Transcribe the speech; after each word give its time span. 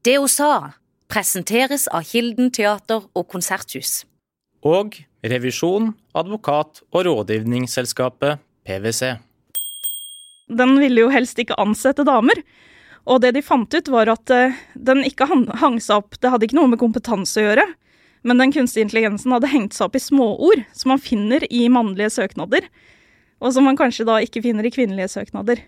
Det 0.00 0.16
hun 0.16 0.30
sa, 0.32 0.72
presenteres 1.12 1.84
av 1.92 2.06
Kilden 2.08 2.48
teater 2.56 3.02
og 3.12 3.26
konserthus. 3.28 4.06
Og 4.64 4.96
revisjon, 5.20 5.90
advokat 6.16 6.80
og 6.88 7.04
rådgivningsselskapet 7.04 8.40
PwC. 8.64 9.18
Den 10.48 10.78
ville 10.80 11.04
jo 11.04 11.10
helst 11.12 11.36
ikke 11.40 11.58
ansette 11.60 12.06
damer. 12.08 12.40
Og 13.04 13.20
det 13.20 13.34
de 13.36 13.42
fant 13.44 13.68
ut, 13.68 13.90
var 13.92 14.08
at 14.12 14.32
eh, 14.32 14.56
den 14.72 15.04
ikke 15.04 15.28
hang, 15.28 15.44
hang 15.60 15.76
seg 15.80 16.02
opp 16.02 16.16
Det 16.20 16.32
hadde 16.32 16.48
ikke 16.48 16.58
noe 16.58 16.72
med 16.72 16.80
kompetanse 16.80 17.40
å 17.40 17.44
gjøre. 17.50 17.66
Men 18.24 18.40
den 18.40 18.52
kunstige 18.56 18.86
intelligensen 18.86 19.32
hadde 19.36 19.52
hengt 19.52 19.76
seg 19.76 19.88
opp 19.88 20.00
i 20.00 20.02
småord 20.04 20.64
som 20.76 20.94
man 20.94 21.00
finner 21.00 21.44
i 21.52 21.66
mannlige 21.72 22.12
søknader. 22.16 22.68
Og 23.40 23.52
som 23.52 23.68
man 23.68 23.76
kanskje 23.76 24.08
da 24.08 24.16
ikke 24.24 24.42
finner 24.44 24.64
i 24.64 24.72
kvinnelige 24.72 25.12
søknader. 25.12 25.60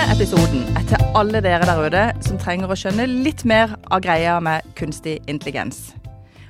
Denne 0.00 0.14
episoden 0.16 0.62
er 0.78 0.84
til 0.88 1.02
alle 1.12 1.42
dere 1.44 1.66
der 1.68 1.80
ute 1.84 2.02
som 2.24 2.38
trenger 2.40 2.70
å 2.72 2.76
skjønne 2.78 3.04
litt 3.04 3.42
mer 3.44 3.74
av 3.92 4.00
greia 4.00 4.38
med 4.40 4.64
kunstig 4.78 5.18
intelligens. 5.28 5.90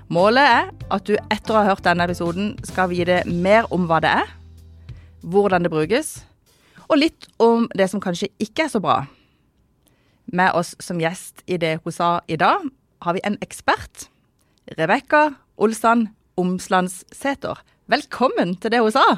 Målet 0.07 0.47
er 0.47 0.69
at 0.95 1.09
du 1.09 1.17
etter 1.19 1.57
å 1.57 1.59
ha 1.59 1.73
hørt 1.73 1.83
denne 1.83 2.07
episoden 2.07 2.53
skal 2.69 2.93
vite 2.93 3.25
mer 3.27 3.67
om 3.75 3.89
hva 3.91 3.99
det 4.05 4.13
er, 4.21 4.31
hvordan 5.27 5.67
det 5.67 5.75
brukes, 5.75 6.13
og 6.87 7.03
litt 7.03 7.27
om 7.43 7.67
det 7.75 7.91
som 7.91 7.99
kanskje 7.99 8.31
ikke 8.39 8.69
er 8.69 8.73
så 8.77 8.85
bra. 8.87 9.01
Med 10.31 10.55
oss 10.55 10.77
som 10.79 11.03
gjest 11.03 11.43
i 11.51 11.59
det 11.59 11.81
hun 11.83 11.99
sa 11.99 12.15
i 12.31 12.39
dag, 12.39 12.71
har 13.03 13.19
vi 13.19 13.27
en 13.27 13.41
ekspert. 13.43 14.07
Rebekka 14.79 15.33
Olsand 15.59 16.13
Omslandseter. 16.39 17.67
Velkommen 17.91 18.61
til 18.63 18.79
det 18.79 18.87
hun 18.87 18.95
sa. 18.95 19.09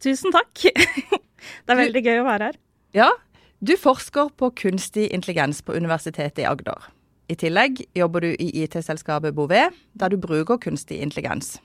Tusen 0.00 0.32
takk. 0.32 0.64
Det 1.68 1.76
er 1.76 1.84
veldig 1.84 2.08
gøy 2.08 2.24
å 2.24 2.30
være 2.32 2.48
her. 2.48 2.62
Ja, 2.96 3.12
du 3.60 3.72
forsker 3.80 4.28
på 4.36 4.50
kunstig 4.50 5.06
intelligens 5.14 5.62
på 5.62 5.72
Universitetet 5.72 6.42
i 6.42 6.44
Agder. 6.44 6.90
I 7.28 7.34
tillegg 7.40 7.80
jobber 7.96 8.20
du 8.20 8.34
i 8.34 8.50
IT-selskapet 8.62 9.34
Bouvet, 9.34 9.72
der 9.94 10.12
du 10.12 10.18
bruker 10.20 10.60
kunstig 10.60 11.00
intelligens. 11.00 11.56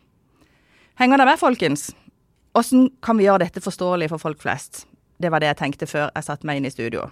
Henger 0.96 1.18
det 1.18 1.26
med, 1.28 1.40
folkens? 1.40 1.92
Hvordan 2.56 2.90
kan 3.04 3.18
vi 3.18 3.28
gjøre 3.28 3.44
dette 3.44 3.62
forståelig 3.62 4.10
for 4.10 4.24
folk 4.24 4.40
flest? 4.42 4.86
Det 5.22 5.32
var 5.32 5.44
det 5.44 5.52
jeg 5.52 5.60
tenkte 5.60 5.88
før 5.88 6.10
jeg 6.16 6.24
satte 6.24 6.48
meg 6.48 6.62
inn 6.62 6.70
i 6.70 6.74
studio. 6.74 7.10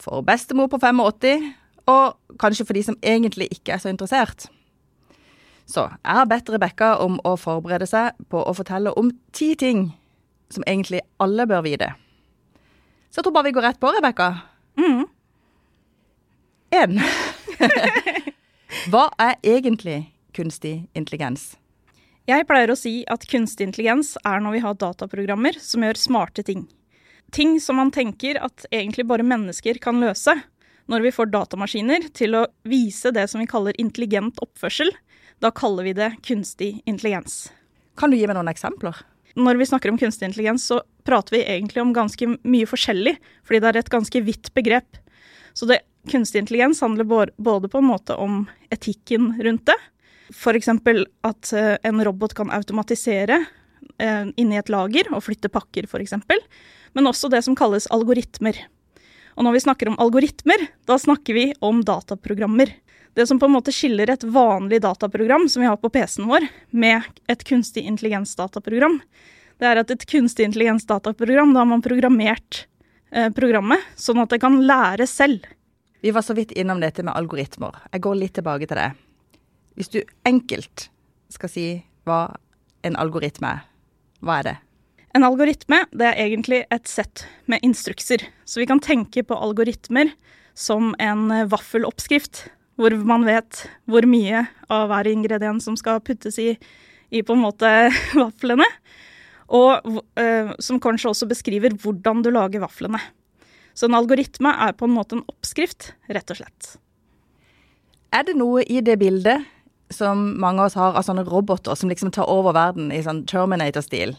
For 0.00 0.24
bestemor 0.24 0.70
på 0.72 0.80
85, 0.80 1.52
og 1.86 2.38
kanskje 2.40 2.66
for 2.66 2.74
de 2.74 2.82
som 2.88 2.98
egentlig 3.02 3.50
ikke 3.52 3.76
er 3.76 3.84
så 3.84 3.92
interessert. 3.92 4.48
Så 5.66 5.86
jeg 5.90 6.18
har 6.18 6.26
bedt 6.30 6.50
Rebekka 6.50 6.94
om 7.04 7.20
å 7.26 7.36
forberede 7.36 7.86
seg 7.90 8.16
på 8.32 8.40
å 8.40 8.56
fortelle 8.56 8.96
om 8.96 9.12
ti 9.36 9.54
ting 9.58 9.90
som 10.48 10.64
egentlig 10.66 11.04
alle 11.20 11.46
bør 11.46 11.64
vite. 11.66 11.92
Så 13.10 13.20
jeg 13.20 13.26
tror 13.26 13.36
bare 13.36 13.48
vi 13.48 13.54
går 13.56 13.66
rett 13.68 13.80
på, 13.80 13.90
Rebekka. 13.96 14.30
Mm. 14.80 15.04
En. 16.76 16.98
Hva 18.90 19.06
er 19.22 19.38
egentlig 19.46 20.00
kunstig 20.36 20.88
intelligens? 20.98 21.54
Jeg 22.26 22.46
pleier 22.48 22.72
å 22.72 22.78
si 22.78 23.04
at 23.06 23.24
kunstig 23.30 23.68
intelligens 23.68 24.16
er 24.26 24.42
når 24.42 24.56
vi 24.56 24.64
har 24.64 24.78
dataprogrammer 24.80 25.58
som 25.62 25.84
gjør 25.86 26.00
smarte 26.00 26.42
ting. 26.46 26.66
Ting 27.34 27.56
som 27.62 27.78
man 27.78 27.92
tenker 27.94 28.38
at 28.42 28.66
egentlig 28.70 29.06
bare 29.06 29.26
mennesker 29.26 29.78
kan 29.82 30.00
løse. 30.02 30.34
Når 30.90 31.02
vi 31.06 31.14
får 31.14 31.30
datamaskiner 31.32 32.10
til 32.14 32.36
å 32.38 32.46
vise 32.66 33.10
det 33.14 33.26
som 33.30 33.42
vi 33.42 33.48
kaller 33.50 33.78
intelligent 33.82 34.38
oppførsel, 34.42 34.92
da 35.42 35.50
kaller 35.54 35.86
vi 35.86 35.94
det 35.98 36.12
kunstig 36.26 36.70
intelligens. 36.86 37.48
Kan 37.98 38.10
du 38.10 38.18
gi 38.18 38.26
meg 38.28 38.38
noen 38.38 38.50
eksempler? 38.52 39.02
Når 39.36 39.58
vi 39.60 39.66
snakker 39.68 39.92
om 39.92 39.98
kunstig 40.00 40.30
intelligens, 40.30 40.64
så 40.64 40.80
prater 41.04 41.36
vi 41.36 41.44
egentlig 41.44 41.82
om 41.82 41.92
ganske 41.96 42.28
mye 42.42 42.68
forskjellig, 42.68 43.16
fordi 43.44 43.60
det 43.60 43.68
er 43.68 43.78
et 43.82 43.92
ganske 43.92 44.22
vidt 44.24 44.48
begrep. 44.56 44.96
Så 45.52 45.68
det, 45.68 45.82
kunstig 46.10 46.40
intelligens 46.40 46.80
handler 46.80 47.04
både 47.36 47.68
på 47.68 47.82
en 47.82 47.90
måte 47.90 48.16
om 48.16 48.46
etikken 48.72 49.34
rundt 49.42 49.66
det. 49.68 49.76
F.eks. 50.32 50.68
at 50.68 51.52
eh, 51.52 51.76
en 51.86 52.04
robot 52.04 52.34
kan 52.34 52.50
automatisere 52.50 53.44
eh, 53.98 54.24
inni 54.36 54.58
et 54.58 54.72
lager 54.72 55.12
og 55.12 55.22
flytte 55.26 55.52
pakker, 55.52 55.86
f.eks. 55.86 56.16
Men 56.96 57.12
også 57.12 57.30
det 57.30 57.44
som 57.46 57.56
kalles 57.58 57.86
algoritmer. 57.94 58.58
Og 59.36 59.44
når 59.44 59.56
vi 59.56 59.64
snakker 59.66 59.90
om 59.90 59.98
algoritmer, 60.00 60.64
da 60.88 60.96
snakker 60.98 61.36
vi 61.36 61.46
om 61.60 61.82
dataprogrammer. 61.84 62.72
Det 63.16 63.24
som 63.26 63.38
på 63.40 63.48
en 63.48 63.54
måte 63.54 63.72
skiller 63.72 64.10
et 64.12 64.24
vanlig 64.28 64.82
dataprogram 64.84 65.46
som 65.48 65.62
vi 65.62 65.68
har 65.70 65.78
på 65.80 65.88
PC-en 65.88 66.26
vår, 66.28 66.44
med 66.76 67.06
et 67.32 67.44
kunstig 67.48 67.86
intelligens-dataprogram, 67.88 68.98
det 69.56 69.68
er 69.70 69.80
at 69.80 69.92
et 69.94 70.02
kunstig 70.04 70.44
intelligens-dataprogram, 70.44 71.54
da 71.54 71.62
har 71.62 71.70
man 71.70 71.84
programmert 71.84 72.66
eh, 73.08 73.30
programmet 73.32 73.80
sånn 73.96 74.20
at 74.20 74.34
det 74.34 74.42
kan 74.42 74.58
lære 74.68 75.06
selv. 75.08 75.46
Vi 76.04 76.12
var 76.12 76.26
så 76.26 76.36
vidt 76.36 76.52
innom 76.52 76.82
dette 76.84 77.00
med 77.06 77.16
algoritmer. 77.16 77.78
Jeg 77.88 78.04
går 78.04 78.18
litt 78.20 78.34
tilbake 78.36 78.68
til 78.68 78.82
det. 78.82 78.90
Hvis 79.80 79.92
du 79.94 80.02
enkelt 80.28 80.90
skal 81.32 81.52
si 81.54 81.66
hva 82.04 82.20
en 82.84 83.00
algoritme 83.00 83.54
er, 83.56 83.64
hva 84.20 84.42
er 84.42 84.48
det? 84.50 84.54
En 85.16 85.24
algoritme 85.24 85.80
det 85.96 86.10
er 86.10 86.20
egentlig 86.26 86.60
et 86.68 86.84
sett 86.84 87.24
med 87.48 87.64
instrukser. 87.64 88.28
Så 88.44 88.60
vi 88.60 88.68
kan 88.68 88.84
tenke 88.84 89.24
på 89.24 89.40
algoritmer 89.40 90.12
som 90.52 90.92
en 91.00 91.32
vaffeloppskrift, 91.48 92.44
hvor 92.76 92.94
man 93.08 93.24
vet 93.26 93.64
hvor 93.88 94.06
mye 94.08 94.44
av 94.72 94.90
hver 94.90 95.08
ingrediens 95.10 95.64
som 95.64 95.76
skal 95.80 96.02
puttes 96.04 96.38
i, 96.42 96.52
i 97.10 97.22
på 97.24 97.36
en 97.36 97.44
måte 97.44 97.70
vaflene. 98.22 98.66
Og 99.46 99.86
uh, 100.18 100.52
som 100.58 100.80
kanskje 100.82 101.12
også 101.12 101.28
beskriver 101.30 101.76
hvordan 101.80 102.24
du 102.24 102.32
lager 102.34 102.64
vaflene. 102.64 103.00
Så 103.76 103.88
en 103.88 103.98
algoritme 103.98 104.50
er 104.64 104.72
på 104.76 104.88
en 104.88 104.96
måte 104.96 105.18
en 105.18 105.26
oppskrift, 105.28 105.92
rett 106.08 106.32
og 106.32 106.40
slett. 106.40 106.76
Er 108.16 108.24
det 108.24 108.36
noe 108.38 108.62
i 108.64 108.80
det 108.80 108.96
bildet 109.00 109.44
som 109.92 110.32
mange 110.40 110.62
av 110.62 110.70
oss 110.70 110.78
har 110.78 110.96
av 110.96 111.04
sånne 111.06 111.26
roboter 111.28 111.76
som 111.78 111.90
liksom 111.92 112.10
tar 112.14 112.30
over 112.32 112.56
verden 112.56 112.88
i 112.94 113.02
sånn 113.04 113.26
Terminator-stil? 113.28 114.16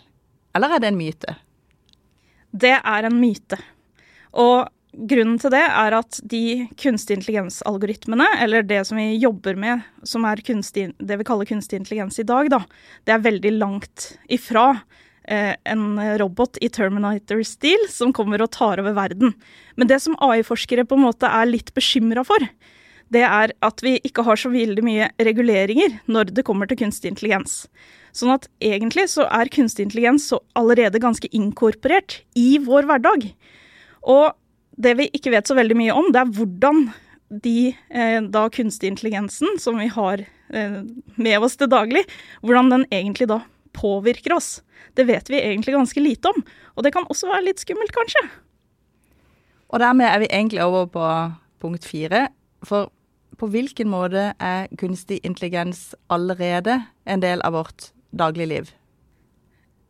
Eller 0.56 0.76
er 0.76 0.84
det 0.84 0.92
en 0.92 1.00
myte? 1.00 1.34
Det 2.54 2.76
er 2.78 3.08
en 3.08 3.18
myte. 3.18 3.58
Og 4.38 4.70
grunnen 4.98 5.38
til 5.42 5.54
det 5.54 5.64
er 5.64 5.96
at 5.98 6.20
de 6.26 6.68
kunstig 6.80 7.20
intelligens-algoritmene, 7.20 8.28
eller 8.44 8.66
det 8.66 8.84
som 8.90 8.98
vi 9.00 9.12
jobber 9.22 9.58
med, 9.60 9.84
som 10.08 10.26
er 10.28 10.42
kunstig, 10.46 10.90
det 10.98 11.20
vi 11.20 11.28
kaller 11.28 11.50
kunstig 11.50 11.82
intelligens 11.82 12.18
i 12.22 12.26
dag, 12.28 12.50
da, 12.54 12.64
det 13.06 13.14
er 13.16 13.26
veldig 13.26 13.52
langt 13.60 14.08
ifra 14.34 14.70
eh, 15.28 15.54
en 15.70 16.00
robot 16.22 16.58
i 16.64 16.72
Terminator-stil 16.74 17.86
som 17.94 18.16
kommer 18.16 18.42
og 18.44 18.52
tar 18.58 18.82
over 18.82 18.98
verden. 18.98 19.36
Men 19.78 19.92
det 19.92 20.02
som 20.04 20.18
AI-forskere 20.24 20.88
på 20.88 20.98
en 20.98 21.06
måte 21.06 21.30
er 21.30 21.50
litt 21.50 21.74
bekymra 21.78 22.26
for, 22.28 22.50
det 23.14 23.24
er 23.24 23.54
at 23.64 23.84
vi 23.86 23.96
ikke 24.04 24.26
har 24.28 24.40
så 24.40 24.50
veldig 24.52 24.84
mye 24.84 25.12
reguleringer 25.24 26.02
når 26.12 26.34
det 26.36 26.44
kommer 26.48 26.68
til 26.68 26.82
kunstig 26.82 27.14
intelligens. 27.14 27.66
Sånn 28.16 28.34
at 28.34 28.50
egentlig 28.64 29.08
så 29.14 29.28
er 29.30 29.52
kunstig 29.54 29.86
intelligens 29.86 30.32
allerede 30.58 31.00
ganske 31.00 31.30
inkorporert 31.32 32.22
i 32.36 32.58
vår 32.64 32.90
hverdag. 32.90 33.30
Og 34.08 34.36
det 34.78 34.94
vi 35.00 35.10
ikke 35.16 35.34
vet 35.34 35.50
så 35.50 35.58
veldig 35.58 35.78
mye 35.78 35.98
om, 35.98 36.10
det 36.14 36.22
er 36.22 36.34
hvordan 36.38 36.88
de 37.44 37.74
eh, 37.90 38.20
da 38.32 38.46
kunstig 38.54 38.92
intelligensen 38.92 39.58
som 39.60 39.80
vi 39.82 39.90
har 39.92 40.24
eh, 40.24 40.80
med 41.18 41.44
oss 41.44 41.58
til 41.60 41.70
daglig, 41.72 42.06
hvordan 42.46 42.72
den 42.72 42.86
egentlig 42.94 43.28
da 43.32 43.42
påvirker 43.78 44.38
oss. 44.38 44.62
Det 44.98 45.08
vet 45.10 45.30
vi 45.30 45.42
egentlig 45.42 45.76
ganske 45.76 46.02
lite 46.02 46.32
om. 46.32 46.46
Og 46.78 46.86
det 46.86 46.94
kan 46.96 47.08
også 47.10 47.30
være 47.30 47.50
litt 47.50 47.62
skummelt, 47.62 47.94
kanskje. 47.94 48.24
Og 49.68 49.82
dermed 49.84 50.08
er 50.08 50.22
vi 50.24 50.32
egentlig 50.32 50.64
over 50.64 50.88
på 50.90 51.10
punkt 51.62 51.86
fire. 51.86 52.28
For 52.66 52.90
på 53.38 53.50
hvilken 53.54 53.90
måte 53.92 54.32
er 54.42 54.72
kunstig 54.80 55.20
intelligens 55.28 55.92
allerede 56.10 56.80
en 57.06 57.22
del 57.22 57.44
av 57.46 57.58
vårt 57.58 57.92
dagligliv? 58.18 58.72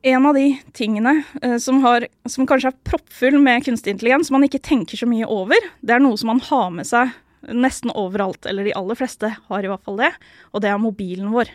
En 0.06 0.26
av 0.30 0.36
de 0.38 0.52
tingene 0.78 1.24
uh, 1.44 1.58
som, 1.58 1.80
har, 1.84 2.06
som, 2.30 2.46
kanskje 2.48 2.70
er 2.70 2.82
proppfull 2.86 3.40
med 3.42 3.66
kunstig 3.66 3.96
intelligens, 3.96 4.30
som 4.30 4.38
man 4.38 4.46
ikke 4.46 4.62
tenker 4.64 5.00
så 5.00 5.10
mye 5.10 5.26
over, 5.26 5.58
det 5.82 5.96
er 5.96 6.04
noe 6.04 6.20
som 6.20 6.32
man 6.34 6.44
har 6.50 6.70
med 6.74 6.88
seg 6.88 7.16
nesten 7.54 7.94
overalt, 7.96 8.46
eller 8.50 8.68
de 8.68 8.76
aller 8.78 8.98
fleste 8.98 9.32
har 9.48 9.64
i 9.64 9.70
hvert 9.72 9.84
fall 9.86 10.00
det, 10.02 10.12
og 10.52 10.64
det 10.64 10.70
er 10.72 10.82
mobilen 10.82 11.32
vår. 11.34 11.52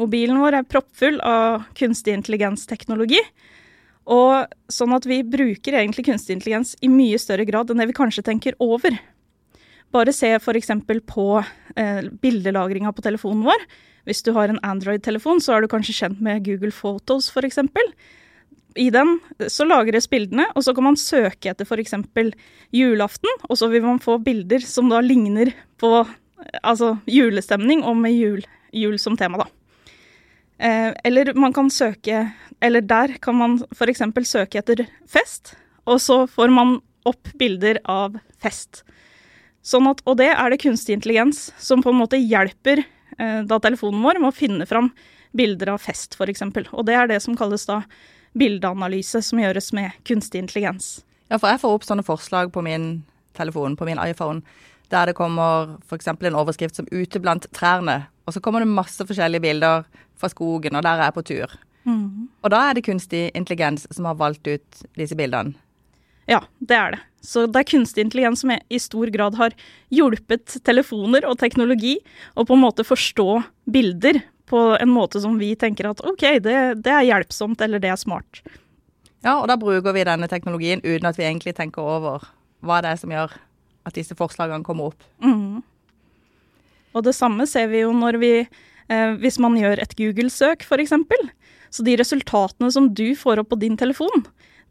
Mobilen 0.00 0.38
vår 0.40 0.60
er 0.60 0.68
proppfull 0.68 1.18
av 1.26 1.66
kunstig 1.76 2.14
intelligens-teknologi. 2.16 3.20
Og 4.10 4.48
sånn 4.72 4.94
at 4.96 5.06
vi 5.06 5.20
bruker 5.26 5.76
egentlig 5.76 6.06
kunstig 6.08 6.38
intelligens 6.38 6.72
i 6.80 6.88
mye 6.90 7.18
større 7.20 7.44
grad 7.48 7.70
enn 7.70 7.82
det 7.82 7.90
vi 7.90 7.98
kanskje 7.98 8.24
tenker 8.26 8.56
over. 8.62 8.96
Bare 9.92 10.14
se 10.14 10.32
f.eks. 10.38 10.72
på 11.10 11.26
eh, 11.76 12.08
bildelagringa 12.22 12.94
på 12.94 13.04
telefonen 13.04 13.44
vår. 13.50 13.66
Hvis 14.08 14.22
du 14.26 14.32
har 14.36 14.50
en 14.50 14.60
Android-telefon, 14.66 15.42
så 15.42 15.56
er 15.56 15.64
du 15.64 15.70
kanskje 15.70 15.96
kjent 15.96 16.22
med 16.24 16.44
Google 16.46 16.72
Photos 16.74 17.30
f.eks. 17.32 17.60
I 18.78 18.88
den 18.94 19.16
så 19.50 19.66
lagres 19.66 20.06
bildene, 20.10 20.46
og 20.54 20.64
så 20.64 20.74
kan 20.76 20.86
man 20.86 20.98
søke 21.00 21.50
etter 21.50 21.66
f.eks. 21.66 21.96
julaften, 22.72 23.42
og 23.48 23.58
så 23.58 23.68
vil 23.72 23.84
man 23.86 24.02
få 24.02 24.18
bilder 24.22 24.62
som 24.64 24.90
da 24.92 25.02
ligner 25.04 25.52
på 25.80 26.04
altså 26.62 26.94
julestemning 27.10 27.82
og 27.84 27.98
med 28.00 28.14
jul, 28.14 28.44
jul 28.72 28.98
som 29.02 29.18
tema, 29.18 29.42
da. 29.42 29.48
Eh, 30.60 30.92
eller 31.08 31.32
man 31.40 31.54
kan 31.56 31.70
søke 31.72 32.34
Eller 32.60 32.82
der 32.84 33.14
kan 33.24 33.34
man 33.34 33.54
f.eks. 33.72 34.02
søke 34.28 34.60
etter 34.60 34.84
fest, 35.08 35.54
og 35.88 36.00
så 36.00 36.26
får 36.28 36.52
man 36.52 36.80
opp 37.08 37.30
bilder 37.40 37.80
av 37.88 38.18
fest. 38.36 38.82
Sånn 39.64 39.88
at, 39.88 40.02
og 40.04 40.18
det 40.20 40.28
er 40.34 40.52
det 40.52 40.60
kunstig 40.60 40.98
intelligens 40.98 41.48
som 41.60 41.80
på 41.80 41.88
en 41.92 42.00
måte 42.02 42.20
hjelper 42.20 42.82
eh, 42.82 42.99
da 43.20 43.58
telefonen 43.60 44.00
vår 44.04 44.20
med 44.22 44.30
å 44.30 44.36
finne 44.36 44.66
fram 44.66 44.90
bilder 45.36 45.74
av 45.74 45.82
fest, 45.84 46.16
f.eks. 46.16 46.42
Og 46.72 46.86
det 46.88 46.96
er 46.96 47.10
det 47.10 47.20
som 47.22 47.36
kalles 47.38 47.66
da 47.68 47.82
bildeanalyse, 48.38 49.22
som 49.26 49.40
gjøres 49.42 49.72
med 49.76 49.94
kunstig 50.08 50.42
intelligens. 50.42 51.00
Ja, 51.30 51.38
for 51.38 51.50
jeg 51.50 51.62
får 51.62 51.76
opp 51.76 51.86
sånne 51.86 52.06
forslag 52.06 52.52
på 52.54 52.62
min 52.66 53.02
telefon, 53.38 53.76
på 53.78 53.86
min 53.86 54.00
iPhone, 54.02 54.42
der 54.90 55.10
det 55.10 55.16
kommer 55.18 55.76
f.eks. 55.86 56.08
en 56.10 56.38
overskrift 56.38 56.76
som 56.76 56.86
'Ute 56.90 57.20
blant 57.22 57.46
trærne', 57.52 58.06
og 58.26 58.34
så 58.34 58.40
kommer 58.40 58.60
det 58.60 58.68
masse 58.68 59.06
forskjellige 59.06 59.40
bilder 59.40 59.84
fra 60.16 60.28
skogen, 60.28 60.76
og 60.76 60.82
der 60.82 60.98
er 60.98 61.04
jeg 61.10 61.14
på 61.14 61.22
tur. 61.22 61.58
Mm. 61.84 62.28
Og 62.42 62.50
da 62.50 62.68
er 62.68 62.74
det 62.74 62.84
kunstig 62.84 63.30
intelligens 63.34 63.86
som 63.90 64.04
har 64.04 64.14
valgt 64.14 64.46
ut 64.46 64.82
disse 64.96 65.16
bildene. 65.16 65.54
Ja, 66.28 66.40
det 66.60 66.76
er 66.76 66.90
det. 66.90 67.00
Så 67.20 67.44
det 67.46 67.60
er 67.60 67.68
kunstig 67.68 68.04
intelligens 68.06 68.42
som 68.42 68.52
i 68.52 68.80
stor 68.80 69.10
grad 69.12 69.36
har 69.36 69.54
hjulpet 69.92 70.56
telefoner 70.64 71.26
og 71.28 71.38
teknologi 71.40 71.98
å 72.34 72.46
på 72.48 72.56
en 72.56 72.64
måte 72.64 72.86
forstå 72.86 73.28
bilder 73.68 74.22
på 74.50 74.62
en 74.80 74.90
måte 74.90 75.20
som 75.22 75.36
vi 75.38 75.52
tenker 75.58 75.90
at 75.92 76.00
OK, 76.02 76.24
det, 76.42 76.56
det 76.82 76.94
er 76.94 77.06
hjelpsomt, 77.06 77.60
eller 77.62 77.82
det 77.82 77.92
er 77.92 78.00
smart. 78.00 78.40
Ja, 79.20 79.36
og 79.36 79.46
da 79.50 79.58
bruker 79.60 79.94
vi 79.94 80.06
denne 80.08 80.26
teknologien 80.32 80.82
uten 80.82 81.06
at 81.10 81.18
vi 81.20 81.28
egentlig 81.28 81.54
tenker 81.58 81.84
over 81.84 82.24
hva 82.64 82.80
det 82.82 82.94
er 82.94 83.00
som 83.00 83.12
gjør 83.12 83.36
at 83.86 83.96
disse 83.96 84.16
forslagene 84.16 84.66
kommer 84.66 84.90
opp. 84.90 85.06
Mm. 85.22 85.60
Og 86.96 87.06
det 87.06 87.14
samme 87.14 87.46
ser 87.46 87.70
vi 87.70 87.84
jo 87.84 87.92
når 87.94 88.18
vi 88.20 88.32
eh, 88.40 89.12
Hvis 89.22 89.38
man 89.38 89.54
gjør 89.58 89.78
et 89.78 89.94
Google-søk, 89.98 90.64
f.eks. 90.66 90.96
Så 91.70 91.86
de 91.86 91.94
resultatene 92.00 92.72
som 92.74 92.88
du 92.90 93.14
får 93.14 93.44
opp 93.44 93.52
på 93.52 93.60
din 93.60 93.76
telefon, 93.78 94.24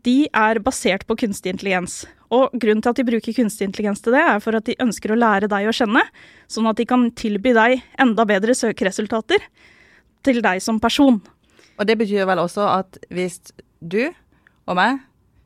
de 0.04 0.28
er 0.34 0.60
basert 0.64 1.06
på 1.08 1.16
kunstig 1.20 1.52
intelligens. 1.54 2.06
Og 2.32 2.52
grunnen 2.54 2.82
til 2.86 2.90
at 2.94 3.00
de 3.00 3.04
bruker 3.08 3.34
kunstig 3.34 3.66
intelligens 3.68 4.02
til 4.06 4.14
det, 4.14 4.22
er 4.22 4.40
for 4.44 4.56
at 4.56 4.66
de 4.70 4.76
ønsker 4.80 5.12
å 5.12 5.18
lære 5.20 5.50
deg 5.50 5.68
å 5.70 5.74
kjenne, 5.76 6.04
sånn 6.48 6.70
at 6.70 6.78
de 6.78 6.86
kan 6.86 7.08
tilby 7.18 7.54
deg 7.58 7.82
enda 8.00 8.26
bedre 8.30 8.54
søkeresultater 8.56 9.42
til 10.24 10.42
deg 10.46 10.62
som 10.62 10.80
person. 10.80 11.20
Og 11.80 11.88
det 11.88 11.98
betyr 11.98 12.26
vel 12.28 12.42
også 12.44 12.68
at 12.80 13.00
hvis 13.10 13.40
du 13.82 14.02
og 14.68 14.76
meg 14.78 15.00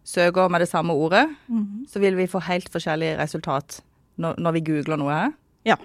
søker 0.03 0.50
med 0.51 0.61
det 0.61 0.69
samme 0.69 0.91
ordet, 0.94 1.29
Mhm. 1.47 1.85
så 1.88 1.99
vil 2.01 2.15
vi 2.15 2.27
få 2.27 2.41
helt 2.44 2.67
forskjellige 2.69 3.17
resultat 3.17 3.79
når, 4.19 4.35
når 4.38 4.51
vi 4.53 4.61
googler 4.61 4.97
noe 4.99 5.11
her. 5.13 5.33
Ja, 5.65 5.77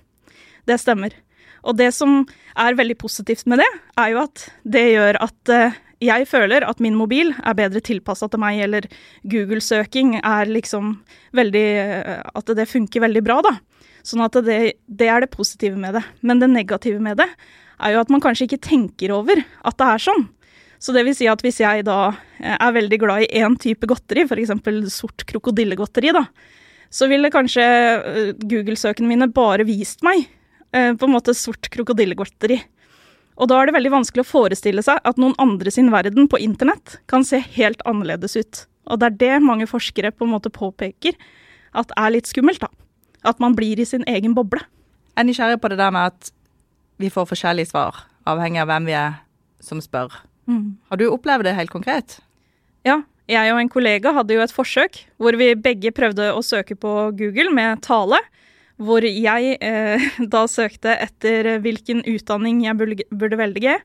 det 0.67 0.81
stemmer. 0.81 1.13
Og 1.65 1.77
det 1.77 1.93
som 1.95 2.27
er 2.57 2.75
veldig 2.75 2.97
positivt 2.99 3.47
med 3.47 3.59
det, 3.59 3.69
er 3.99 4.11
jo 4.11 4.23
at 4.25 4.49
det 4.65 4.83
gjør 4.95 5.17
at 5.23 5.49
eh, 5.49 5.73
jeg 6.05 6.29
føler 6.31 6.63
at 6.67 6.81
min 6.83 6.97
mobil 6.99 7.33
er 7.43 7.57
bedre 7.59 7.83
tilpassa 7.83 8.29
til 8.31 8.41
meg, 8.43 8.61
eller 8.63 8.87
Google-søking 9.27 10.19
er 10.21 10.51
liksom 10.51 10.99
veldig 11.37 11.67
eh, 11.83 12.21
At 12.39 12.55
det 12.55 12.69
funker 12.71 13.03
veldig 13.03 13.23
bra, 13.27 13.41
da. 13.43 13.57
Sånn 14.07 14.23
at 14.25 14.39
det, 14.47 14.79
det 14.87 15.09
er 15.11 15.25
det 15.25 15.33
positive 15.35 15.79
med 15.79 15.99
det. 15.99 16.05
Men 16.23 16.43
det 16.43 16.51
negative 16.53 17.03
med 17.03 17.19
det 17.19 17.29
er 17.29 17.95
jo 17.95 18.03
at 18.03 18.13
man 18.15 18.23
kanskje 18.23 18.47
ikke 18.47 18.63
tenker 18.71 19.15
over 19.15 19.43
at 19.43 19.79
det 19.79 19.91
er 19.91 20.07
sånn. 20.07 20.29
Så 20.79 20.95
det 20.95 21.03
vil 21.09 21.17
si 21.19 21.27
at 21.27 21.43
hvis 21.43 21.59
jeg 21.65 21.85
da 21.89 21.99
eh, 22.39 22.55
er 22.55 22.79
veldig 22.79 23.03
glad 23.03 23.27
i 23.27 23.43
én 23.43 23.59
type 23.59 23.91
godteri, 23.91 24.27
f.eks. 24.29 24.55
sort 24.95 25.27
krokodillegodteri, 25.27 26.15
da, 26.15 26.29
så 26.95 27.11
ville 27.11 27.35
kanskje 27.35 27.67
eh, 27.67 28.35
Google-søkene 28.39 29.11
mine 29.11 29.33
bare 29.35 29.67
vist 29.69 30.07
meg 30.07 30.29
på 30.69 31.07
en 31.07 31.15
måte 31.15 31.33
sort 31.33 31.65
krokodillegodteri. 31.73 32.59
Og 33.39 33.51
da 33.51 33.61
er 33.61 33.69
det 33.69 33.77
veldig 33.77 33.93
vanskelig 33.95 34.25
å 34.25 34.29
forestille 34.29 34.83
seg 34.83 34.99
at 35.07 35.21
noen 35.21 35.37
andre 35.39 35.71
sin 35.71 35.93
verden 35.95 36.27
på 36.31 36.41
internett 36.43 36.99
kan 37.11 37.27
se 37.27 37.39
helt 37.55 37.83
annerledes 37.87 38.35
ut. 38.39 38.65
Og 38.91 38.99
det 38.99 39.13
er 39.13 39.19
det 39.21 39.47
mange 39.47 39.69
forskere 39.71 40.11
på 40.15 40.27
en 40.27 40.33
måte 40.35 40.51
påpeker 40.51 41.15
at 41.79 41.93
er 42.01 42.15
litt 42.15 42.31
skummelt, 42.31 42.65
da. 42.65 42.71
At 43.29 43.39
man 43.43 43.55
blir 43.59 43.79
i 43.79 43.87
sin 43.87 44.07
egen 44.11 44.35
boble. 44.35 44.63
Jeg 45.15 45.23
er 45.23 45.29
nysgjerrig 45.29 45.61
på 45.63 45.71
det 45.71 45.79
der 45.79 45.95
med 45.95 46.15
at 46.15 46.33
vi 46.99 47.11
får 47.15 47.29
forskjellige 47.31 47.71
svar, 47.71 48.01
avhengig 48.27 48.63
av 48.63 48.71
hvem 48.73 48.89
vi 48.89 48.97
er 48.99 49.21
som 49.63 49.83
spør. 49.83 50.11
Har 50.89 50.99
du 50.99 51.11
opplevd 51.11 51.45
det 51.45 51.55
helt 51.59 51.71
konkret? 51.71 52.19
Ja, 52.87 53.03
jeg 53.29 53.53
og 53.53 53.61
en 53.61 53.69
kollega 53.69 54.15
hadde 54.17 54.33
jo 54.33 54.41
et 54.41 54.55
forsøk 54.55 55.03
hvor 55.21 55.37
vi 55.37 55.53
begge 55.59 55.93
prøvde 55.93 56.31
å 56.33 56.41
søke 56.45 56.79
på 56.79 56.93
Google 57.19 57.53
med 57.53 57.83
tale. 57.85 58.21
Hvor 58.79 59.05
jeg 59.05 59.57
eh, 59.59 60.11
da 60.35 60.45
søkte 60.51 60.95
etter 60.95 61.57
hvilken 61.65 62.05
utdanning 62.07 62.63
jeg 62.67 62.79
burde, 62.79 63.41
velge. 63.41 63.79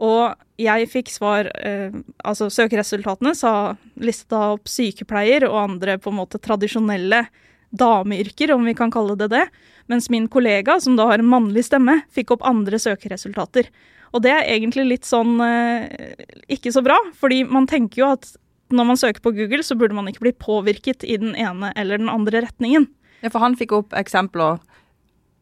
Og 0.00 0.32
jeg 0.60 0.88
fikk 0.88 1.10
svar 1.12 1.50
eh, 1.60 1.92
Altså 2.24 2.48
søkeresultatene 2.48 3.34
sa 3.36 3.74
lista 4.00 4.54
opp 4.54 4.70
sykepleier 4.70 5.44
og 5.50 5.58
andre 5.66 5.98
på 6.00 6.12
en 6.12 6.20
måte 6.22 6.40
tradisjonelle 6.40 7.26
dameyrker, 7.70 8.50
om 8.54 8.64
vi 8.66 8.74
kan 8.74 8.90
kalle 8.90 9.14
det 9.20 9.28
det. 9.30 9.44
Mens 9.92 10.08
min 10.10 10.26
kollega, 10.28 10.80
som 10.80 10.96
da 10.98 11.06
har 11.10 11.20
en 11.20 11.30
mannlig 11.30 11.66
stemme, 11.68 12.00
fikk 12.10 12.32
opp 12.34 12.46
andre 12.48 12.80
søkeresultater. 12.82 13.68
Og 14.10 14.24
det 14.24 14.32
er 14.34 14.48
egentlig 14.56 14.86
litt 14.88 15.06
sånn 15.06 15.36
eh, 15.44 16.16
ikke 16.50 16.72
så 16.74 16.82
bra, 16.82 16.96
fordi 17.18 17.44
man 17.46 17.68
tenker 17.70 18.02
jo 18.02 18.08
at 18.16 18.32
når 18.74 18.86
man 18.86 18.98
søker 18.98 19.22
på 19.22 19.32
Google, 19.34 19.62
så 19.66 19.76
burde 19.78 19.96
man 19.96 20.08
ikke 20.10 20.24
bli 20.24 20.34
påvirket 20.38 21.04
i 21.06 21.16
den 21.18 21.34
ene 21.38 21.72
eller 21.78 21.98
den 21.98 22.10
andre 22.10 22.44
retningen. 22.46 22.86
Ja, 23.20 23.30
for 23.30 23.42
han 23.44 23.56
fikk 23.58 23.74
opp 23.76 23.96
eksempler 23.98 24.60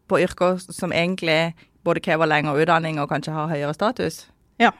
på 0.08 0.20
yrker 0.24 0.58
som 0.62 0.92
egentlig 0.94 1.54
både 1.86 2.02
krever 2.04 2.28
lengre 2.28 2.56
utdanning 2.62 2.98
og 3.00 3.10
kanskje 3.12 3.34
har 3.34 3.50
høyere 3.52 3.74
status. 3.76 4.24
Ja. 4.60 4.72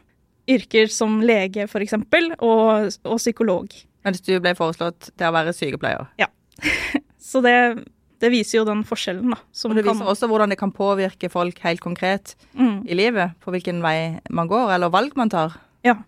Yrker 0.49 0.89
som 0.93 1.21
lege, 1.25 1.69
eksempel, 1.69 2.33
og, 2.41 2.89
og 3.05 3.21
psykolog. 3.21 3.73
Mens 4.07 4.23
du 4.25 4.35
ble 4.41 4.55
foreslått 4.57 5.11
til 5.13 5.29
å 5.29 5.35
være 5.35 5.55
sykepleier. 5.57 6.09
Ja. 6.21 6.31
Så 7.29 7.43
det, 7.45 7.55
det 8.23 8.31
viser 8.33 8.63
jo 8.63 8.67
den 8.69 8.85
forskjellen, 8.89 9.35
da. 9.35 9.41
Som 9.53 9.73
Og 9.73 9.79
det 9.79 9.85
kan- 9.85 9.99
viser 9.99 10.09
også 10.09 10.29
hvordan 10.31 10.55
det 10.55 10.59
kan 10.61 10.73
påvirke 10.73 11.29
folk 11.33 11.59
helt 11.67 11.85
konkret 11.85 12.35
mm. 12.55 12.87
i 12.89 12.97
livet, 12.97 13.37
på 13.45 13.53
hvilken 13.53 13.83
vei 13.85 14.19
man 14.31 14.49
går, 14.49 14.73
eller 14.79 14.93
valg 14.95 15.17
man 15.21 15.31
tar. 15.33 15.59
Ja. 15.85 15.99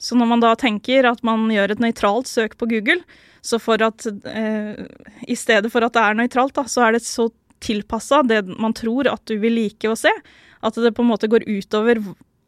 Så 0.00 0.16
når 0.16 0.30
man 0.30 0.40
da 0.42 0.54
tenker 0.58 1.06
at 1.10 1.20
man 1.26 1.44
gjør 1.52 1.74
et 1.74 1.82
nøytralt 1.82 2.28
søk 2.30 2.56
på 2.60 2.68
Google, 2.70 3.02
så 3.44 3.60
for 3.60 3.80
at 3.84 4.06
eh, 4.08 4.80
I 5.28 5.36
stedet 5.36 5.70
for 5.72 5.84
at 5.84 5.96
det 5.96 6.02
er 6.02 6.16
nøytralt, 6.16 6.56
da, 6.56 6.64
så 6.68 6.86
er 6.86 6.96
det 6.96 7.04
så 7.04 7.28
tilpassa 7.60 8.22
det 8.24 8.42
man 8.48 8.72
tror 8.76 9.10
at 9.12 9.20
du 9.28 9.36
vil 9.42 9.58
like 9.58 9.88
å 9.88 9.98
se, 9.98 10.12
at 10.60 10.76
det 10.80 10.94
på 10.96 11.04
en 11.04 11.10
måte 11.12 11.28
går 11.28 11.44
utover 11.48 12.00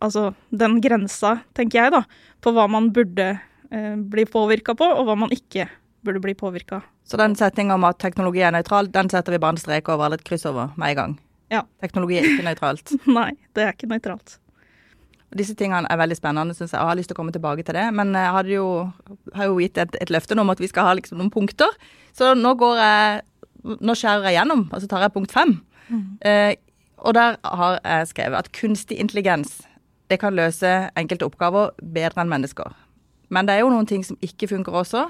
altså, 0.03 0.33
den 0.49 0.81
grensa, 0.85 1.39
tenker 1.57 1.85
jeg, 1.85 1.95
da, 1.95 2.03
på 2.41 2.53
hva 2.57 2.67
man 2.73 2.91
burde 2.97 3.29
eh, 3.37 3.95
bli 3.97 4.25
påvirka 4.29 4.77
på, 4.79 4.89
og 4.89 5.09
hva 5.09 5.19
man 5.25 5.33
ikke 5.35 5.69
burde 6.03 6.23
bli 6.25 6.35
påvirka. 6.35 6.83
Så 7.05 7.21
den 7.21 7.37
setninga 7.39 7.77
om 7.77 7.85
at 7.89 8.01
teknologi 8.03 8.43
er 8.45 8.55
nøytral, 8.55 8.91
den 8.93 9.11
setter 9.13 9.37
vi 9.37 9.43
bare 9.43 9.57
en 9.57 9.63
strek 9.63 9.93
over 9.93 10.09
eller 10.09 10.21
et 10.21 10.27
kryss 10.27 10.49
over 10.49 10.73
med 10.81 10.95
en 10.95 11.01
gang. 11.01 11.19
Ja. 11.53 11.67
Teknologi 11.85 12.19
er 12.19 12.31
ikke 12.31 12.47
nøytralt. 12.47 12.95
Nei, 13.19 13.33
det 13.57 13.67
er 13.67 13.77
ikke 13.77 13.91
nøytralt. 13.91 14.39
Disse 15.39 15.55
tingene 15.57 15.89
er 15.89 16.01
veldig 16.01 16.17
spennende, 16.19 16.55
syns 16.57 16.73
jeg. 16.73 16.79
Jeg 16.79 16.89
har 16.91 16.99
lyst 16.99 17.09
til 17.13 17.17
å 17.17 17.21
komme 17.21 17.33
tilbake 17.35 17.65
til 17.65 17.77
det. 17.77 17.87
Men 17.97 18.13
jeg 18.17 18.35
hadde 18.37 18.53
jo, 18.53 18.67
har 19.37 19.49
jo 19.49 19.61
gitt 19.63 19.81
et, 19.81 19.97
et 20.03 20.13
løfte 20.13 20.37
om 20.39 20.53
at 20.53 20.61
vi 20.61 20.69
skal 20.71 20.89
ha 20.89 20.97
liksom 20.99 21.21
noen 21.21 21.33
punkter. 21.33 21.73
Så 22.17 22.35
nå 22.39 22.57
går 22.61 22.83
jeg 22.83 23.29
Nå 23.63 23.95
skjærer 23.95 24.25
jeg 24.27 24.35
gjennom, 24.41 24.65
og 24.75 24.81
så 24.83 24.89
tar 24.91 25.05
jeg 25.05 25.13
punkt 25.15 25.31
fem. 25.31 25.53
Eh, 26.27 26.57
og 26.99 27.15
der 27.15 27.37
har 27.47 27.77
jeg 27.79 28.09
skrevet 28.11 28.41
at 28.41 28.49
kunstig 28.59 28.97
intelligens 28.99 29.61
det 30.11 30.19
kan 30.19 30.35
løse 30.35 30.91
enkelte 30.99 31.29
oppgaver 31.29 31.71
bedre 31.79 32.25
enn 32.25 32.33
mennesker. 32.33 32.73
Men 33.31 33.47
det 33.47 33.55
er 33.55 33.63
jo 33.63 33.71
noen 33.71 33.87
ting 33.87 34.03
som 34.03 34.19
ikke 34.19 34.51
funker 34.51 34.75
også. 34.83 35.07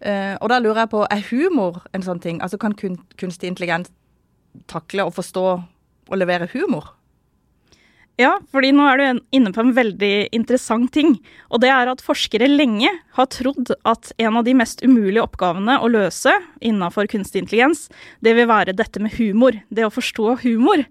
Eh, 0.00 0.34
og 0.40 0.48
da 0.50 0.58
lurer 0.62 0.84
jeg 0.84 0.92
på, 0.94 1.04
er 1.10 1.26
humor 1.30 1.82
en 1.92 2.06
sånn 2.06 2.22
ting? 2.24 2.40
Altså 2.42 2.58
kan 2.58 2.72
kun, 2.78 2.98
kunstig 3.20 3.50
intelligens 3.50 3.92
takle 4.70 5.06
å 5.06 5.14
forstå 5.14 5.44
og 6.08 6.18
levere 6.18 6.48
humor? 6.54 6.94
Ja, 8.18 8.32
fordi 8.50 8.72
nå 8.74 8.82
er 8.90 8.98
du 8.98 9.20
inne 9.38 9.52
på 9.54 9.62
en 9.62 9.76
veldig 9.76 10.30
interessant 10.34 10.90
ting. 10.94 11.12
Og 11.54 11.62
det 11.62 11.70
er 11.70 11.86
at 11.86 12.02
forskere 12.02 12.48
lenge 12.50 12.90
har 13.14 13.28
trodd 13.30 13.70
at 13.86 14.10
en 14.18 14.40
av 14.40 14.46
de 14.48 14.56
mest 14.58 14.82
umulige 14.82 15.22
oppgavene 15.22 15.76
å 15.78 15.90
løse 15.92 16.32
innafor 16.58 17.06
kunstig 17.10 17.44
intelligens, 17.44 17.86
det 18.18 18.34
vil 18.34 18.50
være 18.50 18.74
dette 18.74 18.98
med 18.98 19.14
humor. 19.20 19.60
Det 19.70 19.86
å 19.86 19.94
forstå 19.94 20.40
humor. 20.42 20.82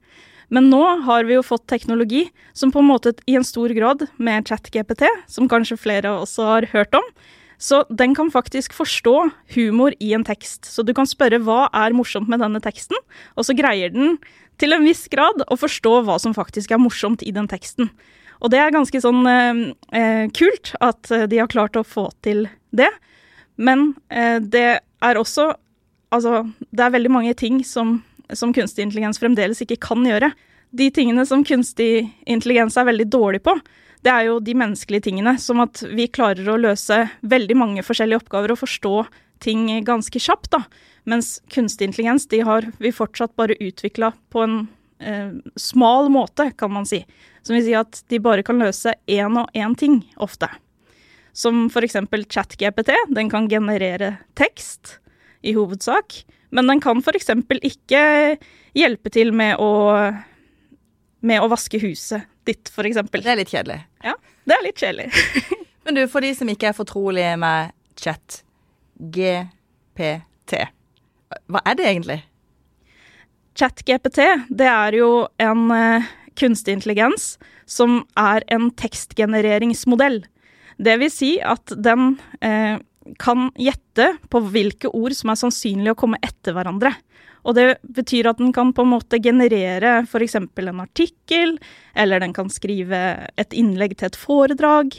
Men 0.48 0.70
nå 0.72 0.80
har 1.04 1.28
vi 1.28 1.36
jo 1.36 1.44
fått 1.44 1.68
teknologi 1.68 2.30
som 2.56 2.72
på 2.72 2.80
en 2.80 2.88
måte 2.94 3.12
i 3.28 3.36
en 3.36 3.44
stor 3.44 3.76
grad, 3.76 4.08
med 4.16 4.48
ChatGPT, 4.48 5.04
som 5.28 5.52
kanskje 5.52 5.76
flere 5.82 6.14
av 6.14 6.24
oss 6.24 6.38
har 6.40 6.70
hørt 6.72 6.96
om, 6.96 7.12
så 7.58 7.82
den 7.90 8.14
kan 8.16 8.30
faktisk 8.32 8.76
forstå 8.78 9.16
humor 9.56 9.92
i 10.00 10.14
en 10.14 10.24
tekst. 10.24 10.70
Så 10.70 10.86
du 10.86 10.94
kan 10.96 11.10
spørre 11.10 11.42
hva 11.42 11.66
er 11.76 11.96
morsomt 11.98 12.30
med 12.30 12.40
denne 12.40 12.62
teksten, 12.64 12.96
og 13.36 13.48
så 13.48 13.56
greier 13.58 13.92
den 13.92 14.16
til 14.62 14.74
en 14.76 14.86
viss 14.86 15.06
grad 15.12 15.44
å 15.48 15.58
forstå 15.60 16.00
hva 16.08 16.18
som 16.22 16.36
faktisk 16.38 16.74
er 16.74 16.82
morsomt 16.82 17.24
i 17.26 17.34
den 17.36 17.50
teksten. 17.50 17.92
Og 18.42 18.52
det 18.54 18.60
er 18.62 18.74
ganske 18.74 19.02
sånn 19.02 19.26
eh, 19.30 19.62
eh, 19.98 20.26
kult 20.36 20.74
at 20.84 21.10
eh, 21.14 21.26
de 21.30 21.40
har 21.42 21.50
klart 21.52 21.78
å 21.80 21.86
få 21.88 22.10
til 22.26 22.46
det. 22.76 22.90
Men 23.58 23.94
eh, 24.10 24.38
det 24.42 24.68
er 24.82 25.22
også 25.22 25.54
Altså, 26.08 26.46
det 26.72 26.80
er 26.80 26.94
veldig 26.94 27.10
mange 27.12 27.34
ting 27.36 27.58
som, 27.68 27.98
som 28.32 28.54
kunstig 28.56 28.86
intelligens 28.86 29.18
fremdeles 29.20 29.60
ikke 29.60 29.76
kan 29.90 30.06
gjøre. 30.08 30.30
De 30.72 30.86
tingene 30.96 31.26
som 31.28 31.42
kunstig 31.44 32.08
intelligens 32.24 32.78
er 32.80 32.88
veldig 32.88 33.10
dårlig 33.12 33.42
på, 33.44 33.58
det 34.08 34.14
er 34.14 34.30
jo 34.30 34.38
de 34.40 34.56
menneskelige 34.56 35.10
tingene. 35.10 35.34
Som 35.36 35.60
at 35.66 35.82
vi 35.84 36.06
klarer 36.08 36.48
å 36.48 36.56
løse 36.64 37.02
veldig 37.28 37.58
mange 37.60 37.84
forskjellige 37.84 38.22
oppgaver 38.22 38.56
og 38.56 38.62
forstå 38.62 38.94
ting 39.44 39.68
ganske 39.84 40.24
kjapt. 40.24 40.48
da. 40.56 40.64
Mens 41.08 41.38
kunstig 41.54 41.88
intelligens 41.88 42.28
de 42.28 42.42
har 42.44 42.68
vi 42.84 42.92
fortsatt 42.92 43.36
bare 43.40 43.56
utvikla 43.64 44.12
på 44.34 44.44
en 44.44 44.60
eh, 45.00 45.32
smal 45.56 46.12
måte, 46.12 46.52
kan 46.60 46.74
man 46.74 46.86
si. 46.86 47.06
Som 47.42 47.56
vil 47.56 47.64
si 47.70 47.76
at 47.80 48.02
de 48.12 48.20
bare 48.20 48.44
kan 48.44 48.60
løse 48.60 48.92
én 49.08 49.40
og 49.40 49.52
én 49.56 49.76
ting 49.80 50.02
ofte. 50.20 50.50
Som 51.32 51.70
eksempel 51.86 52.26
ChatGPT. 52.26 52.92
Den 53.14 53.30
kan 53.32 53.48
generere 53.48 54.18
tekst, 54.36 54.98
i 55.42 55.54
hovedsak. 55.54 56.24
Men 56.50 56.68
den 56.68 56.82
kan 56.82 57.02
eksempel 57.16 57.60
ikke 57.64 58.38
hjelpe 58.76 59.12
til 59.14 59.32
med 59.36 59.58
å, 59.60 59.72
med 61.20 61.44
å 61.44 61.50
vaske 61.52 61.80
huset 61.80 62.28
ditt, 62.48 62.72
eksempel. 62.88 63.24
Det 63.24 63.32
er 63.32 63.42
litt 63.42 63.52
kjedelig. 63.52 63.82
Ja, 64.04 64.16
det 64.48 64.56
er 64.56 64.64
litt 64.64 64.80
kjedelig. 64.80 65.12
Men 65.88 65.96
du, 65.96 66.04
for 66.12 66.24
de 66.24 66.34
som 66.36 66.50
ikke 66.52 66.72
er 66.72 66.76
fortrolige 66.76 67.36
med 67.40 67.72
chat, 68.00 68.42
GPT, 69.00 70.68
hva 71.52 71.62
er 71.68 71.78
det 71.80 71.88
egentlig? 71.90 72.22
ChatGPT 73.58 74.22
det 74.54 74.70
er 74.70 74.98
jo 75.00 75.12
en 75.42 75.72
uh, 75.74 76.10
kunstig 76.38 76.78
intelligens 76.78 77.36
som 77.68 78.02
er 78.20 78.46
en 78.54 78.70
tekstgenereringsmodell. 78.78 80.22
Det 80.78 81.00
vil 81.02 81.12
si 81.12 81.32
at 81.42 81.74
den 81.74 82.16
uh, 82.46 82.78
kan 83.20 83.50
gjette 83.56 84.12
på 84.32 84.42
hvilke 84.52 84.92
ord 84.94 85.16
som 85.16 85.32
er 85.32 85.40
sannsynlig 85.40 85.94
å 85.94 86.00
komme 86.00 86.20
etter 86.24 86.56
hverandre. 86.56 86.94
Og 87.48 87.56
det 87.56 87.78
betyr 87.96 88.28
at 88.28 88.42
den 88.42 88.52
kan 88.56 88.74
på 88.76 88.84
en 88.84 88.92
måte 88.92 89.22
generere 89.24 90.02
f.eks. 90.04 90.36
en 90.36 90.84
artikkel, 90.84 91.56
eller 91.96 92.20
den 92.20 92.36
kan 92.36 92.52
skrive 92.52 93.00
et 93.40 93.56
innlegg 93.56 93.96
til 93.98 94.10
et 94.10 94.20
foredrag, 94.20 94.98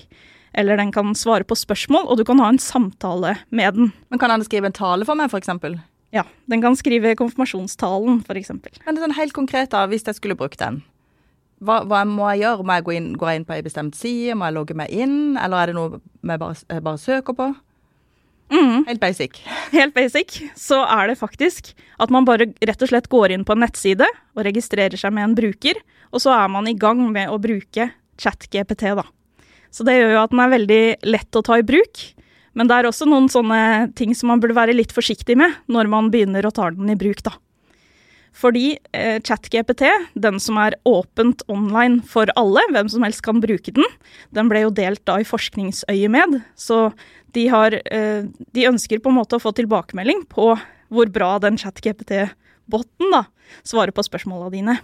eller 0.57 0.81
den 0.81 0.93
kan 0.95 1.13
svare 1.19 1.45
på 1.45 1.59
spørsmål, 1.59 2.09
og 2.09 2.17
du 2.17 2.25
kan 2.25 2.41
ha 2.41 2.49
en 2.49 2.63
samtale 2.63 3.37
med 3.51 3.77
den. 3.77 3.93
Men 4.09 4.23
kan 4.23 4.33
den 4.33 4.47
skrive 4.49 4.71
en 4.71 4.79
tale 4.79 5.05
for 5.05 5.19
meg, 5.19 5.29
f.eks.? 5.29 5.53
Ja, 6.15 6.25
den 6.49 6.63
kan 6.65 6.77
skrive 6.79 7.13
konfirmasjonstalen, 7.19 8.23
f.eks. 8.25 8.55
Men 8.55 8.97
det 8.97 9.03
sånn 9.03 9.19
helt 9.19 9.37
konkret, 9.37 9.71
da, 9.75 9.85
hvis 9.91 10.07
jeg 10.09 10.17
skulle 10.17 10.39
brukt 10.39 10.61
den. 10.63 10.81
Hva, 11.59 11.83
hva, 11.91 12.05
må 12.07 12.29
jeg 12.33 12.45
gjøre? 12.45 12.65
Må 12.65 12.77
jeg 12.79 12.87
gå 12.87 12.95
inn, 12.95 13.09
gå 13.19 13.31
inn 13.35 13.47
på 13.47 13.57
ei 13.57 13.65
bestemt 13.67 13.99
side? 13.99 14.37
Må 14.39 14.49
jeg 14.49 14.57
logge 14.57 14.77
meg 14.79 14.93
inn? 14.95 15.37
Eller 15.37 15.61
er 15.61 15.73
det 15.73 15.77
noe 15.77 15.99
jeg 15.99 16.41
bare, 16.41 16.55
jeg 16.71 16.85
bare 16.87 17.03
søker 17.03 17.37
på? 17.37 17.49
Mm. 18.49 18.87
Helt 18.87 19.03
basic. 19.03 19.43
Helt 19.77 19.95
basic. 19.97 20.39
Så 20.57 20.81
er 20.87 21.11
det 21.11 21.19
faktisk 21.21 21.75
at 22.01 22.15
man 22.15 22.29
bare 22.29 22.49
rett 22.65 22.85
og 22.85 22.93
slett 22.93 23.11
går 23.13 23.35
inn 23.35 23.45
på 23.45 23.57
en 23.57 23.65
nettside 23.67 24.07
og 24.09 24.45
registrerer 24.47 24.97
seg 25.01 25.13
med 25.13 25.27
en 25.27 25.37
bruker, 25.37 25.81
og 26.15 26.23
så 26.25 26.33
er 26.39 26.49
man 26.53 26.71
i 26.71 26.77
gang 26.79 27.03
med 27.13 27.29
å 27.29 27.41
bruke 27.43 27.91
ChatGPT, 28.19 28.87
da. 28.97 29.05
Så 29.75 29.85
det 29.85 29.99
gjør 29.99 30.15
jo 30.15 30.23
at 30.23 30.33
den 30.33 30.41
er 30.41 30.55
veldig 30.55 30.83
lett 31.11 31.37
å 31.37 31.45
ta 31.45 31.59
i 31.61 31.67
bruk. 31.67 32.01
Men 32.59 32.67
det 32.67 32.75
er 32.75 32.89
også 32.89 33.07
noen 33.07 33.29
sånne 33.31 33.93
ting 33.99 34.17
som 34.19 34.33
man 34.33 34.41
burde 34.43 34.57
være 34.59 34.75
litt 34.75 34.91
forsiktig 34.95 35.37
med 35.39 35.55
når 35.71 35.91
man 35.93 36.09
begynner 36.11 36.47
å 36.47 36.55
ta 36.55 36.73
den 36.75 36.91
i 36.91 36.99
bruk, 36.99 37.23
da. 37.23 37.37
Fordi 38.39 38.77
eh, 38.95 39.19
ChatGPT, 39.25 39.85
den 40.15 40.39
som 40.43 40.59
er 40.63 40.77
åpent 40.87 41.43
online 41.51 42.03
for 42.07 42.31
alle, 42.39 42.63
hvem 42.75 42.91
som 42.91 43.07
helst 43.07 43.23
kan 43.27 43.41
bruke 43.43 43.73
den, 43.75 43.87
den 44.35 44.51
ble 44.51 44.63
jo 44.67 44.75
delt 44.75 45.03
da 45.09 45.17
i 45.19 45.27
forskningsøyemed, 45.27 46.39
så 46.59 46.89
de, 47.35 47.47
har, 47.51 47.75
eh, 47.75 48.27
de 48.27 48.69
ønsker 48.69 49.03
på 49.03 49.11
en 49.11 49.19
måte 49.19 49.39
å 49.39 49.43
få 49.43 49.55
tilbakemelding 49.59 50.27
på 50.31 50.53
hvor 50.89 51.11
bra 51.13 51.33
den 51.43 51.59
ChatGPT-botten 51.61 53.19
svarer 53.67 53.95
på 53.95 54.07
spørsmåla 54.07 54.53
dine. 54.55 54.79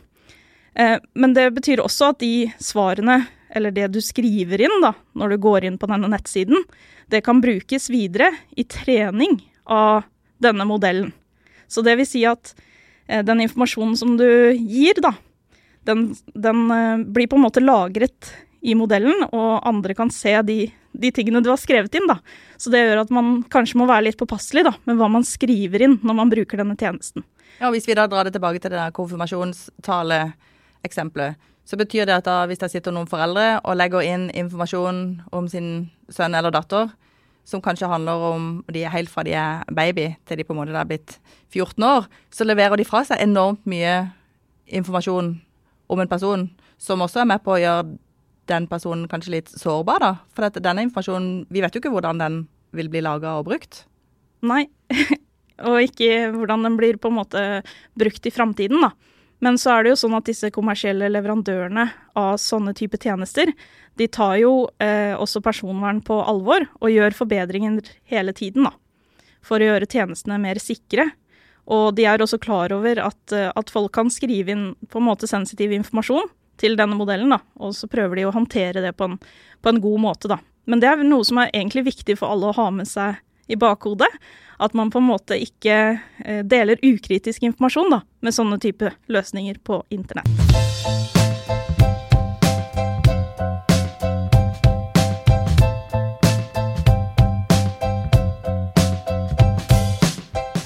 Eh, 0.75 0.99
men 1.15 1.37
det 1.37 1.51
betyr 1.55 1.83
også 1.85 2.11
at 2.13 2.23
de 2.25 2.51
svarene, 2.63 3.23
eller 3.55 3.75
det 3.75 3.93
du 3.95 4.01
skriver 4.03 4.67
inn 4.67 4.81
da, 4.83 4.97
når 5.15 5.35
du 5.35 5.43
går 5.47 5.69
inn 5.69 5.79
på 5.79 5.91
denne 5.91 6.11
nettsiden, 6.11 6.67
det 7.11 7.25
kan 7.27 7.43
brukes 7.45 7.91
videre 7.93 8.31
i 8.57 8.65
trening 8.65 9.41
av 9.65 10.07
denne 10.43 10.65
modellen. 10.69 11.13
Så 11.69 11.83
det 11.85 11.97
vil 11.99 12.09
si 12.09 12.23
at 12.29 12.55
Eh, 13.07 13.25
den 13.25 13.41
informasjonen 13.41 13.97
som 13.97 14.17
du 14.17 14.53
gir, 14.53 14.95
da, 15.03 15.15
den, 15.85 16.17
den, 16.35 16.71
eh, 16.71 16.99
blir 16.99 17.27
på 17.27 17.37
en 17.37 17.43
måte 17.43 17.61
lagret 17.61 18.35
i 18.65 18.75
modellen, 18.75 19.25
og 19.33 19.69
andre 19.69 19.95
kan 19.95 20.11
se 20.11 20.43
de, 20.43 20.73
de, 20.93 21.11
tingene 21.13 21.41
du 21.45 21.51
har 21.53 21.59
skrevet 21.61 21.95
inn. 21.95 22.07
da. 22.09 22.19
Så 22.57 22.71
det 22.73 22.81
gjør 22.81 23.03
at 23.03 23.11
man 23.13 23.45
kanskje 23.53 23.79
må 23.81 23.87
være 23.91 24.05
litt 24.09 24.21
påpasselig 24.21 24.65
da, 24.65 24.73
med 24.89 24.97
hva 25.01 25.09
man 25.13 25.25
skriver 25.29 25.83
inn 25.85 25.97
når 26.01 26.15
man 26.23 26.33
bruker 26.33 26.57
denne 26.63 26.81
tjenesten. 26.81 27.23
Ja, 27.61 27.65
og 27.69 27.75
Hvis 27.77 27.89
vi 27.89 27.95
da 27.95 28.09
drar 28.09 28.25
det 28.25 28.35
tilbake 28.35 28.59
til 28.59 28.71
det 28.73 28.81
der 28.81 28.97
konfirmasjonstaleeksempelet, 28.97 31.33
så 31.65 31.79
betyr 31.81 32.09
det 32.09 32.19
at 32.19 32.27
da 32.29 32.43
hvis 32.49 32.61
det 32.61 32.71
sitter 32.73 32.93
noen 32.95 33.09
foreldre 33.09 33.61
og 33.65 33.79
legger 33.79 34.05
inn 34.05 34.29
informasjon 34.37 35.01
om 35.33 35.49
sin 35.49 35.89
sønn 36.13 36.37
eller 36.37 36.53
datter, 36.55 36.91
som 37.45 37.61
kanskje 37.65 37.89
handler 37.89 38.25
om 38.33 38.45
de 38.73 38.85
er 38.85 38.93
helt 38.93 39.13
fra 39.13 39.25
de 39.25 39.35
er 39.37 39.65
baby 39.73 40.11
til 40.29 40.41
de 40.41 40.47
på 40.47 40.55
en 40.55 40.63
måte 40.63 40.77
er 40.77 40.89
blitt 40.89 41.19
14 41.53 41.85
år, 41.85 42.09
så 42.33 42.47
leverer 42.47 42.81
de 42.81 42.89
fra 42.89 43.05
seg 43.05 43.21
enormt 43.25 43.65
mye 43.69 43.97
informasjon 44.67 45.35
om 45.93 46.01
en 46.01 46.09
person, 46.09 46.49
som 46.81 47.05
også 47.05 47.23
er 47.23 47.29
med 47.29 47.45
på 47.45 47.55
å 47.55 47.61
gjøre 47.61 47.97
den 48.49 48.69
personen 48.69 49.09
kanskje 49.09 49.37
litt 49.37 49.53
sårbar, 49.53 50.01
da. 50.05 50.13
For 50.37 50.49
denne 50.61 50.85
informasjonen, 50.85 51.45
vi 51.53 51.63
vet 51.65 51.77
jo 51.77 51.81
ikke 51.81 51.93
hvordan 51.93 52.21
den 52.21 52.41
vil 52.77 52.91
bli 52.93 53.05
laga 53.05 53.37
og 53.39 53.47
brukt. 53.49 53.85
Nei, 54.45 54.67
og 55.69 55.81
ikke 55.85 56.31
hvordan 56.35 56.67
den 56.67 56.79
blir 56.81 56.99
på 57.01 57.13
en 57.13 57.19
måte 57.21 57.45
brukt 57.97 58.29
i 58.29 58.33
framtiden, 58.35 58.85
da. 58.85 58.93
Men 59.45 59.59
så 59.61 59.75
er 59.75 59.85
det 59.85 59.93
jo 59.93 59.99
sånn 60.05 60.17
at 60.17 60.29
disse 60.29 60.49
kommersielle 60.55 61.11
leverandørene 61.13 61.85
av 62.17 62.39
sånne 62.41 62.73
type 62.77 62.97
tjenester, 63.03 63.51
de 63.99 64.07
tar 64.09 64.39
jo 64.41 64.55
eh, 64.81 65.13
også 65.21 65.43
personvern 65.45 66.01
på 66.05 66.17
alvor 66.25 66.65
og 66.81 66.93
gjør 66.93 67.17
forbedringer 67.19 67.91
hele 68.11 68.33
tiden, 68.37 68.71
da. 68.71 68.73
For 69.45 69.61
å 69.61 69.69
gjøre 69.69 69.91
tjenestene 69.91 70.41
mer 70.41 70.61
sikre. 70.63 71.11
Og 71.69 71.93
de 71.97 72.07
er 72.09 72.21
også 72.25 72.41
klar 72.41 72.73
over 72.77 73.03
at, 73.05 73.21
eh, 73.37 73.51
at 73.53 73.73
folk 73.73 73.93
kan 73.97 74.13
skrive 74.13 74.55
inn 74.55 74.65
på 74.89 75.03
en 75.03 75.09
måte 75.11 75.29
sensitiv 75.29 75.75
informasjon 75.77 76.33
til 76.61 76.79
denne 76.81 76.97
modellen, 76.97 77.35
da. 77.37 77.43
Og 77.61 77.77
så 77.77 77.91
prøver 77.91 78.23
de 78.23 78.27
å 78.31 78.35
håndtere 78.35 78.81
det 78.85 78.95
på 78.97 79.11
en, 79.11 79.19
på 79.61 79.75
en 79.75 79.83
god 79.85 80.05
måte, 80.07 80.31
da. 80.33 80.41
Men 80.65 80.81
det 80.81 80.89
er 80.89 81.05
noe 81.05 81.27
som 81.29 81.43
er 81.43 81.53
egentlig 81.53 81.85
viktig 81.91 82.17
for 82.23 82.33
alle 82.33 82.49
å 82.49 82.57
ha 82.57 82.71
med 82.73 82.89
seg 82.89 83.21
i 83.47 83.57
bakhodet. 83.57 84.11
At 84.59 84.75
man 84.75 84.91
på 84.91 85.01
en 85.03 85.09
måte 85.09 85.39
ikke 85.41 85.99
eh, 86.25 86.43
deler 86.47 86.79
ukritisk 86.83 87.43
informasjon 87.43 87.91
da, 87.91 88.01
med 88.23 88.35
sånne 88.37 88.61
type 88.63 88.93
løsninger 89.11 89.59
på 89.67 89.83
internett. 89.91 90.31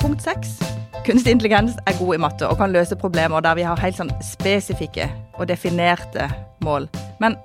Punkt 0.02 0.22
6. 0.22 0.58
Kunstig 1.08 1.32
intelligens 1.32 1.78
er 1.88 1.96
god 1.98 2.14
i 2.14 2.20
matte 2.20 2.48
og 2.50 2.58
kan 2.60 2.74
løse 2.74 2.96
problemer 3.00 3.40
der 3.40 3.56
vi 3.56 3.64
har 3.64 3.80
helt 3.80 3.96
sånn 3.96 4.12
spesifikke 4.20 5.08
og 5.38 5.48
definerte 5.48 6.28
mål. 6.60 6.90
Men 7.22 7.38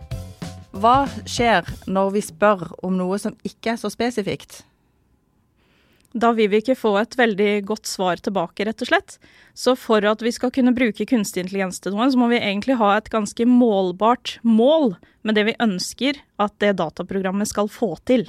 hva 0.76 1.06
skjer 1.30 1.68
når 1.88 2.14
vi 2.18 2.26
spør 2.26 2.66
om 2.84 2.98
noe 3.00 3.20
som 3.22 3.38
ikke 3.48 3.76
er 3.76 3.80
så 3.80 3.94
spesifikt? 3.94 4.64
Da 6.14 6.30
vil 6.38 6.52
vi 6.52 6.60
ikke 6.62 6.78
få 6.78 6.92
et 7.00 7.16
veldig 7.18 7.64
godt 7.66 7.90
svar 7.90 8.20
tilbake, 8.22 8.68
rett 8.68 8.84
og 8.86 8.90
slett. 8.92 9.16
Så 9.58 9.74
for 9.80 10.06
at 10.06 10.22
vi 10.22 10.32
skal 10.34 10.52
kunne 10.54 10.76
bruke 10.76 11.08
kunstig 11.10 11.42
intelligens 11.42 11.82
til 11.82 11.96
noe, 11.96 12.06
så 12.14 12.22
må 12.22 12.30
vi 12.30 12.38
egentlig 12.38 12.78
ha 12.78 12.92
et 12.98 13.10
ganske 13.14 13.48
målbart 13.50 14.38
mål 14.46 14.94
med 15.26 15.40
det 15.40 15.48
vi 15.50 15.58
ønsker 15.64 16.22
at 16.44 16.54
det 16.62 16.76
dataprogrammet 16.78 17.50
skal 17.50 17.72
få 17.72 17.96
til. 18.06 18.28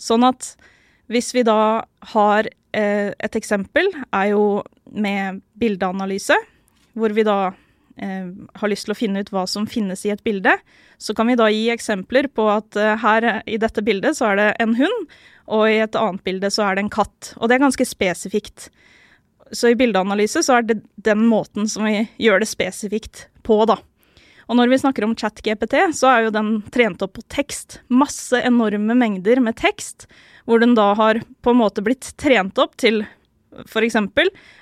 Sånn 0.00 0.24
at 0.24 0.54
hvis 1.12 1.34
vi 1.36 1.44
da 1.44 1.84
har 2.14 2.48
eh, 2.48 3.12
et 3.12 3.36
eksempel, 3.36 3.92
er 4.08 4.32
jo 4.32 4.62
med 4.88 5.42
bildeanalyse, 5.60 6.36
hvor 6.96 7.12
vi 7.12 7.24
da 7.28 7.52
eh, 8.02 8.30
har 8.60 8.70
lyst 8.70 8.88
til 8.88 8.94
å 8.94 8.98
finne 8.98 9.22
ut 9.22 9.32
hva 9.34 9.44
som 9.50 9.66
finnes 9.70 10.04
i 10.06 10.12
et 10.14 10.22
bilde, 10.26 10.54
så 10.98 11.14
kan 11.14 11.30
vi 11.30 11.38
da 11.38 11.48
gi 11.52 11.68
eksempler 11.74 12.30
på 12.34 12.48
at 12.52 12.78
eh, 12.78 12.96
her 13.02 13.28
i 13.46 13.58
dette 13.60 13.84
bildet 13.84 14.18
så 14.18 14.32
er 14.32 14.40
det 14.40 14.48
en 14.64 14.76
hund, 14.78 15.10
og 15.48 15.66
i 15.70 15.80
et 15.82 15.98
annet 15.98 16.24
bilde 16.26 16.50
så 16.52 16.66
er 16.66 16.76
det 16.76 16.86
en 16.86 16.94
katt. 16.98 17.34
Og 17.38 17.48
det 17.48 17.56
er 17.56 17.66
ganske 17.66 17.88
spesifikt. 17.88 18.68
Så 19.52 19.72
i 19.72 19.78
bildeanalyse 19.78 20.42
så 20.44 20.58
er 20.58 20.66
det 20.68 20.82
den 21.08 21.24
måten 21.28 21.68
som 21.70 21.86
vi 21.88 22.02
gjør 22.20 22.42
det 22.42 22.50
spesifikt 22.50 23.26
på, 23.46 23.62
da. 23.68 23.78
Og 24.48 24.56
når 24.56 24.70
vi 24.72 24.78
snakker 24.80 25.04
om 25.04 25.14
ChatGPT, 25.16 25.76
så 25.96 26.08
er 26.08 26.24
jo 26.24 26.32
den 26.32 26.50
trent 26.72 27.02
opp 27.04 27.18
på 27.18 27.24
tekst. 27.32 27.82
Masse 27.92 28.40
enorme 28.40 28.96
mengder 28.96 29.42
med 29.44 29.58
tekst, 29.60 30.06
hvor 30.48 30.60
den 30.62 30.72
da 30.76 30.94
har 30.96 31.20
på 31.44 31.52
en 31.52 31.60
måte 31.60 31.84
blitt 31.84 32.14
trent 32.20 32.56
opp 32.60 32.78
til 32.80 33.02
f.eks. 33.68 33.98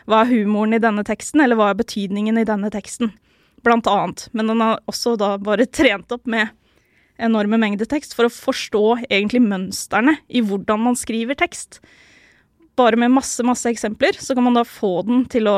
hva 0.07 0.23
er 0.23 0.31
humoren 0.31 0.75
i 0.77 0.83
denne 0.83 1.05
teksten, 1.07 1.43
eller 1.43 1.59
hva 1.59 1.71
er 1.71 1.79
betydningen 1.79 2.39
i 2.41 2.47
denne 2.49 2.71
teksten, 2.75 3.13
blant 3.67 3.89
annet. 3.91 4.29
Men 4.33 4.53
den 4.53 4.63
har 4.65 4.81
også 4.91 5.17
da 5.21 5.35
bare 5.43 5.69
trent 5.79 6.13
opp 6.15 6.27
med 6.31 6.55
enorme 7.17 7.59
mengder 7.61 7.89
tekst 7.89 8.13
for 8.17 8.29
å 8.29 8.33
forstå 8.33 8.85
egentlig 9.09 9.41
mønstrene 9.45 10.19
i 10.29 10.43
hvordan 10.45 10.83
man 10.89 10.99
skriver 10.99 11.39
tekst. 11.39 11.81
Bare 12.77 12.99
med 13.01 13.15
masse, 13.15 13.41
masse 13.47 13.71
eksempler 13.73 14.19
så 14.21 14.37
kan 14.37 14.45
man 14.45 14.59
da 14.59 14.67
få 14.69 15.01
den 15.07 15.25
til 15.33 15.49
å 15.49 15.57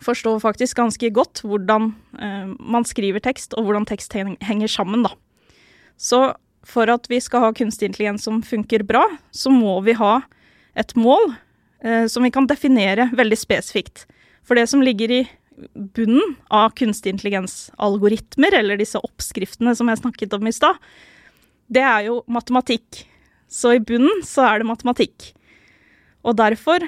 forstå 0.00 0.36
faktisk 0.40 0.78
ganske 0.78 1.10
godt 1.12 1.42
hvordan 1.44 1.90
eh, 2.20 2.52
man 2.58 2.86
skriver 2.88 3.22
tekst, 3.24 3.52
og 3.58 3.66
hvordan 3.66 3.88
tekst 3.88 4.14
henger 4.16 4.70
sammen, 4.70 5.04
da. 5.04 5.12
Så 6.00 6.30
for 6.66 6.90
at 6.92 7.08
vi 7.10 7.18
skal 7.20 7.44
ha 7.44 7.52
kunstig 7.56 7.90
intelligens 7.90 8.24
som 8.24 8.40
funker 8.44 8.84
bra, 8.86 9.02
så 9.32 9.52
må 9.52 9.78
vi 9.84 9.96
ha 9.98 10.20
et 10.78 10.94
mål 10.96 11.34
eh, 11.84 12.06
som 12.08 12.24
vi 12.24 12.32
kan 12.32 12.48
definere 12.48 13.10
veldig 13.16 13.38
spesifikt. 13.38 14.06
For 14.46 14.56
det 14.56 14.68
som 14.70 14.84
ligger 14.84 15.12
i 15.12 15.22
bunnen 15.74 16.36
av 16.48 16.72
kunstig 16.78 17.14
intelligens-algoritmer, 17.14 18.54
eller 18.60 18.80
disse 18.80 19.00
oppskriftene 19.00 19.74
som 19.76 19.90
jeg 19.90 20.02
snakket 20.02 20.36
om 20.36 20.48
i 20.48 20.54
stad, 20.54 20.78
det 21.70 21.84
er 21.86 22.08
jo 22.08 22.20
matematikk. 22.30 23.04
Så 23.50 23.76
i 23.76 23.82
bunnen 23.82 24.22
så 24.26 24.46
er 24.46 24.60
det 24.60 24.70
matematikk. 24.70 25.30
Og 26.26 26.36
derfor, 26.38 26.84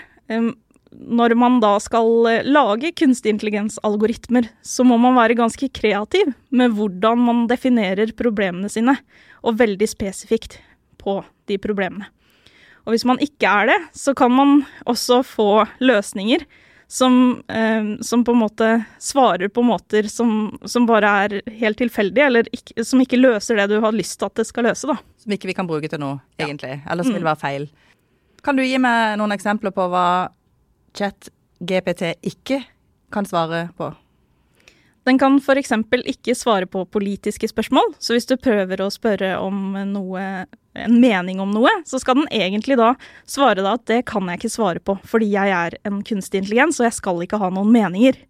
når 0.92 1.34
man 1.38 1.60
da 1.62 1.74
skal 1.82 2.26
eh, 2.30 2.46
lage 2.46 2.92
kunstig 2.98 3.32
intelligens-algoritmer, 3.32 4.48
så 4.62 4.84
må 4.86 4.98
man 5.00 5.16
være 5.18 5.38
ganske 5.38 5.70
kreativ 5.74 6.34
med 6.50 6.74
hvordan 6.76 7.22
man 7.26 7.46
definerer 7.50 8.12
problemene 8.18 8.70
sine, 8.72 8.98
og 9.42 9.58
veldig 9.58 9.88
spesifikt 9.90 10.60
på 11.02 11.20
de 11.50 11.58
problemene. 11.58 12.10
Og 12.82 12.94
hvis 12.94 13.06
man 13.06 13.20
ikke 13.22 13.46
er 13.46 13.70
det, 13.70 13.78
så 13.94 14.14
kan 14.18 14.32
man 14.34 14.62
også 14.90 15.22
få 15.26 15.64
løsninger 15.82 16.44
som, 16.92 17.42
eh, 17.48 17.84
som 18.00 18.24
på 18.24 18.32
en 18.32 18.38
måte 18.38 18.84
svarer 18.98 19.48
på 19.48 19.62
måter 19.64 20.02
som, 20.02 20.58
som 20.64 20.84
bare 20.86 21.12
er 21.24 21.38
helt 21.56 21.78
tilfeldige, 21.80 22.26
eller 22.26 22.50
ikke, 22.52 22.84
som 22.84 23.00
ikke 23.00 23.16
løser 23.16 23.56
det 23.56 23.70
du 23.70 23.78
har 23.80 23.96
lyst 23.96 24.18
til 24.20 24.28
at 24.28 24.36
det 24.36 24.44
skal 24.44 24.68
løse, 24.68 24.90
da. 24.90 24.98
Som 25.22 25.32
ikke 25.32 25.48
vi 25.48 25.54
kan 25.56 25.70
bruke 25.70 25.88
til 25.88 26.02
noe, 26.02 26.20
egentlig, 26.36 26.74
ja. 26.74 26.82
eller 26.92 27.08
som 27.08 27.14
mm. 27.14 27.16
vil 27.16 27.28
være 27.30 27.40
feil. 27.40 27.64
Kan 28.44 28.60
du 28.60 28.64
gi 28.66 28.76
meg 28.82 29.16
noen 29.16 29.32
eksempler 29.32 29.72
på 29.72 29.88
hva 29.88 30.04
chat 30.92 31.32
GPT 31.64 32.12
ikke 32.28 32.60
kan 33.14 33.24
svare 33.24 33.70
på? 33.78 33.88
Den 35.02 35.18
kan 35.18 35.40
f.eks. 35.42 35.72
ikke 36.06 36.34
svare 36.38 36.66
på 36.70 36.84
politiske 36.86 37.48
spørsmål, 37.50 37.96
så 37.98 38.14
hvis 38.14 38.28
du 38.30 38.36
prøver 38.38 38.84
å 38.84 38.90
spørre 38.92 39.34
om 39.42 39.74
noe, 39.90 40.46
en 40.78 40.98
mening 41.02 41.40
om 41.42 41.50
noe, 41.50 41.72
så 41.84 41.98
skal 41.98 42.20
den 42.20 42.28
egentlig 42.30 42.78
da 42.78 42.92
svare 43.26 43.64
da 43.64 43.74
at 43.74 43.88
det 43.90 44.04
kan 44.06 44.30
jeg 44.30 44.38
ikke 44.38 44.52
svare 44.54 44.82
på, 44.82 44.94
fordi 45.02 45.32
jeg 45.34 45.50
er 45.56 45.76
en 45.88 46.04
kunstig 46.06 46.44
intelligens 46.44 46.78
og 46.78 46.86
jeg 46.86 47.00
skal 47.00 47.24
ikke 47.24 47.40
ha 47.42 47.50
noen 47.50 47.74
meninger. 47.74 48.20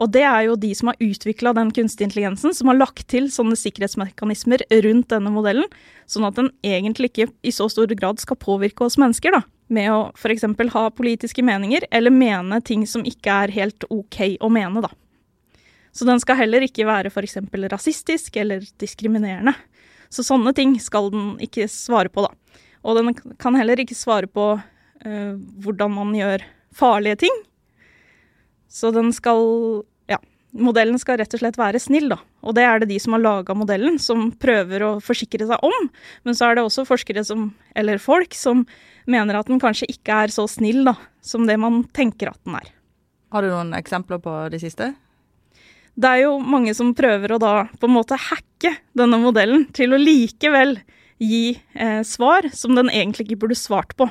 Og 0.00 0.10
det 0.12 0.22
er 0.26 0.46
jo 0.48 0.58
de 0.58 0.72
som 0.76 0.90
har 0.90 1.00
utvikla 1.04 1.52
den 1.56 1.72
kunstige 1.74 2.08
intelligensen, 2.08 2.54
som 2.56 2.68
har 2.68 2.80
lagt 2.80 3.06
til 3.12 3.28
sånne 3.32 3.56
sikkerhetsmekanismer 3.58 4.64
rundt 4.84 5.10
denne 5.12 5.32
modellen, 5.32 5.68
sånn 6.10 6.26
at 6.28 6.38
den 6.38 6.50
egentlig 6.66 7.12
ikke 7.12 7.28
i 7.46 7.52
så 7.54 7.68
stor 7.72 7.92
grad 7.96 8.20
skal 8.20 8.40
påvirke 8.40 8.84
oss 8.88 8.98
mennesker, 9.00 9.36
da. 9.36 9.44
Med 9.72 9.88
å 9.92 10.00
f.eks. 10.12 10.44
ha 10.74 10.88
politiske 10.92 11.44
meninger, 11.44 11.86
eller 11.94 12.12
mene 12.12 12.60
ting 12.64 12.84
som 12.88 13.06
ikke 13.08 13.44
er 13.44 13.54
helt 13.54 13.86
OK 13.88 14.18
å 14.40 14.50
mene, 14.52 14.84
da. 14.84 14.92
Så 15.92 16.08
den 16.08 16.20
skal 16.22 16.38
heller 16.40 16.64
ikke 16.64 16.86
være 16.88 17.12
f.eks. 17.12 17.38
rasistisk 17.72 18.36
eller 18.40 18.64
diskriminerende. 18.80 19.52
Så 20.12 20.24
sånne 20.24 20.52
ting 20.56 20.74
skal 20.80 21.10
den 21.12 21.34
ikke 21.44 21.68
svare 21.72 22.12
på, 22.12 22.24
da. 22.24 22.32
Og 22.82 22.98
den 22.98 23.14
kan 23.40 23.56
heller 23.56 23.80
ikke 23.80 23.96
svare 23.96 24.28
på 24.28 24.46
uh, 24.56 25.32
hvordan 25.62 25.94
man 25.94 26.12
gjør 26.16 26.44
farlige 26.74 27.22
ting. 27.26 27.42
Så 28.72 28.92
den 28.94 29.12
skal 29.12 29.84
Ja. 30.10 30.18
Modellen 30.52 30.98
skal 31.00 31.16
rett 31.20 31.32
og 31.32 31.40
slett 31.40 31.56
være 31.60 31.80
snill, 31.80 32.10
da. 32.12 32.18
Og 32.42 32.56
det 32.56 32.64
er 32.66 32.80
det 32.80 32.90
de 32.90 32.98
som 33.00 33.14
har 33.16 33.22
laga 33.22 33.54
modellen, 33.56 33.98
som 34.00 34.30
prøver 34.32 34.84
å 34.84 34.90
forsikre 35.00 35.46
seg 35.48 35.62
om. 35.64 35.88
Men 36.24 36.36
så 36.36 36.48
er 36.48 36.56
det 36.56 36.64
også 36.66 36.84
forskere 36.88 37.24
som, 37.24 37.54
eller 37.76 38.00
folk, 38.02 38.34
som 38.36 38.66
mener 39.06 39.38
at 39.38 39.48
den 39.48 39.60
kanskje 39.62 39.88
ikke 39.92 40.24
er 40.24 40.34
så 40.34 40.44
snill 40.50 40.84
da, 40.88 40.96
som 41.24 41.46
det 41.48 41.56
man 41.60 41.84
tenker 41.96 42.32
at 42.32 42.40
den 42.44 42.58
er. 42.58 42.68
Har 43.32 43.44
du 43.44 43.48
noen 43.48 43.72
eksempler 43.78 44.20
på 44.20 44.34
de 44.52 44.60
siste? 44.60 44.92
Det 45.94 46.08
er 46.08 46.22
jo 46.24 46.38
mange 46.40 46.72
som 46.76 46.94
prøver 46.96 47.34
å 47.34 47.40
da 47.40 47.54
på 47.80 47.88
en 47.88 47.96
måte 47.98 48.16
hacke 48.16 48.74
denne 48.96 49.18
modellen 49.20 49.66
til 49.76 49.92
å 49.92 50.00
likevel 50.00 50.78
gi 51.22 51.58
eh, 51.74 52.00
svar 52.06 52.48
som 52.56 52.76
den 52.76 52.90
egentlig 52.90 53.28
ikke 53.28 53.44
burde 53.44 53.58
svart 53.58 53.92
på. 53.98 54.08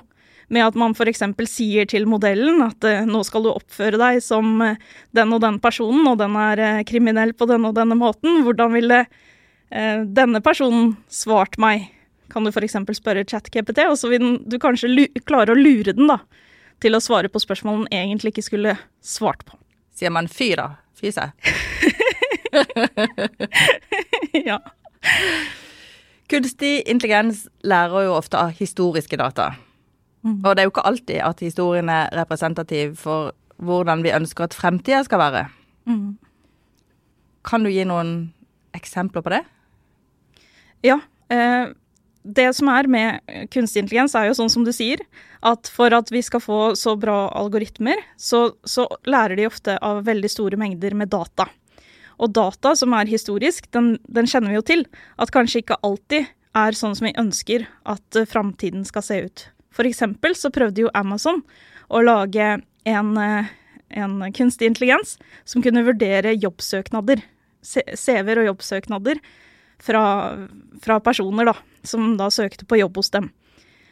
Med 0.51 0.65
at 0.67 0.75
man 0.77 0.93
f.eks. 0.93 1.23
sier 1.47 1.87
til 1.89 2.05
modellen 2.11 2.61
at 2.65 2.85
eh, 2.87 3.05
nå 3.07 3.23
skal 3.27 3.45
du 3.45 3.53
oppføre 3.53 3.99
deg 3.99 4.21
som 4.23 4.61
eh, 4.65 4.77
den 5.15 5.33
og 5.33 5.41
den 5.43 5.57
personen, 5.63 6.05
og 6.11 6.19
den 6.21 6.37
er 6.39 6.61
eh, 6.61 6.83
kriminell 6.87 7.33
på 7.33 7.47
denne 7.49 7.71
og 7.71 7.79
denne 7.79 7.97
måten. 7.97 8.43
Hvordan 8.45 8.75
ville 8.75 9.01
eh, 9.01 10.03
denne 10.05 10.43
personen 10.43 10.93
svart 11.09 11.57
meg? 11.61 11.89
Kan 12.31 12.45
du 12.45 12.53
f.eks. 12.53 12.77
spørre 12.99 13.25
ChatKPT, 13.27 13.87
og 13.89 13.97
så 13.99 14.11
vil 14.11 14.21
den, 14.23 14.37
du 14.47 14.59
kanskje 14.61 15.09
klare 15.27 15.55
å 15.55 15.57
lure 15.57 15.95
den 15.97 16.11
da, 16.11 16.21
til 16.83 16.95
å 16.95 17.03
svare 17.03 17.31
på 17.31 17.41
spørsmål 17.41 17.83
den 17.83 17.91
egentlig 18.03 18.35
ikke 18.35 18.47
skulle 18.51 18.77
svart 19.03 19.43
på. 19.47 19.57
Sier 19.97 20.13
man 20.13 20.29
fy, 20.31 20.53
da? 20.59 20.80
Fy 21.01 21.11
seg. 21.15 21.33
ja. 24.49 24.59
Kunstig 26.31 26.85
intelligens 26.87 27.47
lærer 27.67 28.05
jo 28.05 28.15
ofte 28.15 28.39
av 28.39 28.53
historiske 28.55 29.17
data. 29.19 29.51
Mm. 30.21 30.43
Og 30.45 30.53
det 30.53 30.61
er 30.61 30.67
jo 30.67 30.73
ikke 30.75 30.85
alltid 30.85 31.23
at 31.25 31.41
historien 31.41 31.89
er 31.89 32.11
representativ 32.15 32.95
for 33.01 33.33
hvordan 33.61 34.03
vi 34.05 34.13
ønsker 34.13 34.45
at 34.45 34.57
fremtida 34.57 35.01
skal 35.03 35.19
være. 35.19 35.45
Mm. 35.89 36.17
Kan 37.45 37.65
du 37.65 37.71
gi 37.73 37.83
noen 37.89 38.31
eksempler 38.77 39.25
på 39.25 39.33
det? 39.33 39.41
Ja. 40.85 40.99
Eh, 41.31 41.73
det 42.23 42.51
som 42.53 42.69
er 42.69 42.87
med 42.91 43.47
kunstig 43.53 43.83
intelligens, 43.83 44.13
er 44.15 44.27
jo 44.29 44.35
sånn 44.37 44.51
som 44.53 44.65
du 44.65 44.71
sier, 44.75 45.01
at 45.41 45.69
for 45.73 45.93
at 45.95 46.11
vi 46.13 46.21
skal 46.25 46.43
få 46.43 46.59
så 46.77 46.93
bra 46.99 47.31
algoritmer, 47.37 48.01
så, 48.17 48.51
så 48.63 48.85
lærer 49.09 49.39
de 49.39 49.47
ofte 49.49 49.77
av 49.81 50.03
veldig 50.05 50.29
store 50.29 50.59
mengder 50.61 50.95
med 50.97 51.09
data. 51.13 51.47
Og 52.21 52.29
data 52.35 52.75
som 52.77 52.93
er 52.93 53.09
historisk, 53.09 53.71
den, 53.73 53.95
den, 54.05 54.29
kjenner 54.29 54.53
vi 54.53 54.59
jo 54.59 54.67
til. 54.67 54.85
At 55.17 55.33
kanskje 55.33 55.63
ikke 55.63 55.79
alltid 55.81 56.29
er 56.57 56.77
sånn 56.77 56.93
som 56.97 57.07
vi 57.07 57.17
ønsker 57.17 57.65
at 57.89 58.19
uh, 58.19 58.27
framtiden 58.29 58.85
skal 58.85 59.05
se 59.05 59.17
ut. 59.25 59.45
For 59.73 59.87
eksempel 59.87 60.35
så 60.37 60.51
prøvde 60.53 60.85
jo 60.85 60.93
Amazon 60.97 61.41
å 61.89 62.03
lage 62.05 62.59
en, 62.85 63.11
uh, 63.17 63.49
en 63.89 64.19
kunstig 64.37 64.69
intelligens 64.69 65.15
som 65.47 65.63
kunne 65.65 65.85
vurdere 65.87 66.35
jobbsøknader, 66.37 67.23
CV-er 67.61 68.43
og 68.43 68.51
jobbsøknader 68.51 69.21
fra, 69.81 70.03
fra, 70.83 70.99
personer 71.03 71.51
da, 71.51 71.55
som 71.83 72.15
da 72.19 72.29
søkte 72.33 72.67
på 72.69 72.79
jobb 72.81 72.99
hos 73.01 73.11
dem. 73.13 73.31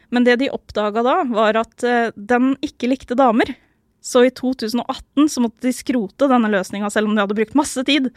Men 0.09 0.25
det 0.25 0.39
de 0.41 0.51
oppdaga 0.53 1.03
da, 1.05 1.15
var 1.29 1.59
at 1.61 1.85
uh, 1.85 2.11
den 2.15 2.53
ikke 2.65 2.89
likte 2.91 3.17
damer. 3.17 3.53
Så 4.01 4.23
i 4.25 4.31
2018 4.31 5.27
så 5.29 5.43
måtte 5.43 5.67
de 5.67 5.75
skrote 5.75 6.29
denne 6.31 6.49
løsninga, 6.51 6.89
selv 6.93 7.09
om 7.09 7.17
de 7.17 7.25
hadde 7.25 7.37
brukt 7.37 7.57
masse 7.57 7.83
tid 7.87 8.09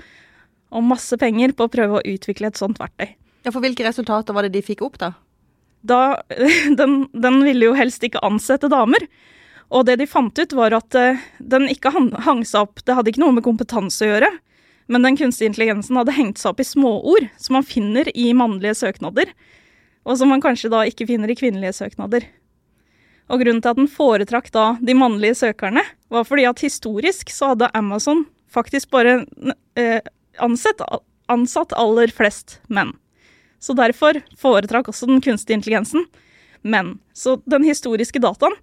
og 0.72 0.86
masse 0.88 1.16
penger 1.20 1.52
på 1.56 1.66
å 1.66 1.72
prøve 1.72 1.98
å 1.98 2.06
utvikle 2.14 2.48
et 2.48 2.60
sånt 2.60 2.78
verktøy. 2.80 3.10
Ja, 3.42 3.50
For 3.50 3.60
hvilke 3.64 3.84
resultater 3.84 4.36
var 4.36 4.46
det 4.46 4.54
de 4.54 4.64
fikk 4.64 4.84
opp, 4.86 4.96
da? 5.02 5.12
da 5.82 6.22
den, 6.80 7.02
den, 7.12 7.42
ville 7.44 7.68
jo 7.68 7.76
helst 7.76 8.04
ikke 8.06 8.22
ansette 8.24 8.70
damer. 8.72 9.04
Og 9.72 9.86
det 9.88 9.98
de 10.00 10.08
fant 10.08 10.36
ut, 10.38 10.56
var 10.56 10.76
at 10.76 10.96
uh, 10.96 11.20
den 11.40 11.68
ikke 11.72 11.92
hang 11.92 12.42
seg 12.44 12.68
opp 12.68 12.82
Det 12.84 12.96
hadde 12.96 13.12
ikke 13.12 13.22
noe 13.24 13.36
med 13.36 13.44
kompetanse 13.46 14.06
å 14.06 14.12
gjøre, 14.14 14.30
men 14.90 15.06
den 15.06 15.16
kunstige 15.18 15.50
intelligensen 15.50 15.98
hadde 15.98 16.14
hengt 16.16 16.40
seg 16.40 16.52
opp 16.52 16.62
i 16.62 16.66
småord 16.66 17.28
som 17.40 17.58
man 17.58 17.66
finner 17.66 18.08
i 18.16 18.32
mannlige 18.36 18.74
søknader, 18.82 19.30
og 20.02 20.18
som 20.18 20.32
man 20.32 20.42
kanskje 20.42 20.72
da 20.72 20.82
ikke 20.88 21.06
finner 21.10 21.30
i 21.30 21.38
kvinnelige 21.38 21.74
søknader. 21.76 22.26
Og 23.30 23.40
grunnen 23.42 23.62
til 23.62 23.72
at 23.72 23.78
den 23.78 23.90
foretrakk 23.90 24.50
da 24.52 24.64
de 24.82 24.96
mannlige 24.98 25.38
søkerne, 25.38 25.84
var 26.12 26.26
fordi 26.28 26.48
at 26.48 26.64
historisk 26.64 27.30
så 27.32 27.52
hadde 27.52 27.70
Amazon 27.78 28.26
faktisk 28.52 28.90
bare 28.92 29.22
eh, 29.78 30.00
ansett, 30.42 30.82
ansatt 31.32 31.72
aller 31.78 32.12
flest 32.12 32.58
menn. 32.68 32.92
Så 33.62 33.76
derfor 33.78 34.18
foretrakk 34.38 34.90
også 34.90 35.06
den 35.08 35.22
kunstige 35.22 35.56
intelligensen 35.56 36.08
menn. 36.66 36.96
Så 37.14 37.38
den 37.46 37.64
historiske 37.64 38.20
dataen 38.22 38.56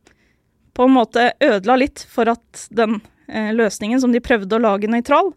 på 0.76 0.86
en 0.86 0.96
måte 0.96 1.32
ødela 1.44 1.80
litt 1.80 2.04
for 2.12 2.30
at 2.32 2.68
den 2.76 3.00
eh, 3.28 3.52
løsningen 3.56 4.02
som 4.04 4.14
de 4.14 4.22
prøvde 4.24 4.60
å 4.60 4.64
lage 4.64 4.92
nøytral, 4.92 5.34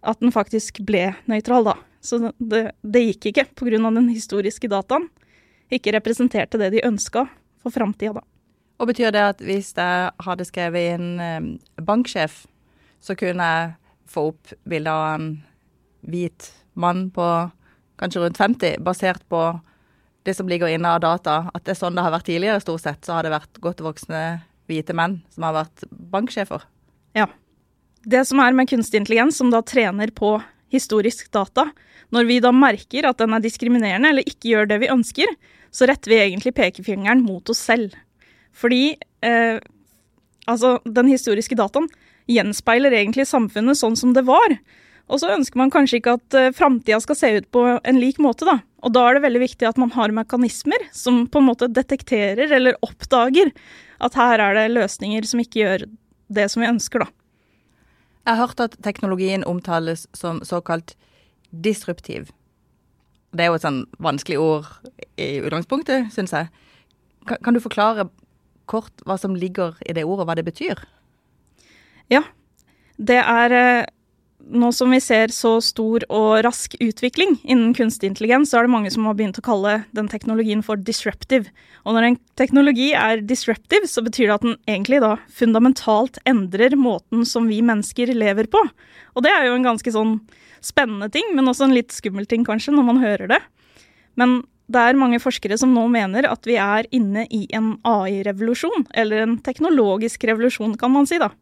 at 0.00 0.20
den 0.22 0.32
faktisk 0.34 0.80
ble 0.86 1.10
nøytral, 1.30 1.66
da. 1.66 1.76
Så 2.00 2.18
det, 2.38 2.70
det 2.80 3.02
gikk 3.04 3.30
ikke 3.30 3.46
pga. 3.60 3.78
den 3.90 4.08
historiske 4.08 4.68
dataen. 4.68 5.08
Ikke 5.70 5.92
representerte 5.92 6.58
det 6.58 6.72
de 6.74 6.84
ønska 6.86 7.26
for 7.62 7.70
framtida, 7.70 8.20
da. 8.20 8.24
Og 8.80 8.88
betyr 8.88 9.12
det 9.12 9.20
at 9.34 9.42
hvis 9.44 9.74
jeg 9.76 10.10
hadde 10.24 10.46
skrevet 10.48 10.94
inn 10.96 11.20
eh, 11.20 11.82
banksjef, 11.84 12.46
så 13.00 13.16
kunne 13.16 13.44
jeg 13.44 13.74
få 14.10 14.30
opp 14.32 14.54
bilde 14.68 14.90
av 14.90 15.18
en 15.18 15.26
hvit 16.08 16.48
mann 16.80 17.10
på 17.12 17.26
kanskje 18.00 18.22
rundt 18.24 18.40
50, 18.40 18.80
basert 18.80 19.26
på 19.28 19.42
det 20.24 20.34
som 20.36 20.48
ligger 20.48 20.72
inne 20.72 20.96
av 20.96 21.02
data, 21.04 21.50
at 21.52 21.64
det 21.64 21.74
er 21.74 21.80
sånn 21.80 21.96
det 21.96 22.04
har 22.04 22.14
vært 22.14 22.28
tidligere, 22.28 22.62
stort 22.64 22.84
sett, 22.84 23.04
så 23.04 23.16
har 23.16 23.26
det 23.26 23.34
vært 23.34 23.60
godt 23.64 23.84
voksne 23.84 24.22
hvite 24.70 24.96
menn 24.96 25.20
som 25.32 25.46
har 25.48 25.56
vært 25.62 25.84
banksjefer. 25.90 26.64
Ja. 27.16 27.28
Det 28.08 28.22
som 28.24 28.40
er 28.40 28.56
med 28.56 28.68
kunstig 28.70 29.02
intelligens, 29.02 29.36
som 29.36 29.50
da 29.52 29.60
trener 29.62 30.12
på 30.14 30.38
historisk 30.72 31.28
data, 31.34 31.68
når 32.10 32.26
vi 32.26 32.38
da 32.42 32.52
merker 32.54 33.06
at 33.06 33.20
den 33.20 33.34
er 33.36 33.42
diskriminerende 33.44 34.10
eller 34.10 34.26
ikke 34.26 34.54
gjør 34.54 34.70
det 34.70 34.80
vi 34.82 34.92
ønsker, 34.92 35.34
så 35.70 35.86
retter 35.86 36.10
vi 36.10 36.22
egentlig 36.22 36.54
pekefingeren 36.56 37.22
mot 37.22 37.50
oss 37.52 37.60
selv. 37.62 37.94
Fordi 38.56 38.96
eh, 39.26 39.58
altså, 40.50 40.78
den 40.84 41.10
historiske 41.12 41.58
dataen 41.58 41.86
gjenspeiler 42.30 42.94
egentlig 42.94 43.28
samfunnet 43.30 43.78
sånn 43.78 43.98
som 43.98 44.14
det 44.16 44.24
var. 44.28 44.56
Og 45.10 45.22
så 45.22 45.32
ønsker 45.34 45.58
man 45.58 45.72
kanskje 45.74 45.98
ikke 45.98 46.16
at 46.18 46.36
uh, 46.38 46.50
framtida 46.54 47.00
skal 47.02 47.18
se 47.18 47.30
ut 47.40 47.46
på 47.50 47.64
en 47.76 47.98
lik 47.98 48.20
måte, 48.22 48.46
da. 48.46 48.60
Og 48.86 48.94
da 48.94 49.08
er 49.08 49.16
det 49.16 49.24
veldig 49.24 49.42
viktig 49.42 49.66
at 49.66 49.80
man 49.80 49.90
har 49.96 50.14
mekanismer 50.14 50.86
som 50.94 51.24
på 51.28 51.40
en 51.40 51.48
måte 51.50 51.68
detekterer 51.68 52.52
eller 52.56 52.78
oppdager 52.86 53.50
at 54.00 54.16
her 54.16 54.40
er 54.40 54.56
det 54.56 54.68
løsninger 54.76 55.26
som 55.26 55.42
ikke 55.42 55.60
gjør 55.64 55.88
det 56.30 56.46
som 56.52 56.62
vi 56.62 56.70
ønsker, 56.70 57.02
da. 57.02 57.10
Jeg 58.26 58.36
har 58.36 58.46
hørt 58.46 58.60
at 58.60 58.76
teknologien 58.84 59.44
omtales 59.48 60.06
som 60.14 60.42
såkalt 60.44 60.94
disruptiv. 61.50 62.30
Det 63.32 63.44
er 63.44 63.50
jo 63.50 63.58
et 63.58 63.64
sånn 63.64 63.84
vanskelig 64.02 64.38
ord 64.42 64.68
i 65.16 65.38
utgangspunktet, 65.40 66.10
syns 66.14 66.34
jeg. 66.34 66.50
Kan, 67.30 67.54
du 67.54 67.62
forklare 67.62 68.08
kort 68.70 69.02
hva 69.06 69.16
som 69.20 69.36
ligger 69.38 69.78
i 69.86 69.94
det 69.96 70.04
ordet, 70.06 70.26
hva 70.26 70.36
det 70.38 70.46
betyr? 70.46 70.82
Ja. 72.10 72.24
Det 73.00 73.18
er 73.22 73.54
eh, 73.56 73.88
nå 74.50 74.70
som 74.74 74.90
vi 74.90 74.98
ser 75.02 75.32
så 75.34 75.56
stor 75.62 76.04
og 76.08 76.40
rask 76.46 76.74
utvikling 76.82 77.36
innen 77.44 77.74
kunstig 77.76 78.08
intelligens, 78.10 78.50
så 78.50 78.60
er 78.60 78.66
det 78.66 78.72
mange 78.72 78.90
som 78.92 79.06
har 79.06 79.16
begynt 79.18 79.38
å 79.38 79.44
kalle 79.44 79.74
den 79.96 80.08
teknologien 80.10 80.62
for 80.66 80.80
disruptive. 80.80 81.52
Og 81.84 81.96
når 81.96 82.08
en 82.08 82.18
teknologi 82.40 82.90
er 82.96 83.22
disruptive, 83.26 83.88
så 83.90 84.02
betyr 84.06 84.28
det 84.28 84.36
at 84.36 84.46
den 84.46 84.56
egentlig 84.70 85.00
da 85.04 85.14
fundamentalt 85.36 86.20
endrer 86.28 86.76
måten 86.78 87.26
som 87.28 87.48
vi 87.50 87.60
mennesker 87.64 88.14
lever 88.16 88.50
på. 88.50 88.62
Og 89.14 89.26
det 89.26 89.32
er 89.34 89.48
jo 89.48 89.58
en 89.58 89.68
ganske 89.70 89.94
sånn 89.94 90.18
spennende 90.64 91.10
ting, 91.12 91.34
men 91.36 91.48
også 91.50 91.68
en 91.68 91.76
litt 91.76 91.94
skummel 91.94 92.28
ting 92.28 92.44
kanskje, 92.46 92.74
når 92.76 92.88
man 92.88 93.02
hører 93.02 93.30
det. 93.30 93.40
Men 94.20 94.42
det 94.70 94.82
er 94.86 94.98
mange 94.98 95.18
forskere 95.22 95.56
som 95.58 95.72
nå 95.74 95.86
mener 95.90 96.28
at 96.30 96.46
vi 96.46 96.56
er 96.60 96.86
inne 96.94 97.24
i 97.34 97.46
en 97.56 97.74
AI-revolusjon, 97.86 98.86
eller 98.94 99.24
en 99.24 99.38
teknologisk 99.42 100.26
revolusjon, 100.30 100.76
kan 100.78 100.92
man 100.94 101.08
si, 101.10 101.18
da. 101.22 101.32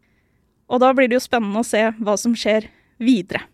Og 0.68 0.80
da 0.84 0.92
blir 0.96 1.08
det 1.08 1.18
jo 1.18 1.24
spennende 1.24 1.62
å 1.62 1.66
se 1.66 1.82
hva 1.96 2.16
som 2.20 2.34
skjer 2.36 2.68
videre. 3.02 3.44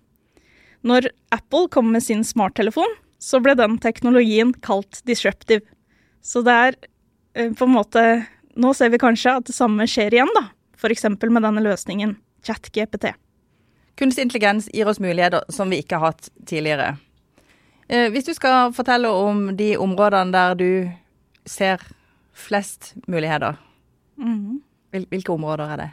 Når 0.85 1.09
Apple 1.33 1.68
kom 1.72 1.92
med 1.94 2.04
sin 2.04 2.24
smarttelefon, 2.24 2.90
så 3.18 3.40
ble 3.40 3.54
den 3.57 3.78
teknologien 3.80 4.52
kalt 4.64 5.00
disruptive. 5.09 5.64
Så 6.20 6.42
det 6.44 6.52
er 6.52 6.76
eh, 7.35 7.52
på 7.52 7.68
en 7.68 7.76
måte 7.78 8.04
Nå 8.54 8.68
ser 8.78 8.92
vi 8.92 9.00
kanskje 9.02 9.33
at 9.40 9.48
det 9.48 9.54
samme 9.57 9.83
skjer 9.90 10.14
igjen, 10.14 10.28
da. 10.37 10.44
F.eks. 10.78 11.09
med 11.11 11.42
denne 11.42 11.62
løsningen 11.64 12.12
ChatGPT. 12.46 13.09
Kunstig 13.98 14.28
intelligens 14.28 14.68
gir 14.70 14.87
oss 14.87 15.00
muligheter 15.02 15.42
som 15.50 15.72
vi 15.74 15.80
ikke 15.83 15.98
har 15.98 16.12
hatt 16.12 16.28
tidligere. 16.46 16.92
Eh, 17.88 18.12
hvis 18.14 18.28
du 18.28 18.30
skal 18.37 18.70
fortelle 18.76 19.11
om 19.11 19.48
de 19.59 19.72
områdene 19.74 20.30
der 20.30 20.54
du 20.54 20.70
ser 21.50 21.83
flest 22.30 22.92
muligheter, 23.11 23.59
mm. 24.22 24.62
hvilke 25.11 25.35
områder 25.35 25.74
er 25.74 25.83
det? 25.83 25.90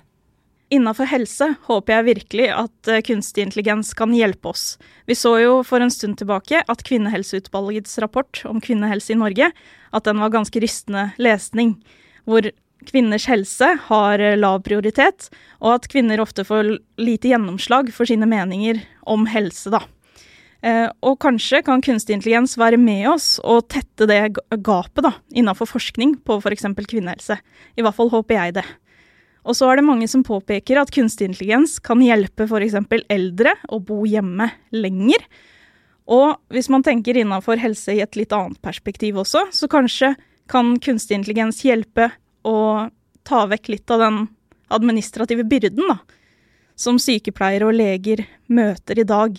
Innenfor 0.72 1.10
helse 1.12 1.50
håper 1.68 1.98
jeg 1.98 2.08
virkelig 2.08 2.48
at 2.56 2.90
eh, 2.90 3.02
kunstig 3.04 3.44
intelligens 3.44 3.92
kan 3.98 4.14
hjelpe 4.16 4.54
oss. 4.54 4.78
Vi 5.10 5.18
så 5.20 5.34
jo 5.42 5.58
for 5.68 5.84
en 5.84 5.92
stund 5.92 6.16
tilbake 6.22 6.62
at 6.64 6.84
Kvinnehelseutvalgets 6.88 7.98
rapport 8.00 8.40
om 8.48 8.62
kvinnehelse 8.64 9.12
i 9.12 9.20
Norge 9.20 9.52
at 9.52 10.08
den 10.08 10.22
var 10.24 10.32
ganske 10.32 10.64
rystende 10.64 11.10
lesning. 11.20 11.76
Hvor 12.24 12.48
kvinners 12.88 13.28
helse 13.28 13.74
har 13.90 14.24
eh, 14.24 14.38
lav 14.40 14.62
prioritet, 14.64 15.28
og 15.60 15.76
at 15.76 15.90
kvinner 15.92 16.24
ofte 16.24 16.48
får 16.48 16.78
lite 17.02 17.34
gjennomslag 17.34 17.92
for 17.92 18.08
sine 18.08 18.30
meninger 18.30 18.80
om 19.12 19.28
helse, 19.28 19.74
da. 19.74 19.84
Eh, 20.62 20.88
og 21.02 21.18
kanskje 21.24 21.64
kan 21.66 21.82
kunstig 21.82 22.16
intelligens 22.16 22.54
være 22.62 22.78
med 22.80 23.08
oss 23.10 23.34
og 23.42 23.66
tette 23.74 24.06
det 24.08 24.22
gapet 24.62 25.04
da, 25.04 25.16
innenfor 25.34 25.68
forskning 25.68 26.20
på 26.24 26.38
f.eks. 26.40 26.68
kvinnehelse. 26.80 27.40
I 27.76 27.84
hvert 27.84 27.98
fall 27.98 28.14
håper 28.14 28.38
jeg 28.38 28.62
det. 28.62 28.66
Og 29.42 29.58
så 29.58 29.72
er 29.72 29.80
det 29.80 29.88
mange 29.88 30.08
som 30.10 30.24
påpeker 30.26 30.78
at 30.82 30.92
kunstig 30.94 31.32
intelligens 31.32 31.80
kan 31.82 32.02
hjelpe 32.04 32.46
f.eks. 32.46 32.78
eldre 33.10 33.56
å 33.70 33.80
bo 33.82 34.04
hjemme 34.06 34.52
lenger. 34.76 35.24
Og 36.12 36.36
hvis 36.54 36.70
man 36.70 36.84
tenker 36.86 37.18
innenfor 37.18 37.62
helse 37.62 37.96
i 37.96 38.04
et 38.04 38.18
litt 38.20 38.34
annet 38.36 38.62
perspektiv 38.62 39.22
også, 39.22 39.48
så 39.54 39.70
kanskje 39.72 40.14
kan 40.52 40.76
kunstig 40.84 41.18
intelligens 41.18 41.62
hjelpe 41.66 42.12
å 42.46 42.90
ta 43.24 43.46
vekk 43.50 43.72
litt 43.74 43.94
av 43.94 44.02
den 44.04 44.24
administrative 44.72 45.46
byrden 45.48 45.90
da, 45.90 45.98
som 46.76 47.00
sykepleiere 47.02 47.70
og 47.70 47.78
leger 47.78 48.26
møter 48.52 49.02
i 49.02 49.08
dag. 49.08 49.38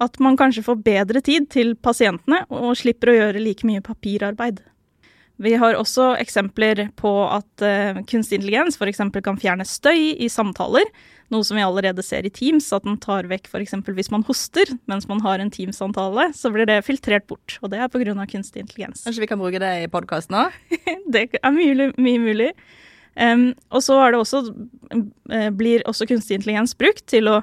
At 0.00 0.18
man 0.22 0.38
kanskje 0.40 0.64
får 0.64 0.82
bedre 0.84 1.22
tid 1.24 1.50
til 1.52 1.74
pasientene 1.76 2.42
og 2.48 2.76
slipper 2.80 3.12
å 3.12 3.16
gjøre 3.18 3.42
like 3.42 3.66
mye 3.68 3.84
papirarbeid. 3.84 4.62
Vi 5.40 5.54
har 5.56 5.76
også 5.78 6.10
eksempler 6.20 6.90
på 7.00 7.10
at 7.24 7.64
uh, 7.64 8.00
kunstig 8.08 8.40
intelligens 8.40 8.76
f.eks. 8.76 9.00
kan 9.24 9.38
fjerne 9.40 9.64
støy 9.64 10.12
i 10.20 10.28
samtaler, 10.28 10.84
noe 11.32 11.46
som 11.46 11.56
vi 11.56 11.64
allerede 11.64 12.04
ser 12.04 12.26
i 12.28 12.32
Teams, 12.34 12.68
at 12.76 12.84
den 12.84 12.98
tar 13.00 13.28
vekk 13.30 13.48
f.eks. 13.48 13.72
hvis 13.96 14.12
man 14.12 14.26
hoster 14.28 14.74
mens 14.90 15.08
man 15.08 15.22
har 15.24 15.40
en 15.40 15.52
Teams-samtale, 15.54 16.28
så 16.36 16.52
blir 16.52 16.68
det 16.68 16.82
filtrert 16.84 17.24
bort. 17.30 17.56
Og 17.64 17.72
det 17.72 17.80
er 17.80 17.88
pga. 17.88 18.26
kunstig 18.28 18.66
intelligens. 18.66 19.06
Kanskje 19.06 19.24
vi 19.24 19.30
kan 19.30 19.40
bruke 19.40 19.62
det 19.62 19.72
i 19.86 19.88
podkasten 19.88 20.36
òg? 20.42 20.60
det 21.14 21.26
er 21.40 21.56
mye, 21.56 21.90
mye 21.96 22.20
mulig. 22.20 22.52
Um, 23.16 23.50
og 23.72 23.82
så 23.82 23.96
også, 23.96 24.44
uh, 24.92 25.50
blir 25.56 25.86
også 25.88 26.08
kunstig 26.10 26.36
intelligens 26.36 26.76
brukt 26.76 27.06
til 27.08 27.32
å 27.32 27.40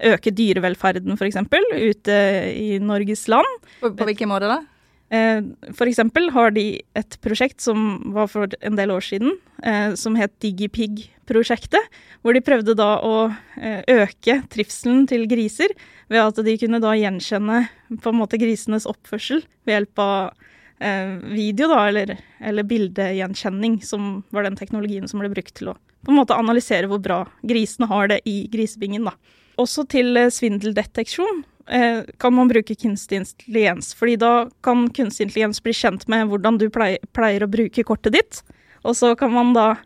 øke 0.00 0.30
dyrevelferden, 0.32 1.18
f.eks., 1.18 1.42
ute 1.74 2.18
i 2.54 2.78
Norges 2.78 3.26
land. 3.28 3.58
På, 3.82 3.90
på 3.90 4.06
hvilken 4.08 4.30
måte 4.30 4.48
da? 4.48 4.62
Eh, 5.10 5.42
for 5.74 5.90
eksempel 5.90 6.28
har 6.30 6.52
de 6.54 6.80
et 6.94 7.16
prosjekt 7.24 7.58
som 7.64 8.12
var 8.14 8.28
for 8.30 8.52
en 8.62 8.76
del 8.78 8.92
år 8.94 9.02
siden, 9.02 9.34
eh, 9.62 9.96
som 9.98 10.14
het 10.14 10.36
DigiPig-prosjektet. 10.42 11.82
Hvor 12.22 12.36
de 12.36 12.44
prøvde 12.46 12.76
da 12.78 12.92
å 13.02 13.16
eh, 13.58 13.82
øke 13.90 14.38
trivselen 14.52 15.08
til 15.10 15.26
griser 15.30 15.74
ved 16.12 16.22
at 16.22 16.38
de 16.46 16.54
kunne 16.62 16.82
da 16.82 16.94
gjenkjenne 16.94 17.64
på 17.98 18.12
en 18.12 18.20
måte 18.20 18.38
grisenes 18.38 18.86
oppførsel 18.86 19.42
ved 19.66 19.80
hjelp 19.80 20.06
av 20.06 20.46
video, 20.80 21.66
da, 21.68 21.82
eller, 21.90 22.14
eller 22.40 22.64
bildegjenkjenning, 22.64 23.82
som 23.84 24.22
var 24.32 24.46
den 24.46 24.54
teknologien 24.56 25.04
som 25.10 25.20
ble 25.20 25.28
brukt 25.28 25.52
til 25.58 25.74
å 25.74 25.74
på 25.76 26.08
en 26.08 26.16
måte 26.16 26.32
analysere 26.32 26.88
hvor 26.88 27.02
bra 27.04 27.18
grisene 27.44 27.84
har 27.90 28.08
det 28.08 28.22
i 28.24 28.46
grisebingen. 28.48 29.04
da. 29.04 29.12
Også 29.60 29.84
til 29.92 30.16
svindeldeteksjon 30.32 31.42
kan 31.70 32.34
man 32.34 32.48
bruke 32.50 32.74
kunstig 32.74 33.20
intelligens. 33.20 33.92
fordi 33.94 34.16
da 34.18 34.50
kan 34.66 34.88
kunstig 34.90 35.28
intelligens 35.28 35.62
bli 35.62 35.72
kjent 35.72 36.08
med 36.10 36.26
hvordan 36.26 36.58
du 36.58 36.66
pleier, 36.70 37.44
å 37.44 37.50
bruke 37.50 37.84
kortet 37.86 38.16
ditt. 38.16 38.40
Og 38.82 38.96
så 38.96 39.12
kan 39.14 39.30
man 39.30 39.52
da 39.54 39.76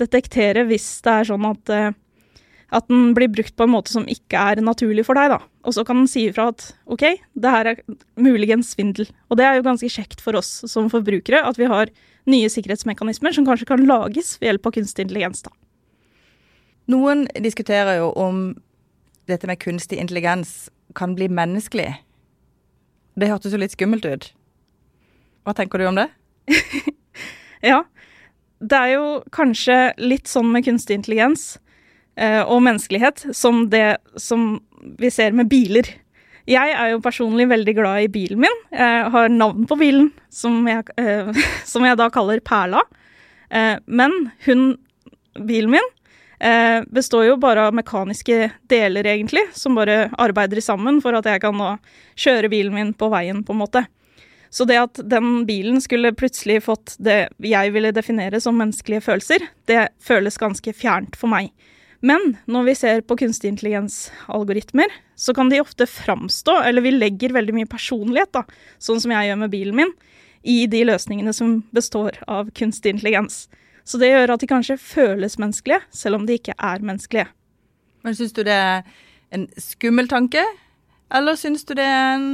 detektere 0.00 0.66
hvis 0.68 0.86
det 1.04 1.12
er 1.12 1.28
sånn 1.28 1.46
at, 1.48 1.72
eh, 1.72 1.90
at 2.72 2.88
den 2.88 3.12
blir 3.16 3.30
brukt 3.32 3.56
på 3.56 3.66
en 3.66 3.74
måte 3.74 3.92
som 3.92 4.06
ikke 4.08 4.38
er 4.38 4.62
naturlig 4.64 5.04
for 5.08 5.18
deg, 5.18 5.34
da. 5.34 5.40
Og 5.66 5.76
så 5.76 5.84
kan 5.86 6.02
den 6.02 6.10
si 6.10 6.26
ifra 6.28 6.48
at 6.52 6.72
OK, 6.90 7.04
det 7.34 7.52
her 7.54 7.72
er 7.72 7.82
muligens 8.16 8.72
svindel. 8.74 9.10
Og 9.30 9.38
det 9.38 9.46
er 9.46 9.58
jo 9.58 9.66
ganske 9.66 9.90
kjekt 9.92 10.22
for 10.24 10.38
oss 10.38 10.62
som 10.70 10.90
forbrukere 10.92 11.44
at 11.46 11.60
vi 11.60 11.70
har 11.70 11.92
nye 12.30 12.50
sikkerhetsmekanismer 12.50 13.34
som 13.34 13.46
kanskje 13.46 13.68
kan 13.68 13.82
lages 13.86 14.36
ved 14.40 14.52
hjelp 14.52 14.68
av 14.68 14.76
kunstig 14.78 15.06
intelligens, 15.06 15.42
da. 15.46 15.52
Noen 16.90 17.28
diskuterer 17.38 18.00
jo 18.00 18.10
om 18.18 18.38
dette 19.30 19.46
med 19.46 19.60
kunstig 19.62 20.00
intelligens 20.02 20.66
kan 20.96 21.16
bli 21.18 21.28
menneskelig. 21.32 21.90
Det 23.18 23.28
hørtes 23.28 23.52
jo 23.52 23.60
litt 23.60 23.74
skummelt 23.74 24.06
ut. 24.08 24.30
Hva 25.42 25.54
tenker 25.56 25.80
du 25.80 25.88
om 25.90 25.98
det? 25.98 26.08
ja. 27.72 27.82
Det 28.62 28.78
er 28.78 28.92
jo 28.94 29.06
kanskje 29.34 29.78
litt 29.98 30.30
sånn 30.30 30.52
med 30.54 30.64
kunstig 30.64 31.00
intelligens 31.00 31.56
eh, 32.14 32.40
og 32.42 32.62
menneskelighet 32.62 33.24
som 33.34 33.66
det 33.72 33.98
som 34.14 34.60
vi 35.00 35.10
ser 35.10 35.34
med 35.34 35.50
biler. 35.50 35.88
Jeg 36.48 36.74
er 36.74 36.92
jo 36.92 37.02
personlig 37.02 37.48
veldig 37.50 37.74
glad 37.76 38.04
i 38.04 38.10
bilen 38.10 38.42
min. 38.42 38.60
Jeg 38.74 39.10
har 39.14 39.30
navn 39.30 39.66
på 39.70 39.78
bilen, 39.78 40.10
som 40.30 40.62
jeg, 40.66 40.86
eh, 40.98 41.30
som 41.72 41.86
jeg 41.86 41.98
da 41.98 42.08
kaller 42.14 42.42
Perla. 42.44 42.82
Eh, 43.50 43.76
men 43.86 44.32
hun, 44.46 44.72
bilen 45.38 45.74
min, 45.74 45.92
eh, 46.42 46.82
består 46.90 47.26
jo 47.30 47.38
bare 47.40 47.68
av 47.68 47.74
mekaniske 47.74 48.50
deler, 48.70 49.06
egentlig, 49.06 49.46
som 49.54 49.78
bare 49.78 50.10
arbeider 50.18 50.60
sammen 50.64 51.00
for 51.04 51.16
at 51.18 51.28
jeg 51.30 51.42
kan 51.44 51.56
nå 51.56 51.74
kjøre 52.18 52.50
bilen 52.52 52.74
min 52.76 52.94
på 52.94 53.08
veien, 53.12 53.44
på 53.46 53.54
en 53.54 53.62
måte. 53.62 53.84
Så 54.52 54.66
det 54.68 54.76
at 54.76 55.00
den 55.08 55.46
bilen 55.48 55.80
skulle 55.80 56.12
plutselig 56.12 56.58
fått 56.66 56.98
det 57.00 57.30
jeg 57.40 57.72
ville 57.72 57.94
definere 57.96 58.40
som 58.42 58.58
menneskelige 58.60 59.06
følelser, 59.06 59.46
det 59.70 59.86
føles 60.02 60.36
ganske 60.36 60.74
fjernt 60.76 61.16
for 61.16 61.32
meg. 61.32 61.48
Men 62.04 62.34
når 62.50 62.66
vi 62.66 62.74
ser 62.76 63.00
på 63.06 63.16
kunstig 63.16 63.48
intelligens-algoritmer, 63.52 64.90
så 65.16 65.32
kan 65.34 65.48
de 65.48 65.62
ofte 65.62 65.86
framstå, 65.86 66.58
eller 66.66 66.84
vi 66.84 66.92
legger 66.96 67.32
veldig 67.32 67.54
mye 67.54 67.70
personlighet, 67.70 68.32
da, 68.34 68.42
sånn 68.82 69.00
som 69.00 69.14
jeg 69.14 69.30
gjør 69.30 69.38
med 69.44 69.52
bilen 69.54 69.78
min, 69.78 69.92
i 70.42 70.64
de 70.66 70.82
løsningene 70.84 71.32
som 71.32 71.60
består 71.72 72.18
av 72.26 72.50
kunstig 72.58 72.96
intelligens. 72.96 73.46
Så 73.84 73.98
det 73.98 74.12
gjør 74.12 74.34
at 74.34 74.42
de 74.42 74.50
kanskje 74.50 74.78
føles 74.80 75.38
menneskelige, 75.40 75.82
selv 75.90 76.20
om 76.20 76.26
de 76.26 76.38
ikke 76.38 76.54
er 76.58 76.84
menneskelige. 76.84 77.28
Men 78.02 78.16
syns 78.18 78.34
du 78.34 78.42
det 78.46 78.54
er 78.54 78.82
en 79.34 79.48
skummel 79.60 80.08
tanke, 80.10 80.44
eller 81.12 81.36
syns 81.38 81.66
du 81.68 81.74
det 81.78 81.86
er 81.86 82.16
en 82.16 82.30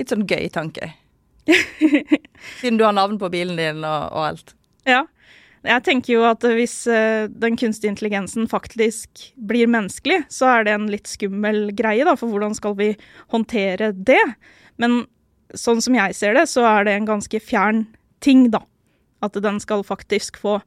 litt 0.00 0.12
sånn 0.12 0.26
gøy 0.28 0.48
tanke? 0.52 0.92
Siden 2.60 2.78
du 2.80 2.84
har 2.86 2.96
navn 2.96 3.18
på 3.20 3.30
bilen 3.32 3.58
din 3.60 3.84
og, 3.84 4.12
og 4.12 4.26
alt. 4.32 4.54
Ja. 4.88 5.04
Jeg 5.60 5.84
tenker 5.84 6.14
jo 6.14 6.22
at 6.24 6.44
hvis 6.56 6.74
eh, 6.88 7.26
den 7.28 7.58
kunstige 7.60 7.92
intelligensen 7.92 8.46
faktisk 8.48 9.26
blir 9.36 9.68
menneskelig, 9.68 10.22
så 10.32 10.48
er 10.54 10.64
det 10.64 10.72
en 10.72 10.88
litt 10.88 11.10
skummel 11.10 11.68
greie, 11.76 12.06
da, 12.08 12.14
for 12.16 12.32
hvordan 12.32 12.56
skal 12.56 12.78
vi 12.78 12.94
håndtere 13.34 13.90
det? 13.92 14.22
Men 14.80 15.02
sånn 15.52 15.82
som 15.84 15.98
jeg 15.98 16.16
ser 16.16 16.38
det, 16.38 16.46
så 16.48 16.64
er 16.64 16.88
det 16.88 16.96
en 16.96 17.10
ganske 17.10 17.42
fjern 17.44 17.84
ting, 18.24 18.46
da. 18.54 18.62
At 19.24 19.36
den 19.36 19.60
skal 19.62 19.84
faktisk 19.86 20.40
få 20.40 20.58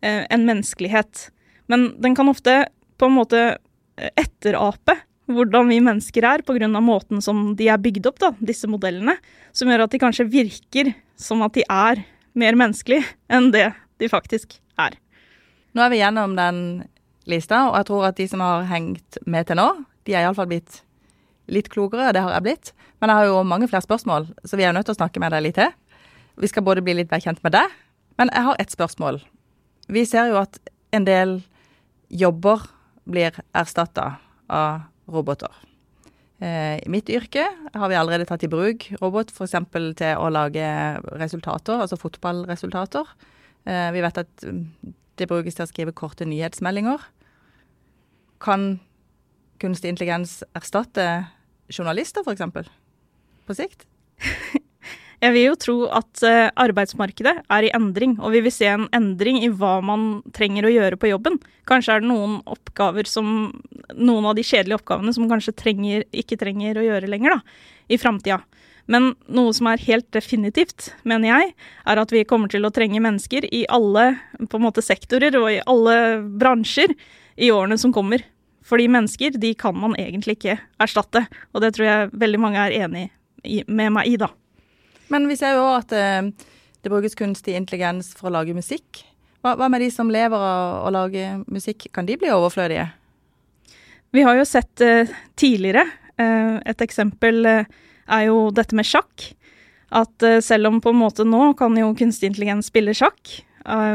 eh, 0.00 0.24
en 0.30 0.46
menneskelighet. 0.48 1.30
Men 1.72 1.94
den 2.02 2.16
kan 2.16 2.28
ofte 2.28 2.66
på 2.98 3.08
en 3.08 3.16
måte 3.16 3.42
eh, 3.56 4.10
etterape 4.16 4.98
hvordan 5.26 5.70
vi 5.72 5.80
mennesker 5.82 6.22
er, 6.22 6.42
pga. 6.46 6.68
måten 6.80 7.22
som 7.22 7.56
de 7.58 7.68
er 7.68 7.82
bygd 7.82 8.06
opp, 8.06 8.20
da, 8.22 8.30
disse 8.38 8.68
modellene. 8.70 9.16
Som 9.52 9.70
gjør 9.70 9.86
at 9.86 9.94
de 9.94 9.98
kanskje 9.98 10.28
virker 10.30 10.92
som 11.18 11.42
at 11.42 11.56
de 11.56 11.64
er 11.66 12.04
mer 12.36 12.54
menneskelige 12.54 13.06
enn 13.32 13.50
det 13.50 13.72
de 13.98 14.08
faktisk 14.12 14.58
er. 14.78 14.94
Nå 15.74 15.82
er 15.82 15.92
vi 15.92 16.00
gjennom 16.00 16.36
den 16.36 16.58
lista, 17.26 17.66
og 17.70 17.78
jeg 17.80 17.88
tror 17.88 18.08
at 18.10 18.18
de 18.20 18.28
som 18.30 18.42
har 18.44 18.68
hengt 18.70 19.18
med 19.26 19.48
til 19.48 19.58
nå, 19.58 19.66
de 20.06 20.14
er 20.14 20.24
iallfall 20.24 20.48
blitt 20.50 20.82
litt 21.50 21.70
klokere. 21.72 22.12
Det 22.14 22.22
har 22.22 22.36
jeg 22.36 22.44
blitt. 22.46 22.72
Men 23.00 23.10
jeg 23.10 23.20
har 23.20 23.30
jo 23.30 23.42
mange 23.46 23.68
flere 23.70 23.84
spørsmål, 23.84 24.28
så 24.44 24.58
vi 24.58 24.64
er 24.64 24.70
jo 24.70 24.76
nødt 24.78 24.88
til 24.88 24.96
å 24.96 25.00
snakke 25.00 25.22
med 25.22 25.34
deg 25.34 25.44
litt 25.46 25.58
til. 25.58 25.74
Vi 26.36 26.50
skal 26.50 26.64
både 26.66 26.84
bli 26.84 26.94
litt 26.98 27.10
bedre 27.10 27.24
kjent 27.24 27.42
med 27.44 27.54
deg, 27.56 27.74
men 28.16 28.32
jeg 28.32 28.48
har 28.48 28.56
ett 28.60 28.72
spørsmål. 28.72 29.20
Vi 29.92 30.04
ser 30.08 30.32
jo 30.32 30.40
at 30.40 30.58
en 30.96 31.06
del 31.06 31.38
jobber 32.08 32.64
blir 33.06 33.36
erstatta 33.54 34.16
av 34.50 34.86
roboter. 35.10 35.52
Eh, 36.38 36.76
I 36.84 36.90
mitt 36.92 37.08
yrke 37.08 37.46
har 37.72 37.88
vi 37.88 37.96
allerede 37.96 38.26
tatt 38.28 38.44
i 38.44 38.50
bruk 38.50 38.88
robot 39.00 39.30
f.eks. 39.32 39.54
til 39.96 40.20
å 40.20 40.28
lage 40.32 40.66
resultater, 41.16 41.80
altså 41.80 41.98
fotballresultater. 42.00 43.08
Eh, 43.64 43.88
vi 43.94 44.02
vet 44.04 44.20
at 44.20 44.44
mm, 44.44 44.92
det 45.16 45.30
brukes 45.30 45.56
til 45.56 45.64
å 45.64 45.70
skrive 45.70 45.96
korte 45.96 46.28
nyhetsmeldinger. 46.28 47.00
Kan 48.42 48.68
kunstig 49.62 49.94
intelligens 49.94 50.42
erstatte 50.56 51.26
journalister, 51.72 52.26
f.eks.? 52.26 52.70
På 53.46 53.56
sikt? 53.56 53.86
Jeg 55.26 55.34
vil 55.34 55.46
jo 55.48 55.54
tro 55.58 55.74
at 55.90 56.20
uh, 56.22 56.48
arbeidsmarkedet 56.62 57.32
er 57.50 57.66
i 57.66 57.70
endring, 57.74 58.12
og 58.22 58.30
vi 58.30 58.44
vil 58.44 58.52
se 58.54 58.68
en 58.70 58.84
endring 58.94 59.40
i 59.42 59.48
hva 59.50 59.80
man 59.82 60.20
trenger 60.36 60.68
å 60.68 60.70
gjøre 60.70 60.98
på 61.02 61.10
jobben. 61.10 61.40
Kanskje 61.66 61.96
er 61.96 62.04
det 62.04 62.10
noen 62.12 62.38
oppgaver 62.46 63.08
som 63.10 63.50
Noen 63.96 64.26
av 64.28 64.34
de 64.36 64.42
kjedelige 64.44 64.76
oppgavene 64.80 65.12
som 65.14 65.28
kanskje 65.30 65.54
trenger, 65.56 66.02
ikke 66.10 66.36
trenger 66.36 66.76
å 66.76 66.84
gjøre 66.84 67.08
lenger, 67.08 67.36
da, 67.36 67.66
i 67.88 67.96
framtida. 67.98 68.40
Men 68.90 69.12
noe 69.32 69.54
som 69.56 69.70
er 69.70 69.82
helt 69.86 70.08
definitivt, 70.14 70.90
mener 71.06 71.30
jeg, 71.30 71.52
er 71.86 72.00
at 72.02 72.12
vi 72.12 72.24
kommer 72.28 72.50
til 72.50 72.66
å 72.66 72.72
trenge 72.74 73.00
mennesker 73.02 73.46
i 73.54 73.62
alle 73.72 74.08
måte, 74.62 74.84
sektorer 74.84 75.38
og 75.38 75.48
i 75.54 75.62
alle 75.70 75.96
bransjer 76.38 76.94
i 77.38 77.52
årene 77.54 77.78
som 77.80 77.94
kommer. 77.94 78.26
Fordi 78.66 78.88
mennesker, 78.90 79.38
de 79.38 79.54
kan 79.58 79.78
man 79.78 79.94
egentlig 79.98 80.36
ikke 80.40 80.58
erstatte. 80.82 81.24
Og 81.54 81.62
det 81.62 81.72
tror 81.76 81.88
jeg 81.88 82.12
veldig 82.18 82.42
mange 82.42 82.66
er 82.66 82.76
enig 82.82 83.08
med 83.70 83.94
meg 83.94 84.10
i, 84.10 84.18
da. 84.20 84.32
Men 85.12 85.28
vi 85.30 85.36
ser 85.38 85.56
jo 85.56 85.66
at 85.70 85.92
eh, 85.94 86.30
det 86.82 86.92
brukes 86.92 87.16
kunstig 87.18 87.56
intelligens 87.58 88.12
for 88.16 88.30
å 88.30 88.36
lage 88.38 88.56
musikk. 88.56 89.02
Hva, 89.42 89.54
hva 89.58 89.68
med 89.70 89.84
de 89.84 89.90
som 89.94 90.10
lever 90.10 90.38
av 90.38 90.86
å 90.88 90.92
lage 90.94 91.36
musikk, 91.46 91.88
kan 91.94 92.08
de 92.08 92.18
bli 92.18 92.32
overflødige? 92.34 92.88
Vi 94.14 94.24
har 94.26 94.38
jo 94.38 94.46
sett 94.48 94.80
uh, 94.86 95.08
tidligere 95.36 95.82
uh, 96.16 96.56
Et 96.64 96.82
eksempel 96.86 97.42
uh, 97.44 97.66
er 98.06 98.22
jo 98.28 98.48
dette 98.54 98.76
med 98.78 98.86
sjakk. 98.88 99.32
At 99.96 100.24
selv 100.42 100.66
om 100.66 100.80
på 100.82 100.90
en 100.90 100.98
måte 100.98 101.22
nå 101.26 101.52
kan 101.58 101.74
jo 101.78 101.92
kunstig 101.94 102.32
intelligens 102.32 102.72
spille 102.72 102.90
sjakk, 102.96 103.36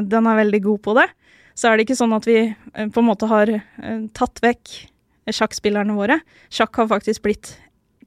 den 0.07 0.27
er 0.27 0.37
veldig 0.39 0.61
god 0.63 0.79
på 0.85 0.93
det, 0.95 1.03
så 1.51 1.67
er 1.67 1.75
det 1.75 1.83
ikke 1.83 1.97
sånn 1.99 2.15
at 2.15 2.27
vi 2.27 2.37
på 2.95 3.01
en 3.03 3.07
måte 3.09 3.27
har 3.27 3.51
tatt 4.15 4.39
vekk 4.43 4.71
sjakkspillerne 5.35 5.95
våre. 5.97 6.21
Sjakk 6.47 6.79
har 6.79 6.89
faktisk 6.93 7.25
blitt 7.27 7.51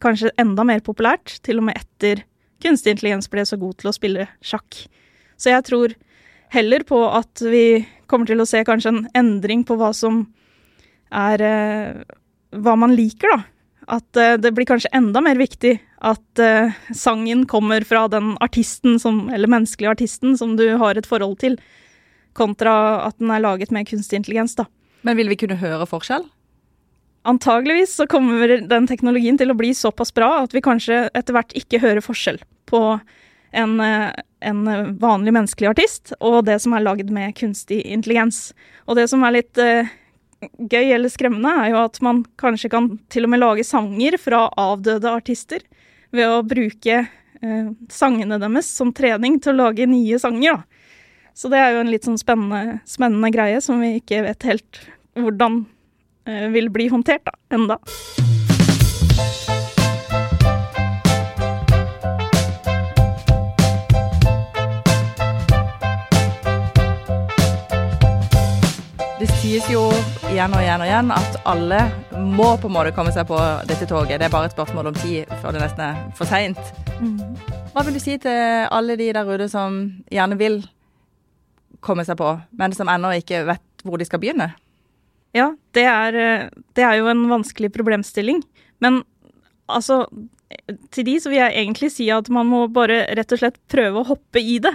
kanskje 0.00 0.32
enda 0.40 0.64
mer 0.64 0.80
populært, 0.84 1.36
til 1.44 1.60
og 1.60 1.68
med 1.68 1.76
etter 1.76 2.24
kunstig 2.62 2.94
intelligens 2.94 3.30
ble 3.30 3.44
så 3.46 3.58
god 3.60 3.78
til 3.80 3.90
å 3.90 3.96
spille 3.96 4.28
sjakk. 4.44 4.84
Så 5.40 5.50
jeg 5.50 5.66
tror 5.66 5.94
heller 6.54 6.84
på 6.86 7.00
at 7.10 7.42
vi 7.42 7.84
kommer 8.10 8.28
til 8.28 8.42
å 8.42 8.48
se 8.48 8.62
kanskje 8.66 8.92
en 8.92 9.02
endring 9.16 9.64
på 9.66 9.76
hva 9.80 9.92
som 9.96 10.26
er 11.14 11.42
eh, 11.42 12.04
Hva 12.54 12.76
man 12.78 12.94
liker, 12.94 13.30
da. 13.30 13.42
At 13.98 14.16
eh, 14.16 14.36
det 14.40 14.54
blir 14.54 14.66
kanskje 14.68 14.92
enda 14.94 15.20
mer 15.24 15.38
viktig 15.38 15.76
at 16.04 16.42
eh, 16.42 16.74
sangen 16.94 17.44
kommer 17.50 17.84
fra 17.86 18.06
den 18.08 18.34
artisten 18.44 18.98
som 19.02 19.28
Eller 19.30 19.50
menneskelige 19.50 19.90
artisten 19.96 20.38
som 20.38 20.56
du 20.56 20.66
har 20.80 20.96
et 20.96 21.08
forhold 21.08 21.38
til, 21.42 21.58
kontra 22.34 23.06
at 23.06 23.18
den 23.18 23.30
er 23.30 23.42
laget 23.42 23.70
med 23.70 23.86
kunstig 23.86 24.18
intelligens, 24.18 24.56
da. 24.58 24.66
Men 25.06 25.18
vil 25.18 25.30
vi 25.30 25.38
kunne 25.38 25.60
høre 25.60 25.86
forskjell? 25.86 26.24
Antageligvis 27.24 27.94
så 27.96 28.06
kommer 28.06 28.58
den 28.68 28.86
teknologien 28.86 29.38
til 29.40 29.52
å 29.52 29.56
bli 29.56 29.70
såpass 29.76 30.12
bra 30.14 30.42
at 30.42 30.52
vi 30.52 30.60
kanskje 30.64 31.06
etter 31.16 31.36
hvert 31.36 31.54
ikke 31.56 31.80
hører 31.80 32.04
forskjell 32.04 32.42
på 32.68 32.80
en, 33.54 33.80
eh, 33.80 34.10
en 34.40 34.64
vanlig 35.00 35.32
menneskelig 35.32 35.70
artist 35.70 36.12
og 36.20 36.42
det 36.44 36.58
som 36.60 36.74
er 36.76 36.84
lagd 36.84 37.08
med 37.14 37.32
kunstig 37.38 37.80
intelligens. 37.86 38.52
Og 38.84 38.98
det 38.98 39.08
som 39.08 39.24
er 39.24 39.38
litt 39.38 39.56
uh, 39.56 39.88
gøy 40.58 40.92
eller 40.92 41.08
skremmende, 41.08 41.52
er 41.62 41.72
jo 41.72 41.80
at 41.86 42.00
man 42.04 42.24
kanskje 42.40 42.72
kan 42.74 42.90
til 43.08 43.24
og 43.24 43.32
med 43.32 43.40
lage 43.40 43.64
sanger 43.64 44.18
fra 44.20 44.46
avdøde 44.60 45.08
artister 45.08 45.64
ved 46.12 46.28
å 46.28 46.42
bruke 46.44 47.06
uh, 47.06 47.68
sangene 47.88 48.40
deres 48.42 48.68
som 48.68 48.92
trening 48.92 49.40
til 49.40 49.54
å 49.54 49.68
lage 49.68 49.88
nye 49.88 50.20
sanger. 50.20 50.60
Da. 50.60 50.90
Så 51.34 51.48
det 51.50 51.62
er 51.62 51.72
jo 51.74 51.84
en 51.86 51.90
litt 51.90 52.04
sånn 52.06 52.20
spennende, 52.20 52.82
spennende 52.86 53.32
greie 53.34 53.62
som 53.64 53.80
vi 53.82 53.96
ikke 53.98 54.26
vet 54.28 54.44
helt 54.46 54.84
hvordan 55.18 55.64
vil 56.24 56.70
bli 56.72 56.88
håndtert 56.88 57.24
da, 57.26 57.32
enda. 57.54 57.78
Det 69.24 69.28
sies 69.40 69.68
jo 69.72 69.84
igjen 70.28 70.52
og 70.52 70.60
igjen 70.60 70.82
og 70.82 70.88
igjen 70.88 71.12
at 71.14 71.36
alle 71.48 71.78
må 72.34 72.48
på 72.60 72.68
en 72.68 72.74
måte 72.74 72.90
komme 72.96 73.12
seg 73.14 73.28
på 73.28 73.38
dette 73.68 73.86
toget. 73.88 74.18
Det 74.20 74.26
er 74.26 74.32
bare 74.32 74.50
et 74.50 74.56
spørsmål 74.56 74.90
om 74.90 74.96
tid 74.98 75.30
før 75.40 75.54
det 75.54 75.62
nesten 75.62 75.84
er 75.86 76.00
for 76.18 76.28
seint. 76.28 76.60
Mm. 76.98 77.20
Hva 77.72 77.84
vil 77.86 77.96
du 77.96 78.02
si 78.02 78.18
til 78.20 78.66
alle 78.68 78.98
de 79.00 79.06
der 79.16 79.30
ute 79.30 79.48
som 79.48 79.78
gjerne 80.12 80.36
vil 80.40 80.60
komme 81.84 82.04
seg 82.04 82.18
på, 82.20 82.34
men 82.58 82.76
som 82.76 82.90
ennå 82.92 83.14
ikke 83.20 83.44
vet 83.48 83.84
hvor 83.84 84.00
de 84.00 84.08
skal 84.08 84.20
begynne? 84.20 84.50
Ja, 85.34 85.50
det 85.74 85.84
er, 85.90 86.14
eh, 86.14 86.50
det 86.78 86.84
er 86.86 87.00
jo 87.00 87.10
en 87.10 87.26
vanskelig 87.30 87.72
problemstilling. 87.74 88.42
Men 88.80 89.02
altså 89.68 90.06
Til 90.94 91.04
de 91.08 91.14
så 91.18 91.30
vil 91.32 91.40
jeg 91.40 91.56
egentlig 91.58 91.88
si 91.90 92.04
at 92.14 92.28
man 92.30 92.46
må 92.46 92.68
bare 92.70 93.08
rett 93.16 93.32
og 93.34 93.40
slett 93.40 93.56
prøve 93.66 94.00
å 94.00 94.06
hoppe 94.06 94.38
i 94.38 94.60
det. 94.62 94.70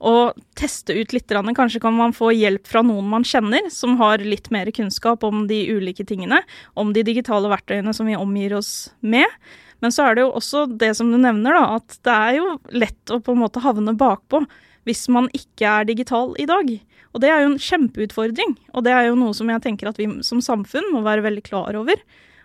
Og 0.00 0.34
teste 0.58 0.96
ut 0.96 1.12
litt. 1.12 1.28
Kanskje 1.28 1.80
kan 1.80 1.94
man 1.94 2.12
få 2.16 2.32
hjelp 2.34 2.66
fra 2.66 2.82
noen 2.82 3.06
man 3.06 3.22
kjenner, 3.22 3.68
som 3.70 3.94
har 4.00 4.18
litt 4.18 4.50
mer 4.50 4.72
kunnskap 4.74 5.22
om 5.22 5.46
de 5.46 5.60
ulike 5.70 6.04
tingene. 6.08 6.40
Om 6.74 6.92
de 6.96 7.04
digitale 7.06 7.52
verktøyene 7.52 7.94
som 7.94 8.08
vi 8.10 8.16
omgir 8.18 8.56
oss 8.56 8.90
med. 9.00 9.28
Men 9.80 9.94
så 9.94 10.08
er 10.08 10.16
det 10.16 10.24
jo 10.24 10.34
også 10.40 10.66
det 10.80 10.96
som 10.96 11.12
du 11.12 11.18
nevner, 11.20 11.54
da, 11.54 11.78
at 11.78 12.00
det 12.02 12.16
er 12.16 12.40
jo 12.40 12.48
lett 12.72 13.12
å 13.14 13.20
på 13.22 13.36
en 13.36 13.44
måte 13.44 13.62
havne 13.62 13.94
bakpå 13.94 14.42
hvis 14.88 15.06
man 15.12 15.28
ikke 15.36 15.68
er 15.68 15.88
digital 15.88 16.34
i 16.40 16.48
dag. 16.48 16.70
Og 17.10 17.22
det 17.22 17.30
er 17.30 17.42
jo 17.42 17.52
en 17.52 17.60
kjempeutfordring, 17.60 18.54
og 18.74 18.84
det 18.86 18.94
er 18.94 19.08
jo 19.08 19.18
noe 19.18 19.34
som 19.36 19.50
jeg 19.50 19.62
tenker 19.64 19.90
at 19.90 19.98
vi 19.98 20.08
som 20.26 20.42
samfunn 20.44 20.92
må 20.94 21.02
være 21.06 21.24
veldig 21.26 21.42
klar 21.46 21.76
over, 21.78 21.98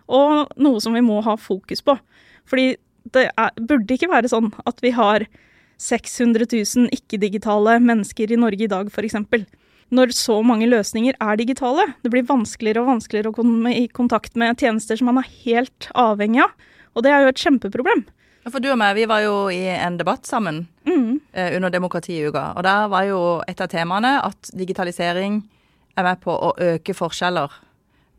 og 0.06 0.56
noe 0.62 0.82
som 0.82 0.96
vi 0.98 1.04
må 1.06 1.22
ha 1.26 1.38
fokus 1.40 1.84
på. 1.86 1.98
Fordi 2.50 2.76
det 3.14 3.28
er, 3.30 3.52
burde 3.62 3.94
ikke 3.96 4.10
være 4.10 4.32
sånn 4.32 4.50
at 4.66 4.82
vi 4.82 4.92
har 4.96 5.28
600 5.82 6.48
000 6.50 6.90
ikke-digitale 6.96 7.78
mennesker 7.84 8.32
i 8.32 8.40
Norge 8.40 8.66
i 8.66 8.72
dag, 8.72 8.90
f.eks. 8.90 9.18
Når 9.94 10.14
så 10.18 10.40
mange 10.42 10.68
løsninger 10.70 11.18
er 11.22 11.38
digitale. 11.38 11.86
Det 12.02 12.10
blir 12.14 12.26
vanskeligere 12.26 12.82
og 12.82 12.96
vanskeligere 12.96 13.30
å 13.30 13.38
komme 13.38 13.74
i 13.76 13.86
kontakt 13.94 14.38
med 14.40 14.58
tjenester 14.62 14.98
som 14.98 15.12
man 15.12 15.22
er 15.22 15.30
helt 15.44 15.90
avhengig 15.94 16.42
av. 16.46 16.56
Og 16.96 17.06
det 17.06 17.12
er 17.12 17.26
jo 17.26 17.34
et 17.34 17.44
kjempeproblem. 17.44 18.06
For 18.46 18.62
du 18.62 18.70
og 18.70 18.78
meg, 18.78 18.94
vi 18.94 19.08
var 19.10 19.24
jo 19.26 19.48
i 19.50 19.64
en 19.74 19.98
debatt 19.98 20.28
sammen 20.30 20.68
mm. 20.86 21.12
eh, 21.34 21.56
under 21.58 21.74
demokratiuka. 21.74 22.52
Og 22.54 22.66
der 22.66 22.90
var 22.94 23.08
jo 23.10 23.20
et 23.50 23.62
av 23.62 23.72
temaene 23.72 24.20
at 24.22 24.52
digitalisering 24.54 25.40
er 25.98 26.06
med 26.06 26.22
på 26.22 26.34
å 26.34 26.52
øke 26.62 26.94
forskjeller 26.94 27.54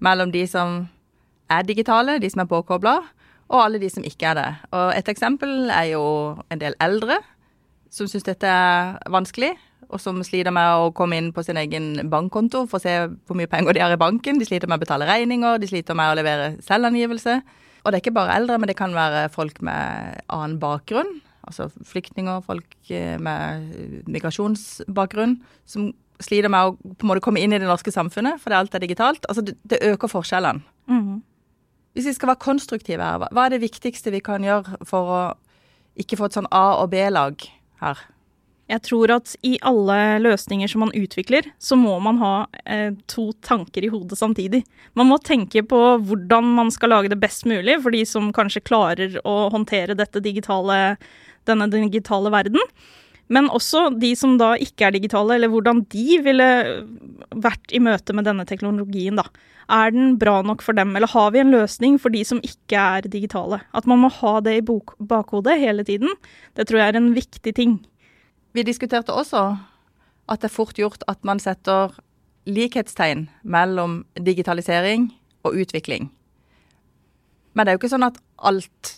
mellom 0.02 0.32
de 0.34 0.42
som 0.50 0.80
er 1.52 1.62
digitale, 1.62 2.18
de 2.18 2.30
som 2.32 2.42
er 2.42 2.50
påkobla, 2.50 2.96
og 3.46 3.62
alle 3.62 3.78
de 3.78 3.90
som 3.92 4.04
ikke 4.04 4.32
er 4.32 4.38
det. 4.38 4.48
Og 4.74 4.90
et 4.96 5.08
eksempel 5.12 5.70
er 5.70 5.92
jo 5.92 6.02
en 6.50 6.60
del 6.60 6.74
eldre 6.82 7.20
som 7.94 8.10
syns 8.10 8.26
dette 8.26 8.50
er 8.50 8.96
vanskelig, 9.12 9.52
og 9.86 10.02
som 10.02 10.18
sliter 10.26 10.50
med 10.50 10.80
å 10.80 10.90
komme 10.96 11.20
inn 11.20 11.30
på 11.30 11.44
sin 11.46 11.60
egen 11.60 12.08
bankkonto 12.10 12.64
for 12.66 12.80
å 12.80 12.82
se 12.82 12.96
hvor 13.06 13.38
mye 13.38 13.50
penger 13.50 13.76
de 13.76 13.84
har 13.84 13.94
i 13.94 14.00
banken. 14.00 14.40
De 14.40 14.48
sliter 14.48 14.66
med 14.66 14.80
å 14.80 14.82
betale 14.82 15.06
regninger, 15.06 15.60
de 15.62 15.70
sliter 15.70 15.94
med 15.94 16.10
å 16.10 16.18
levere 16.18 16.48
selvangivelse. 16.66 17.38
Og 17.86 17.92
det 17.92 18.00
er 18.00 18.02
ikke 18.02 18.16
bare 18.18 18.34
eldre, 18.34 18.58
men 18.58 18.66
det 18.70 18.74
kan 18.78 18.94
være 18.96 19.28
folk 19.30 19.60
med 19.62 20.18
annen 20.32 20.58
bakgrunn. 20.58 21.20
Altså 21.46 21.68
flyktninger, 21.86 22.42
folk 22.42 22.90
eh, 22.90 23.14
med 23.22 24.08
migrasjonsbakgrunn, 24.10 25.36
som 25.70 25.92
sliter 26.18 26.50
med 26.50 26.72
å 26.72 26.74
på 26.96 27.06
en 27.06 27.12
måte 27.12 27.22
komme 27.22 27.38
inn 27.38 27.54
i 27.54 27.60
det 27.62 27.68
norske 27.68 27.92
samfunnet, 27.94 28.40
fordi 28.42 28.58
alt 28.58 28.74
er 28.74 28.82
digitalt. 28.82 29.28
Altså, 29.30 29.44
det, 29.46 29.78
øker 29.92 30.10
forskjellene. 30.10 30.64
Mhm. 30.90 31.22
Hvis 31.96 32.10
vi 32.10 32.12
skal 32.12 32.28
være 32.28 32.44
konstruktive 32.44 33.00
her, 33.00 33.22
hva 33.32 33.46
er 33.46 33.54
det 33.54 33.62
viktigste 33.62 34.12
vi 34.12 34.20
kan 34.20 34.44
gjøre 34.44 34.82
for 34.84 35.12
å 35.14 35.20
ikke 35.96 36.18
få 36.20 36.26
et 36.28 36.34
sånn 36.36 36.50
A- 36.52 36.82
og 36.82 36.90
B-lag 36.92 37.40
her? 37.80 38.02
Jeg 38.66 38.82
tror 38.82 39.12
at 39.14 39.36
i 39.46 39.52
alle 39.62 39.96
løsninger 40.24 40.70
som 40.70 40.82
man 40.82 40.94
utvikler, 40.98 41.46
så 41.62 41.78
må 41.78 41.94
man 42.02 42.18
ha 42.18 42.32
eh, 42.64 42.90
to 43.06 43.28
tanker 43.46 43.86
i 43.86 43.90
hodet 43.92 44.18
samtidig. 44.18 44.64
Man 44.98 45.06
må 45.12 45.20
tenke 45.22 45.62
på 45.62 45.80
hvordan 46.02 46.50
man 46.56 46.72
skal 46.74 46.90
lage 46.90 47.12
det 47.12 47.20
best 47.22 47.46
mulig 47.46 47.78
for 47.84 47.94
de 47.94 48.02
som 48.08 48.32
kanskje 48.34 48.64
klarer 48.66 49.20
å 49.22 49.36
håndtere 49.54 49.94
digitale, 50.18 50.96
denne 51.46 51.70
digitale 51.70 52.34
verden. 52.34 52.58
Men 53.30 53.50
også 53.50 53.88
de 53.98 54.12
som 54.18 54.36
da 54.38 54.52
ikke 54.62 54.86
er 54.88 54.94
digitale, 54.94 55.34
eller 55.36 55.50
hvordan 55.50 55.82
de 55.90 56.20
ville 56.22 56.48
vært 57.34 57.74
i 57.74 57.82
møte 57.82 58.14
med 58.14 58.26
denne 58.26 58.46
teknologien, 58.46 59.18
da. 59.18 59.26
Er 59.66 59.90
den 59.90 60.14
bra 60.18 60.40
nok 60.46 60.62
for 60.62 60.78
dem, 60.78 60.94
eller 60.94 61.10
har 61.10 61.32
vi 61.34 61.42
en 61.42 61.50
løsning 61.54 61.98
for 61.98 62.14
de 62.14 62.22
som 62.26 62.42
ikke 62.46 62.78
er 62.78 63.08
digitale? 63.10 63.64
At 63.74 63.86
man 63.90 64.04
må 64.04 64.12
ha 64.20 64.38
det 64.46 64.60
i 64.60 64.66
bakhodet 64.66 65.58
hele 65.62 65.86
tiden, 65.86 66.14
det 66.54 66.68
tror 66.68 66.82
jeg 66.82 66.94
er 66.94 67.00
en 67.00 67.14
viktig 67.16 67.54
ting. 67.58 67.80
Vi 68.56 68.64
diskuterte 68.64 69.12
også 69.12 69.40
at 70.32 70.40
det 70.40 70.48
er 70.48 70.54
fort 70.54 70.78
gjort 70.80 71.02
at 71.10 71.20
man 71.28 71.40
setter 71.42 71.92
likhetstegn 72.48 73.26
mellom 73.44 73.98
digitalisering 74.16 75.10
og 75.44 75.58
utvikling. 75.60 76.08
Men 77.52 77.66
det 77.66 77.70
er 77.72 77.76
jo 77.76 77.82
ikke 77.82 77.92
sånn 77.92 78.06
at 78.06 78.16
alt 78.48 78.94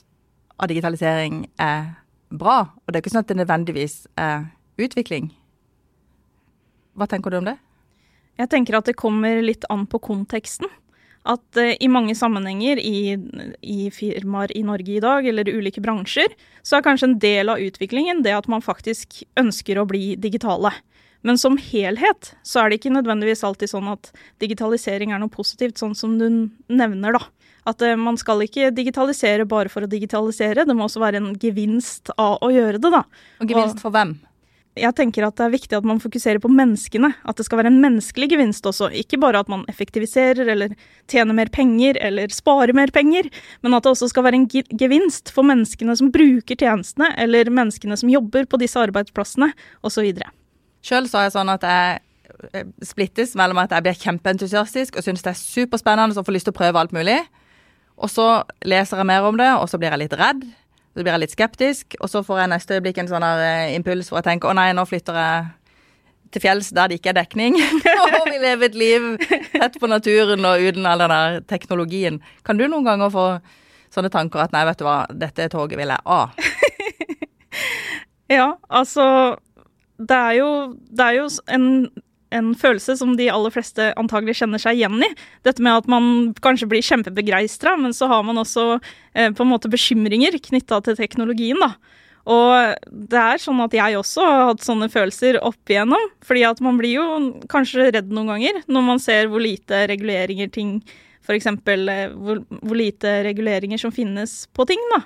av 0.59 0.71
digitalisering 0.71 1.49
er 1.59 1.97
bra, 2.31 2.61
og 2.71 2.87
det 2.87 2.99
er 2.99 3.03
ikke 3.03 3.13
sånn 3.17 3.25
at 3.25 3.33
det 3.33 3.39
nødvendigvis 3.41 3.97
er 4.21 4.47
utvikling. 4.79 5.33
Hva 6.95 7.09
tenker 7.11 7.35
du 7.35 7.41
om 7.41 7.51
det? 7.51 7.57
Jeg 8.39 8.51
tenker 8.53 8.79
at 8.79 8.87
det 8.87 8.99
kommer 8.99 9.43
litt 9.43 9.67
an 9.75 9.89
på 9.91 9.99
konteksten. 10.03 10.71
At 11.29 11.59
eh, 11.61 11.75
i 11.81 11.89
mange 11.91 12.15
sammenhenger 12.17 12.81
i, 12.81 13.17
i 13.63 13.89
firmaer 13.95 14.55
i 14.57 14.63
Norge 14.67 14.95
i 14.97 15.03
dag, 15.03 15.27
eller 15.27 15.51
ulike 15.51 15.83
bransjer, 15.85 16.35
så 16.63 16.79
er 16.79 16.87
kanskje 16.87 17.11
en 17.11 17.19
del 17.23 17.53
av 17.53 17.63
utviklingen 17.63 18.23
det 18.25 18.37
at 18.37 18.49
man 18.51 18.65
faktisk 18.65 19.23
ønsker 19.41 19.81
å 19.81 19.89
bli 19.89 20.15
digitale. 20.21 20.73
Men 21.27 21.39
som 21.39 21.59
helhet 21.59 22.33
så 22.47 22.63
er 22.63 22.71
det 22.71 22.79
ikke 22.79 22.95
nødvendigvis 22.95 23.43
alltid 23.47 23.73
sånn 23.73 23.91
at 23.91 24.13
digitalisering 24.43 25.13
er 25.13 25.21
noe 25.23 25.33
positivt, 25.33 25.81
sånn 25.81 25.97
som 25.99 26.15
du 26.21 26.29
nevner, 26.71 27.19
da. 27.19 27.25
At 27.69 27.83
eh, 27.85 27.99
man 27.99 28.17
skal 28.21 28.47
ikke 28.47 28.71
digitalisere 28.77 29.49
bare 29.49 29.73
for 29.73 29.85
å 29.85 29.91
digitalisere, 29.91 30.65
det 30.65 30.77
må 30.77 30.87
også 30.87 31.03
være 31.03 31.21
en 31.21 31.35
gevinst 31.43 32.13
av 32.17 32.39
å 32.45 32.53
gjøre 32.55 32.81
det, 32.81 32.95
da. 32.95 33.05
Og 33.43 33.51
gevinst 33.53 33.83
for 33.83 33.95
hvem? 33.95 34.17
Jeg 34.79 34.95
tenker 34.97 35.27
at 35.27 35.37
det 35.39 35.45
er 35.47 35.53
viktig 35.53 35.77
at 35.79 35.87
man 35.87 36.01
fokuserer 36.03 36.41
på 36.43 36.51
menneskene. 36.53 37.11
At 37.29 37.39
det 37.39 37.47
skal 37.47 37.61
være 37.61 37.73
en 37.73 37.81
menneskelig 37.83 38.31
gevinst 38.33 38.67
også. 38.69 38.91
Ikke 38.97 39.21
bare 39.21 39.43
at 39.43 39.51
man 39.53 39.65
effektiviserer 39.71 40.49
eller 40.55 40.75
tjener 41.11 41.37
mer 41.37 41.51
penger 41.53 41.99
eller 42.05 42.33
sparer 42.35 42.75
mer 42.77 42.93
penger, 42.95 43.29
men 43.63 43.77
at 43.77 43.85
det 43.85 43.93
også 43.93 44.11
skal 44.13 44.27
være 44.27 44.41
en 44.41 44.49
gevinst 44.49 45.33
for 45.35 45.47
menneskene 45.49 45.97
som 45.99 46.13
bruker 46.15 46.59
tjenestene, 46.59 47.11
eller 47.21 47.51
menneskene 47.51 47.99
som 47.99 48.13
jobber 48.13 48.49
på 48.49 48.61
disse 48.63 48.81
arbeidsplassene, 48.81 49.51
osv. 49.85 50.13
Sjøl 50.85 51.09
så 51.11 51.21
er 51.21 51.29
jeg 51.29 51.35
sånn 51.35 51.53
at 51.53 51.67
jeg 51.67 51.99
eh, 52.53 52.71
splittes 52.87 53.35
mellom 53.39 53.61
at 53.63 53.75
jeg 53.75 53.87
blir 53.87 53.99
kjempeentusiastisk 53.99 54.99
og 54.99 55.07
syns 55.07 55.25
det 55.27 55.35
er 55.35 55.41
superspennende 55.43 56.19
og 56.19 56.29
får 56.29 56.39
lyst 56.39 56.49
til 56.51 56.57
å 56.57 56.61
prøve 56.61 56.81
alt 56.83 56.95
mulig. 56.97 57.19
Og 57.99 58.11
så 58.13 58.29
leser 58.69 59.01
jeg 59.01 59.11
mer 59.11 59.27
om 59.27 59.39
det, 59.39 59.51
og 59.59 59.67
så 59.71 59.81
blir 59.81 59.91
jeg 59.91 60.05
litt 60.05 60.19
redd. 60.19 60.45
Så 60.99 61.05
blir 61.07 61.15
jeg 61.15 61.23
litt 61.23 61.35
skeptisk, 61.37 61.95
og 62.03 62.11
så 62.11 62.25
får 62.27 62.41
jeg 62.41 62.51
neste 62.51 62.75
øyeblikk 62.75 62.97
en 62.99 63.07
sånn 63.07 63.23
her 63.23 63.39
eh, 63.45 63.75
impuls 63.77 64.09
hvor 64.11 64.19
jeg 64.19 64.27
tenker 64.33 64.51
å 64.51 64.55
nei, 64.59 64.73
nå 64.75 64.83
flytter 64.83 65.15
jeg 65.15 65.45
til 66.35 66.43
fjells 66.43 66.73
der 66.75 66.91
det 66.91 66.97
ikke 66.99 67.13
er 67.13 67.21
dekning, 67.21 67.55
og 68.03 68.27
vi 68.27 68.41
lever 68.43 68.67
et 68.67 68.79
liv 68.81 69.07
tett 69.53 69.79
på 69.79 69.87
naturen 69.87 70.43
og 70.43 70.59
uten 70.59 70.89
all 70.91 71.05
den 71.05 71.15
der 71.15 71.39
teknologien. 71.47 72.19
Kan 72.43 72.59
du 72.59 72.67
noen 72.67 72.89
ganger 72.89 73.15
få 73.15 73.29
sånne 73.95 74.11
tanker 74.11 74.43
at 74.43 74.57
nei, 74.57 74.65
vet 74.67 74.83
du 74.83 74.89
hva, 74.89 74.97
dette 75.23 75.47
toget 75.55 75.79
vil 75.79 75.95
jeg 75.95 76.03
av? 76.03 76.35
Ja, 78.29 78.59
altså 78.69 79.05
Det 80.03 80.17
er 80.19 80.35
jo, 80.37 80.51
det 80.91 81.07
er 81.07 81.15
jo 81.17 81.31
en, 81.55 81.69
en 82.35 82.51
følelse 82.59 82.97
som 83.01 83.15
de 83.19 83.29
aller 83.33 83.53
fleste 83.55 83.91
antagelig 84.01 84.39
kjenner 84.41 84.61
seg 84.63 84.79
igjen 84.79 84.99
i. 85.05 85.11
Dette 85.47 85.65
med 85.65 85.83
at 85.83 85.89
man 85.91 86.35
kanskje 86.45 86.69
blir 86.71 86.85
kjempebegeistra, 86.85 87.77
men 87.81 87.97
så 87.97 88.11
har 88.11 88.27
man 88.27 88.41
også 88.43 88.67
eh, 89.15 89.31
på 89.33 89.45
en 89.45 89.53
måte 89.53 89.71
bekymringer 89.73 90.37
knytta 90.49 90.83
til 90.85 90.99
teknologien, 90.99 91.61
da. 91.63 91.75
Og 92.29 92.85
det 93.09 93.21
er 93.21 93.41
sånn 93.41 93.61
at 93.65 93.73
jeg 93.73 93.97
også 93.97 94.25
har 94.27 94.43
hatt 94.51 94.65
sånne 94.65 94.91
følelser 94.93 95.39
opp 95.41 95.71
igjennom. 95.73 96.11
Fordi 96.29 96.43
at 96.45 96.59
man 96.65 96.77
blir 96.81 96.99
jo 96.99 97.07
kanskje 97.49 97.89
redd 97.95 98.11
noen 98.13 98.35
ganger 98.35 98.59
når 98.69 98.85
man 98.85 99.01
ser 99.01 99.31
hvor 99.33 99.41
lite 99.41 99.87
reguleringer 99.89 100.51
ting 100.53 100.83
F.eks. 101.25 101.49
Hvor, 101.65 102.43
hvor 102.61 102.77
lite 102.77 103.19
reguleringer 103.27 103.81
som 103.81 103.93
finnes 103.93 104.43
på 104.57 104.69
ting, 104.69 104.81
da. 104.95 105.03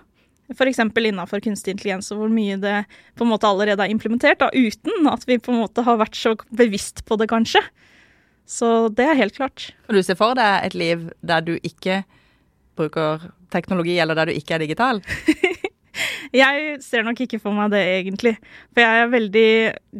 F.eks. 0.54 0.80
innafor 0.80 1.42
kunstig 1.44 1.76
intelligens, 1.76 2.10
og 2.14 2.22
hvor 2.22 2.32
mye 2.32 2.58
det 2.60 2.82
på 3.18 3.26
en 3.26 3.32
måte 3.32 3.48
allerede 3.48 3.84
er 3.84 3.92
implementert, 3.92 4.40
da, 4.42 4.50
uten 4.52 5.08
at 5.10 5.26
vi 5.28 5.40
på 5.42 5.54
en 5.54 5.62
måte 5.64 5.84
har 5.86 6.00
vært 6.00 6.18
så 6.18 6.36
bevisst 6.50 7.04
på 7.08 7.18
det, 7.20 7.30
kanskje. 7.32 7.64
Så 8.48 8.88
det 8.92 9.06
er 9.06 9.18
helt 9.18 9.36
klart. 9.36 9.70
Kan 9.86 9.96
du 9.96 10.02
se 10.04 10.16
for 10.18 10.36
deg 10.38 10.66
et 10.66 10.76
liv 10.76 11.08
der 11.22 11.44
du 11.46 11.54
ikke 11.62 12.02
bruker 12.78 13.30
teknologi, 13.52 13.98
eller 14.00 14.18
der 14.18 14.30
du 14.30 14.36
ikke 14.36 14.56
er 14.56 14.64
digital? 14.66 15.02
Jeg 16.32 16.78
ser 16.80 17.04
nok 17.04 17.18
ikke 17.20 17.40
for 17.42 17.52
meg 17.52 17.72
det, 17.74 17.82
egentlig. 17.98 18.38
For 18.72 18.80
jeg 18.80 19.00
er 19.02 19.10
veldig 19.12 19.48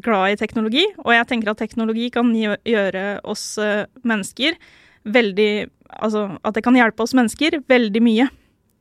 glad 0.04 0.32
i 0.32 0.38
teknologi, 0.40 0.84
og 1.02 1.12
jeg 1.12 1.26
tenker 1.28 1.50
at 1.52 1.60
teknologi 1.60 2.06
kan 2.14 2.30
gjøre 2.32 3.02
oss 3.28 3.44
eh, 3.60 3.84
mennesker 4.00 4.56
veldig 5.04 5.68
Altså 5.92 6.38
at 6.40 6.54
det 6.56 6.62
kan 6.64 6.72
hjelpe 6.72 7.04
oss 7.04 7.12
mennesker 7.12 7.58
veldig 7.68 8.00
mye. 8.00 8.24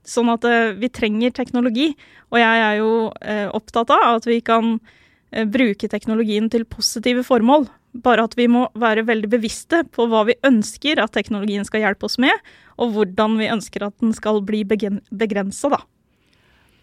Sånn 0.08 0.32
at 0.34 0.46
eh, 0.50 0.74
vi 0.78 0.90
trenger 0.90 1.34
teknologi. 1.36 1.92
Og 2.32 2.40
jeg 2.42 2.64
er 2.66 2.80
jo 2.80 2.92
eh, 3.22 3.48
opptatt 3.54 3.94
av 3.94 4.08
at 4.16 4.28
vi 4.30 4.40
kan 4.46 4.74
eh, 5.32 5.46
bruke 5.46 5.90
teknologien 5.92 6.50
til 6.52 6.66
positive 6.66 7.26
formål. 7.28 7.68
Bare 8.02 8.26
at 8.26 8.38
vi 8.40 8.48
må 8.50 8.66
være 8.80 9.06
veldig 9.08 9.30
bevisste 9.34 9.84
på 9.94 10.08
hva 10.10 10.24
vi 10.30 10.38
ønsker 10.48 11.02
at 11.04 11.14
teknologien 11.14 11.68
skal 11.68 11.84
hjelpe 11.84 12.08
oss 12.08 12.18
med, 12.24 12.34
og 12.80 12.96
hvordan 12.96 13.36
vi 13.42 13.52
ønsker 13.52 13.84
at 13.86 13.98
den 14.02 14.16
skal 14.16 14.40
bli 14.48 14.64
begrensa, 14.66 15.74
da. 15.76 15.82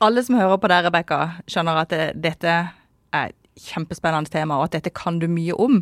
Alle 0.04 0.22
som 0.22 0.37
hører 0.38 0.61
på 0.61 0.68
deg, 0.70 0.85
Rebekka, 0.87 1.20
skjønner 1.50 1.81
at 1.81 1.90
det, 1.90 2.11
dette 2.22 2.52
er 2.52 3.33
et 3.33 3.38
kjempespennende 3.59 4.31
tema, 4.31 4.61
og 4.61 4.68
at 4.68 4.76
dette 4.76 4.92
kan 4.94 5.16
du 5.18 5.26
mye 5.33 5.57
om. 5.59 5.81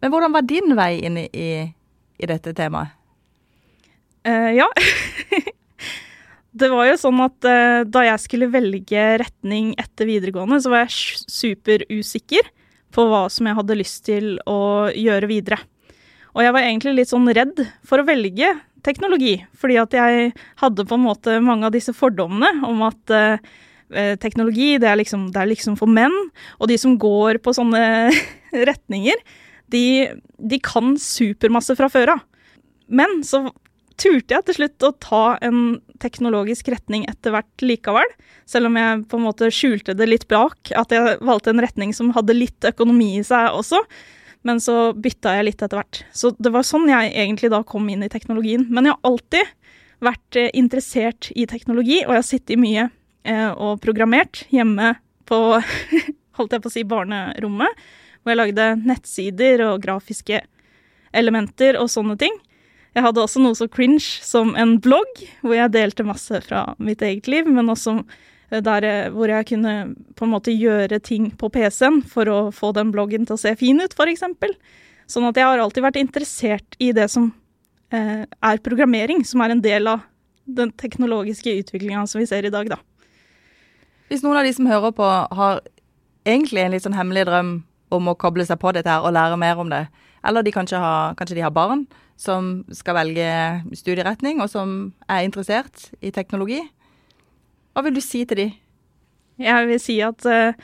Men 0.00 0.14
hvordan 0.14 0.32
var 0.32 0.46
din 0.48 0.72
vei 0.78 0.94
inn 1.04 1.18
i, 1.20 1.26
i, 1.34 1.50
i 2.22 2.30
dette 2.30 2.54
temaet? 2.56 2.94
Uh, 4.24 4.54
ja. 4.54 4.66
det 6.60 6.70
var 6.72 6.88
jo 6.88 6.98
sånn 7.00 7.20
at 7.24 7.48
uh, 7.48 7.80
da 7.88 8.04
jeg 8.06 8.24
skulle 8.24 8.50
velge 8.52 9.04
retning 9.22 9.72
etter 9.80 10.08
videregående, 10.08 10.60
så 10.62 10.72
var 10.72 10.86
jeg 10.86 11.24
superusikker 11.30 12.50
på 12.94 13.04
hva 13.10 13.26
som 13.32 13.48
jeg 13.48 13.58
hadde 13.58 13.78
lyst 13.78 14.04
til 14.08 14.36
å 14.48 14.88
gjøre 14.96 15.28
videre. 15.30 15.60
Og 16.36 16.44
jeg 16.44 16.54
var 16.54 16.64
egentlig 16.64 16.96
litt 16.98 17.10
sånn 17.10 17.28
redd 17.34 17.62
for 17.86 18.00
å 18.00 18.06
velge 18.08 18.52
teknologi, 18.86 19.36
fordi 19.58 19.78
at 19.80 19.94
jeg 19.96 20.32
hadde 20.60 20.86
på 20.86 20.96
en 20.96 21.06
måte 21.06 21.38
mange 21.44 21.66
av 21.66 21.74
disse 21.74 21.92
fordommene 21.96 22.62
om 22.68 22.84
at 22.86 23.12
eh, 23.14 24.14
teknologi, 24.22 24.76
det 24.80 24.86
er, 24.90 25.00
liksom, 25.00 25.28
det 25.34 25.42
er 25.42 25.50
liksom 25.50 25.76
for 25.80 25.90
menn, 25.90 26.14
og 26.60 26.70
de 26.70 26.78
som 26.80 26.94
går 27.00 27.40
på 27.42 27.54
sånne 27.56 27.82
retninger, 28.70 29.18
de, 29.72 29.84
de 30.38 30.60
kan 30.64 30.94
supermasse 31.00 31.76
fra 31.76 31.90
før 31.92 32.14
av. 32.14 32.22
Men 32.88 33.20
så 33.26 33.48
turte 33.98 34.36
jeg 34.36 34.46
til 34.46 34.56
slutt 34.58 34.86
å 34.86 34.92
ta 35.02 35.22
en 35.44 35.78
teknologisk 36.02 36.70
retning 36.72 37.04
etter 37.10 37.34
hvert 37.34 37.64
likevel. 37.64 38.06
Selv 38.48 38.70
om 38.70 38.78
jeg 38.78 39.02
på 39.10 39.18
en 39.18 39.26
måte 39.26 39.50
skjulte 39.54 39.96
det 39.98 40.08
litt 40.08 40.28
bak, 40.30 40.72
at 40.78 40.94
jeg 40.94 41.18
valgte 41.24 41.52
en 41.52 41.62
retning 41.64 41.94
som 41.96 42.14
hadde 42.16 42.36
litt 42.36 42.68
økonomi 42.68 43.16
i 43.18 43.26
seg 43.26 43.50
også. 43.58 43.82
Men 44.46 44.62
så 44.62 44.92
bytta 44.94 45.34
jeg 45.36 45.48
litt 45.48 45.62
etter 45.64 45.80
hvert. 45.80 46.02
Så 46.14 46.30
det 46.38 46.52
var 46.54 46.66
sånn 46.66 46.86
jeg 46.88 47.10
egentlig 47.10 47.50
da 47.52 47.64
kom 47.66 47.88
inn 47.90 48.06
i 48.06 48.12
teknologien. 48.12 48.68
Men 48.70 48.86
jeg 48.86 48.94
har 48.94 49.10
alltid 49.10 49.54
vært 50.04 50.38
eh, 50.38 50.50
interessert 50.56 51.32
i 51.34 51.46
teknologi, 51.50 52.00
og 52.04 52.14
jeg 52.14 52.22
har 52.22 52.28
sittet 52.28 52.60
mye 52.62 52.86
eh, 53.26 53.50
og 53.50 53.82
programmert 53.82 54.44
hjemme 54.54 54.94
på 55.28 55.40
holdt 56.38 56.54
jeg 56.54 56.62
på 56.62 56.70
å 56.70 56.74
si 56.76 56.86
barnerommet, 56.86 57.82
hvor 58.22 58.32
jeg 58.32 58.40
lagde 58.40 58.68
nettsider 58.86 59.64
og 59.66 59.82
grafiske 59.82 60.44
elementer 61.16 61.78
og 61.80 61.90
sånne 61.90 62.18
ting. 62.20 62.34
Jeg 62.96 63.04
hadde 63.04 63.22
også 63.22 63.42
noe 63.42 63.56
så 63.58 63.68
cringe 63.70 64.02
som 64.24 64.54
en 64.58 64.78
blogg, 64.82 65.22
hvor 65.44 65.54
jeg 65.56 65.74
delte 65.74 66.06
masse 66.06 66.40
fra 66.46 66.64
mitt 66.82 67.02
eget 67.04 67.28
liv, 67.30 67.48
men 67.50 67.70
også 67.70 67.98
eh, 68.00 68.62
der 68.64 69.10
hvor 69.14 69.30
jeg 69.30 69.50
kunne 69.52 69.74
på 70.18 70.26
en 70.26 70.34
måte 70.34 70.54
gjøre 70.54 71.00
ting 71.04 71.30
på 71.38 71.50
PC-en 71.54 72.00
for 72.08 72.30
å 72.32 72.38
få 72.54 72.72
den 72.76 72.92
bloggen 72.94 73.28
til 73.28 73.36
å 73.36 73.40
se 73.40 73.54
fin 73.60 73.80
ut, 73.82 73.94
f.eks. 73.94 74.24
Sånn 75.08 75.28
at 75.28 75.38
jeg 75.40 75.48
har 75.48 75.60
alltid 75.62 75.84
vært 75.84 76.00
interessert 76.00 76.76
i 76.82 76.90
det 76.96 77.06
som 77.12 77.30
eh, 77.94 78.24
er 78.24 78.64
programmering, 78.64 79.24
som 79.24 79.44
er 79.44 79.54
en 79.54 79.64
del 79.64 79.88
av 79.88 80.04
den 80.48 80.72
teknologiske 80.80 81.52
utviklinga 81.60 82.06
som 82.08 82.20
vi 82.22 82.28
ser 82.28 82.48
i 82.48 82.52
dag, 82.52 82.68
da. 82.72 82.80
Hvis 84.08 84.24
noen 84.24 84.40
av 84.40 84.46
de 84.48 84.52
som 84.56 84.68
hører 84.68 84.92
på, 84.96 85.06
har 85.38 85.60
egentlig 86.28 86.64
en 86.64 86.72
litt 86.72 86.84
sånn 86.84 86.96
hemmelig 86.96 87.26
drøm 87.28 87.58
om 87.92 88.10
å 88.10 88.16
koble 88.20 88.44
seg 88.48 88.60
på 88.60 88.72
dette 88.76 88.88
her 88.88 89.04
og 89.04 89.14
lære 89.16 89.36
mer 89.40 89.60
om 89.60 89.68
det. 89.72 89.86
Eller 90.24 90.44
de 90.44 90.52
kanskje, 90.52 90.80
har, 90.80 91.14
kanskje 91.16 91.38
de 91.38 91.44
har 91.44 91.54
barn 91.54 91.86
som 92.18 92.64
skal 92.74 92.98
velge 92.98 93.28
studieretning, 93.78 94.42
og 94.42 94.50
som 94.50 94.92
er 95.06 95.22
interessert 95.26 95.88
i 96.02 96.10
teknologi. 96.14 96.60
Hva 97.72 97.84
vil 97.86 97.94
du 97.94 98.02
si 98.02 98.24
til 98.26 98.42
de? 98.42 98.48
Jeg 99.38 99.68
vil 99.70 99.78
si 99.78 100.00
at, 100.02 100.26
eh, 100.26 100.58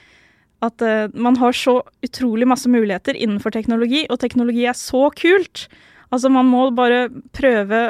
at 0.67 0.83
eh, 0.83 1.07
man 1.15 1.39
har 1.39 1.55
så 1.55 1.79
utrolig 2.03 2.49
masse 2.51 2.71
muligheter 2.71 3.15
innenfor 3.15 3.55
teknologi, 3.55 4.03
og 4.11 4.19
teknologi 4.19 4.67
er 4.67 4.75
så 4.75 5.07
kult. 5.15 5.69
Altså, 6.11 6.31
man 6.31 6.51
må 6.51 6.67
bare 6.75 7.07
prøve, 7.35 7.81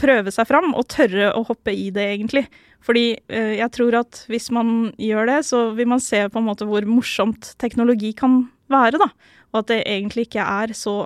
prøve 0.00 0.32
seg 0.32 0.48
fram 0.48 0.72
og 0.72 0.88
tørre 0.92 1.30
å 1.36 1.44
hoppe 1.48 1.76
i 1.76 1.90
det, 1.92 2.08
egentlig. 2.16 2.46
Fordi 2.80 3.04
eh, 3.28 3.54
jeg 3.60 3.72
tror 3.76 4.00
at 4.00 4.24
hvis 4.32 4.48
man 4.56 4.94
gjør 4.96 5.28
det, 5.28 5.40
så 5.52 5.66
vil 5.76 5.92
man 5.92 6.00
se 6.00 6.24
på 6.32 6.40
en 6.40 6.48
måte 6.48 6.68
hvor 6.68 6.88
morsomt 6.88 7.52
teknologi 7.60 8.14
kan 8.16 8.46
være, 8.72 9.00
da. 9.00 9.12
Og 9.52 9.60
at 9.60 9.74
det 9.74 9.82
egentlig 9.84 10.30
ikke 10.30 10.44
er 10.44 10.72
så, 10.72 11.02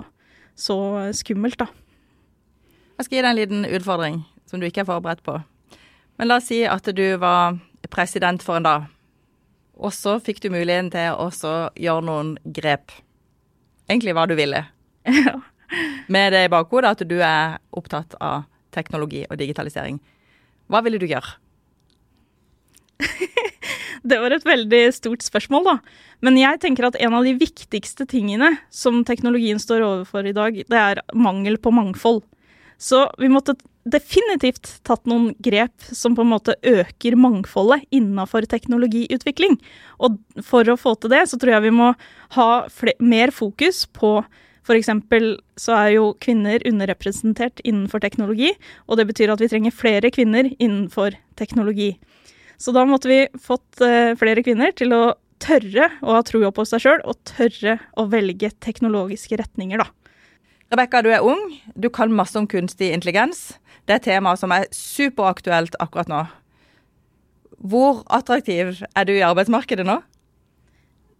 så 0.55 0.77
skummelt, 1.17 1.59
da. 1.59 1.67
Jeg 2.95 3.07
skal 3.07 3.17
gi 3.17 3.23
deg 3.23 3.31
en 3.33 3.39
liten 3.39 3.65
utfordring 3.67 4.21
som 4.47 4.61
du 4.61 4.67
ikke 4.67 4.85
er 4.85 4.87
forberedt 4.87 5.23
på. 5.25 5.39
Men 6.15 6.29
la 6.29 6.39
oss 6.39 6.47
si 6.47 6.61
at 6.63 6.87
du 6.95 7.05
var 7.19 7.57
president 7.91 8.43
for 8.43 8.59
en 8.59 8.65
dag, 8.65 8.85
og 9.75 9.91
så 9.91 10.15
fikk 10.23 10.39
du 10.43 10.47
muligheten 10.53 10.93
til 10.93 11.17
å 11.19 11.55
gjøre 11.75 12.05
noen 12.07 12.35
grep. 12.55 12.93
Egentlig 13.89 14.15
hva 14.15 14.23
du 14.29 14.35
ville. 14.39 14.63
Ja. 15.03 15.41
Med 16.13 16.31
det 16.31 16.45
i 16.45 16.51
bakhodet 16.53 16.93
at 16.95 17.03
du 17.09 17.17
er 17.19 17.57
opptatt 17.75 18.15
av 18.23 18.45
teknologi 18.75 19.25
og 19.27 19.39
digitalisering. 19.41 19.99
Hva 20.71 20.81
ville 20.85 20.99
du 21.01 21.07
gjøre? 21.09 21.35
det 24.09 24.19
var 24.21 24.31
et 24.31 24.47
veldig 24.47 24.83
stort 24.95 25.25
spørsmål, 25.25 25.67
da. 25.67 25.75
Men 26.23 26.39
jeg 26.39 26.61
tenker 26.63 26.87
at 26.87 26.97
en 27.01 27.17
av 27.17 27.27
de 27.27 27.35
viktigste 27.37 28.07
tingene 28.09 28.53
som 28.73 29.03
teknologien 29.07 29.59
står 29.61 29.83
overfor 29.83 30.29
i 30.29 30.35
dag, 30.37 30.61
det 30.63 30.79
er 30.79 31.03
mangel 31.11 31.59
på 31.59 31.75
mangfold. 31.75 32.23
Så 32.77 33.05
vi 33.21 33.29
måtte 33.31 33.55
definitivt 33.85 34.79
tatt 34.87 35.05
noen 35.05 35.35
grep 35.45 35.73
som 35.93 36.15
på 36.17 36.23
en 36.25 36.31
måte 36.33 36.55
øker 36.65 37.17
mangfoldet 37.19 37.85
innafor 37.93 38.47
teknologiutvikling. 38.49 39.59
Og 40.01 40.17
for 40.43 40.67
å 40.67 40.77
få 40.79 40.95
til 40.97 41.13
det, 41.13 41.25
så 41.29 41.39
tror 41.39 41.55
jeg 41.55 41.67
vi 41.67 41.75
må 41.77 41.91
ha 42.37 42.49
mer 42.99 43.33
fokus 43.35 43.85
på 43.93 44.17
F.eks. 44.65 44.89
så 45.61 45.75
er 45.77 45.89
jo 45.93 46.05
kvinner 46.17 46.63
underrepresentert 46.65 47.61
innenfor 47.61 48.01
teknologi, 48.01 48.49
og 48.89 48.97
det 48.97 49.05
betyr 49.11 49.29
at 49.29 49.43
vi 49.43 49.49
trenger 49.51 49.75
flere 49.75 50.09
kvinner 50.09 50.49
innenfor 50.57 51.13
teknologi. 51.37 51.91
Så 52.57 52.73
da 52.73 52.85
måtte 52.89 53.11
vi 53.11 53.19
fått 53.37 53.83
uh, 53.83 54.15
flere 54.17 54.41
kvinner 54.41 54.73
til 54.73 54.95
å 54.95 55.03
tørre 55.43 55.91
å 56.01 56.15
ha 56.15 56.23
trua 56.25 56.49
på 56.55 56.65
seg 56.65 56.81
sjøl, 56.81 57.03
og 57.05 57.19
tørre 57.29 57.77
å 57.99 58.07
velge 58.09 58.49
teknologiske 58.63 59.37
retninger, 59.43 59.83
da. 59.83 59.91
Rebekka, 60.73 61.03
du 61.05 61.11
er 61.13 61.25
ung, 61.25 61.41
du 61.77 61.89
kan 61.93 62.13
masse 62.13 62.37
om 62.39 62.47
kunstig 62.49 62.89
intelligens. 62.93 63.53
Det 63.85 63.93
er 63.93 64.01
et 64.01 64.07
tema 64.07 64.33
som 64.39 64.53
er 64.55 64.65
superaktuelt 64.73 65.77
akkurat 65.83 66.09
nå. 66.09 66.23
Hvor 67.65 68.01
attraktiv 68.13 68.81
er 68.81 69.07
du 69.07 69.13
i 69.13 69.25
arbeidsmarkedet 69.25 69.85
nå? 69.85 69.99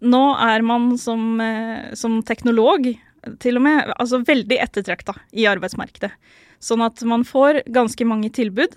Nå 0.05 0.23
er 0.43 0.65
man 0.65 0.95
som, 1.01 1.37
uh, 1.39 1.93
som 1.97 2.19
teknolog 2.25 2.91
til 3.41 3.57
og 3.57 3.65
med 3.65 3.93
altså 3.95 4.21
veldig 4.25 4.57
ettertrakta 4.61 5.15
i 5.33 5.47
arbeidsmarkedet. 5.49 6.11
Sånn 6.61 6.83
at 6.85 7.01
man 7.07 7.25
får 7.27 7.63
ganske 7.73 8.05
mange 8.07 8.31
tilbud 8.33 8.75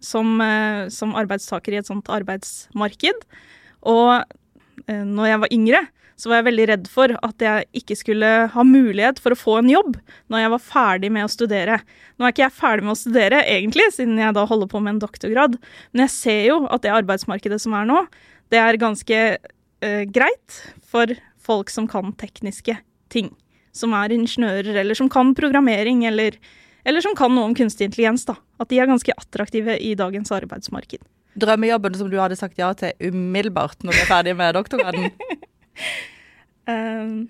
som, 0.00 0.40
eh, 0.40 0.88
som 0.94 1.16
arbeidstaker 1.18 1.74
i 1.74 1.80
et 1.80 1.88
sånt 1.88 2.08
arbeidsmarked. 2.12 3.24
Og 3.90 4.22
eh, 4.86 5.04
når 5.04 5.30
jeg 5.32 5.42
var 5.42 5.54
yngre, 5.54 5.82
så 6.18 6.30
var 6.30 6.40
jeg 6.40 6.48
veldig 6.48 6.66
redd 6.72 6.90
for 6.90 7.14
at 7.14 7.44
jeg 7.44 7.68
ikke 7.80 7.96
skulle 7.98 8.30
ha 8.52 8.64
mulighet 8.66 9.20
for 9.22 9.34
å 9.34 9.38
få 9.38 9.56
en 9.60 9.70
jobb 9.70 9.96
når 10.32 10.42
jeg 10.42 10.52
var 10.54 10.64
ferdig 10.66 11.12
med 11.14 11.26
å 11.28 11.32
studere. 11.32 11.78
Nå 12.18 12.26
er 12.26 12.34
ikke 12.34 12.46
jeg 12.46 12.58
ferdig 12.58 12.88
med 12.88 12.96
å 12.96 12.98
studere, 12.98 13.42
egentlig, 13.46 13.88
siden 13.94 14.18
jeg 14.18 14.36
da 14.36 14.46
holder 14.50 14.70
på 14.70 14.82
med 14.82 14.96
en 14.96 15.02
doktorgrad, 15.06 15.58
men 15.92 16.06
jeg 16.06 16.14
ser 16.16 16.42
jo 16.50 16.62
at 16.66 16.82
det 16.84 16.94
arbeidsmarkedet 16.96 17.60
som 17.62 17.76
er 17.78 17.88
nå, 17.88 18.04
det 18.50 18.60
er 18.62 18.80
ganske 18.80 19.20
eh, 19.38 20.04
greit 20.10 20.62
for 20.82 21.12
folk 21.48 21.70
som 21.72 21.86
kan 21.88 22.10
tekniske 22.18 22.80
ting 23.12 23.30
som 23.78 23.94
er 23.96 24.14
ingeniører, 24.14 24.80
eller 24.82 24.98
som 24.98 25.10
kan 25.12 25.34
programmering, 25.38 26.04
eller, 26.08 26.36
eller 26.88 27.04
som 27.04 27.14
kan 27.18 27.34
noe 27.34 27.50
om 27.50 27.54
kunstig 27.56 27.88
intelligens. 27.88 28.26
da. 28.28 28.38
At 28.58 28.72
de 28.72 28.80
er 28.80 28.90
ganske 28.90 29.14
attraktive 29.16 29.78
i 29.78 29.94
dagens 29.98 30.32
arbeidsmarked. 30.34 31.04
Drømmejobben 31.38 31.94
som 31.94 32.10
du 32.10 32.18
hadde 32.18 32.38
sagt 32.38 32.58
ja 32.58 32.72
til 32.74 32.96
umiddelbart 32.98 33.84
når 33.86 33.94
du 33.94 34.00
er 34.02 34.10
ferdig 34.10 34.34
med 34.38 34.56
doktorgraden? 34.58 35.12
um, 36.70 37.28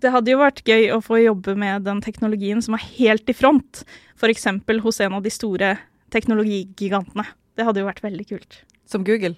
det 0.00 0.12
hadde 0.14 0.32
jo 0.32 0.40
vært 0.40 0.62
gøy 0.64 0.88
å 0.94 1.00
få 1.04 1.20
jobbe 1.20 1.54
med 1.60 1.84
den 1.84 2.00
teknologien 2.04 2.62
som 2.64 2.76
er 2.76 2.84
helt 2.96 3.28
i 3.28 3.36
front. 3.36 3.82
F.eks. 4.16 4.46
hos 4.84 5.00
en 5.04 5.16
av 5.18 5.24
de 5.24 5.32
store 5.32 5.74
teknologigigantene. 6.14 7.26
Det 7.56 7.66
hadde 7.66 7.82
jo 7.82 7.88
vært 7.88 8.04
veldig 8.04 8.26
kult. 8.30 8.62
Som 8.88 9.04
Google? 9.04 9.36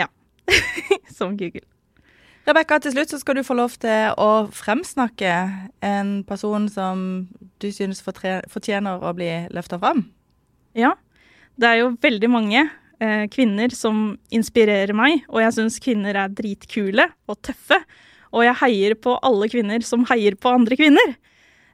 Ja. 0.00 0.08
som 1.18 1.36
Google. 1.36 1.66
Rebekka, 2.48 2.78
til 2.80 2.94
slutt 2.94 3.12
så 3.12 3.18
skal 3.20 3.36
du 3.36 3.44
få 3.44 3.58
lov 3.58 3.74
til 3.82 4.14
å 4.16 4.48
fremsnakke 4.56 5.32
en 5.84 6.12
person 6.24 6.64
som 6.72 7.02
du 7.60 7.68
synes 7.74 8.00
fortjener 8.00 9.04
å 9.04 9.12
bli 9.16 9.28
løfta 9.52 9.76
fram. 9.82 10.06
Ja. 10.72 10.94
Det 11.58 11.68
er 11.68 11.82
jo 11.82 11.90
veldig 12.00 12.30
mange 12.32 12.62
eh, 13.02 13.24
kvinner 13.32 13.72
som 13.74 14.12
inspirerer 14.34 14.94
meg, 14.96 15.24
og 15.28 15.42
jeg 15.42 15.56
syns 15.56 15.80
kvinner 15.82 16.18
er 16.18 16.34
dritkule 16.34 17.08
og 17.28 17.40
tøffe. 17.46 17.80
Og 18.34 18.44
jeg 18.44 18.58
heier 18.60 18.94
på 19.00 19.16
alle 19.24 19.48
kvinner 19.48 19.84
som 19.86 20.04
heier 20.10 20.36
på 20.36 20.52
andre 20.52 20.76
kvinner. 20.78 21.14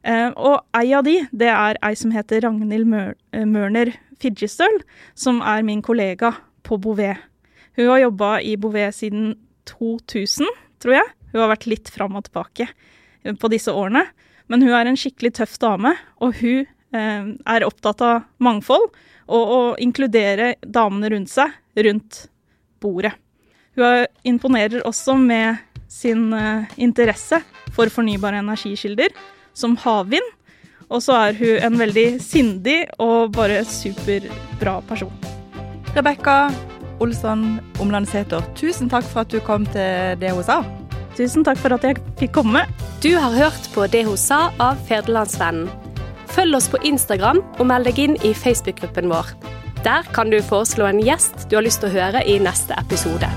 Eh, 0.04 0.30
og 0.36 0.60
ei 0.76 0.90
av 0.94 1.06
de, 1.06 1.18
det 1.32 1.50
er 1.50 1.80
ei 1.84 1.94
som 1.98 2.12
heter 2.14 2.44
Ragnhild 2.44 2.90
eh, 2.94 3.46
Mørner 3.48 3.94
Fidjestøl, 4.22 4.82
som 5.18 5.40
er 5.42 5.64
min 5.66 5.82
kollega 5.84 6.34
på 6.64 6.78
Bouvet. 6.80 7.18
Hun 7.74 7.90
har 7.90 8.04
jobba 8.04 8.36
i 8.44 8.54
Bouvet 8.60 8.94
siden 8.94 9.32
2000 9.68 10.46
tror 10.84 10.98
jeg. 10.98 11.14
Hun 11.32 11.42
har 11.42 11.50
vært 11.54 11.66
litt 11.70 11.90
fram 11.90 12.14
og 12.18 12.28
tilbake 12.28 12.68
på 13.40 13.50
disse 13.52 13.72
årene. 13.72 14.04
Men 14.52 14.62
hun 14.62 14.74
er 14.76 14.88
en 14.88 14.98
skikkelig 15.00 15.32
tøff 15.38 15.56
dame, 15.62 15.94
og 16.20 16.36
hun 16.42 16.66
eh, 16.94 17.28
er 17.32 17.66
opptatt 17.66 18.04
av 18.04 18.26
mangfold 18.44 18.90
og 19.28 19.52
å 19.56 19.60
inkludere 19.80 20.54
damene 20.60 21.12
rundt 21.14 21.32
seg 21.32 21.52
rundt 21.76 22.26
bordet. 22.82 23.14
Hun 23.74 24.06
imponerer 24.22 24.84
også 24.86 25.16
med 25.18 25.62
sin 25.90 26.32
eh, 26.32 26.70
interesse 26.76 27.40
for 27.74 27.90
fornybare 27.90 28.42
energikilder, 28.42 29.14
som 29.54 29.76
havvind. 29.82 30.26
Og 30.92 31.00
så 31.02 31.16
er 31.16 31.38
hun 31.38 31.64
en 31.64 31.80
veldig 31.80 32.06
sindig 32.22 32.84
og 33.02 33.32
bare 33.34 33.62
superbra 33.66 34.78
person. 34.88 35.12
Rebekka, 35.94 36.52
Olsson 37.02 37.58
Omlandseter, 37.82 38.44
tusen 38.58 38.90
takk 38.92 39.06
for 39.08 39.24
at 39.24 39.32
du 39.32 39.40
kom 39.42 39.66
til 39.74 40.18
Det 40.20 40.34
hun 40.34 40.44
sa. 40.46 40.60
Tusen 41.14 41.46
takk 41.46 41.58
for 41.62 41.74
at 41.74 41.86
jeg 41.86 42.02
fikk 42.18 42.34
komme. 42.34 42.66
Du 43.02 43.14
har 43.14 43.34
hørt 43.34 43.70
på 43.74 43.86
Det 43.90 44.04
hun 44.06 44.18
sa 44.18 44.48
av 44.58 44.78
Federlandsvennen. 44.88 45.83
Følg 46.34 46.56
oss 46.58 46.66
på 46.70 46.80
Instagram 46.82 47.42
og 47.60 47.68
meld 47.70 47.86
deg 47.86 48.00
inn 48.02 48.16
i 48.26 48.32
Facebook-gruppen 48.34 49.06
vår. 49.12 49.34
Der 49.84 50.06
kan 50.16 50.32
du 50.32 50.40
foreslå 50.42 50.88
en 50.88 51.02
gjest 51.04 51.46
du 51.50 51.58
har 51.58 51.66
lyst 51.66 51.84
til 51.84 51.92
å 51.92 51.94
høre 51.94 52.24
i 52.26 52.40
neste 52.42 52.74
episode. 52.80 53.30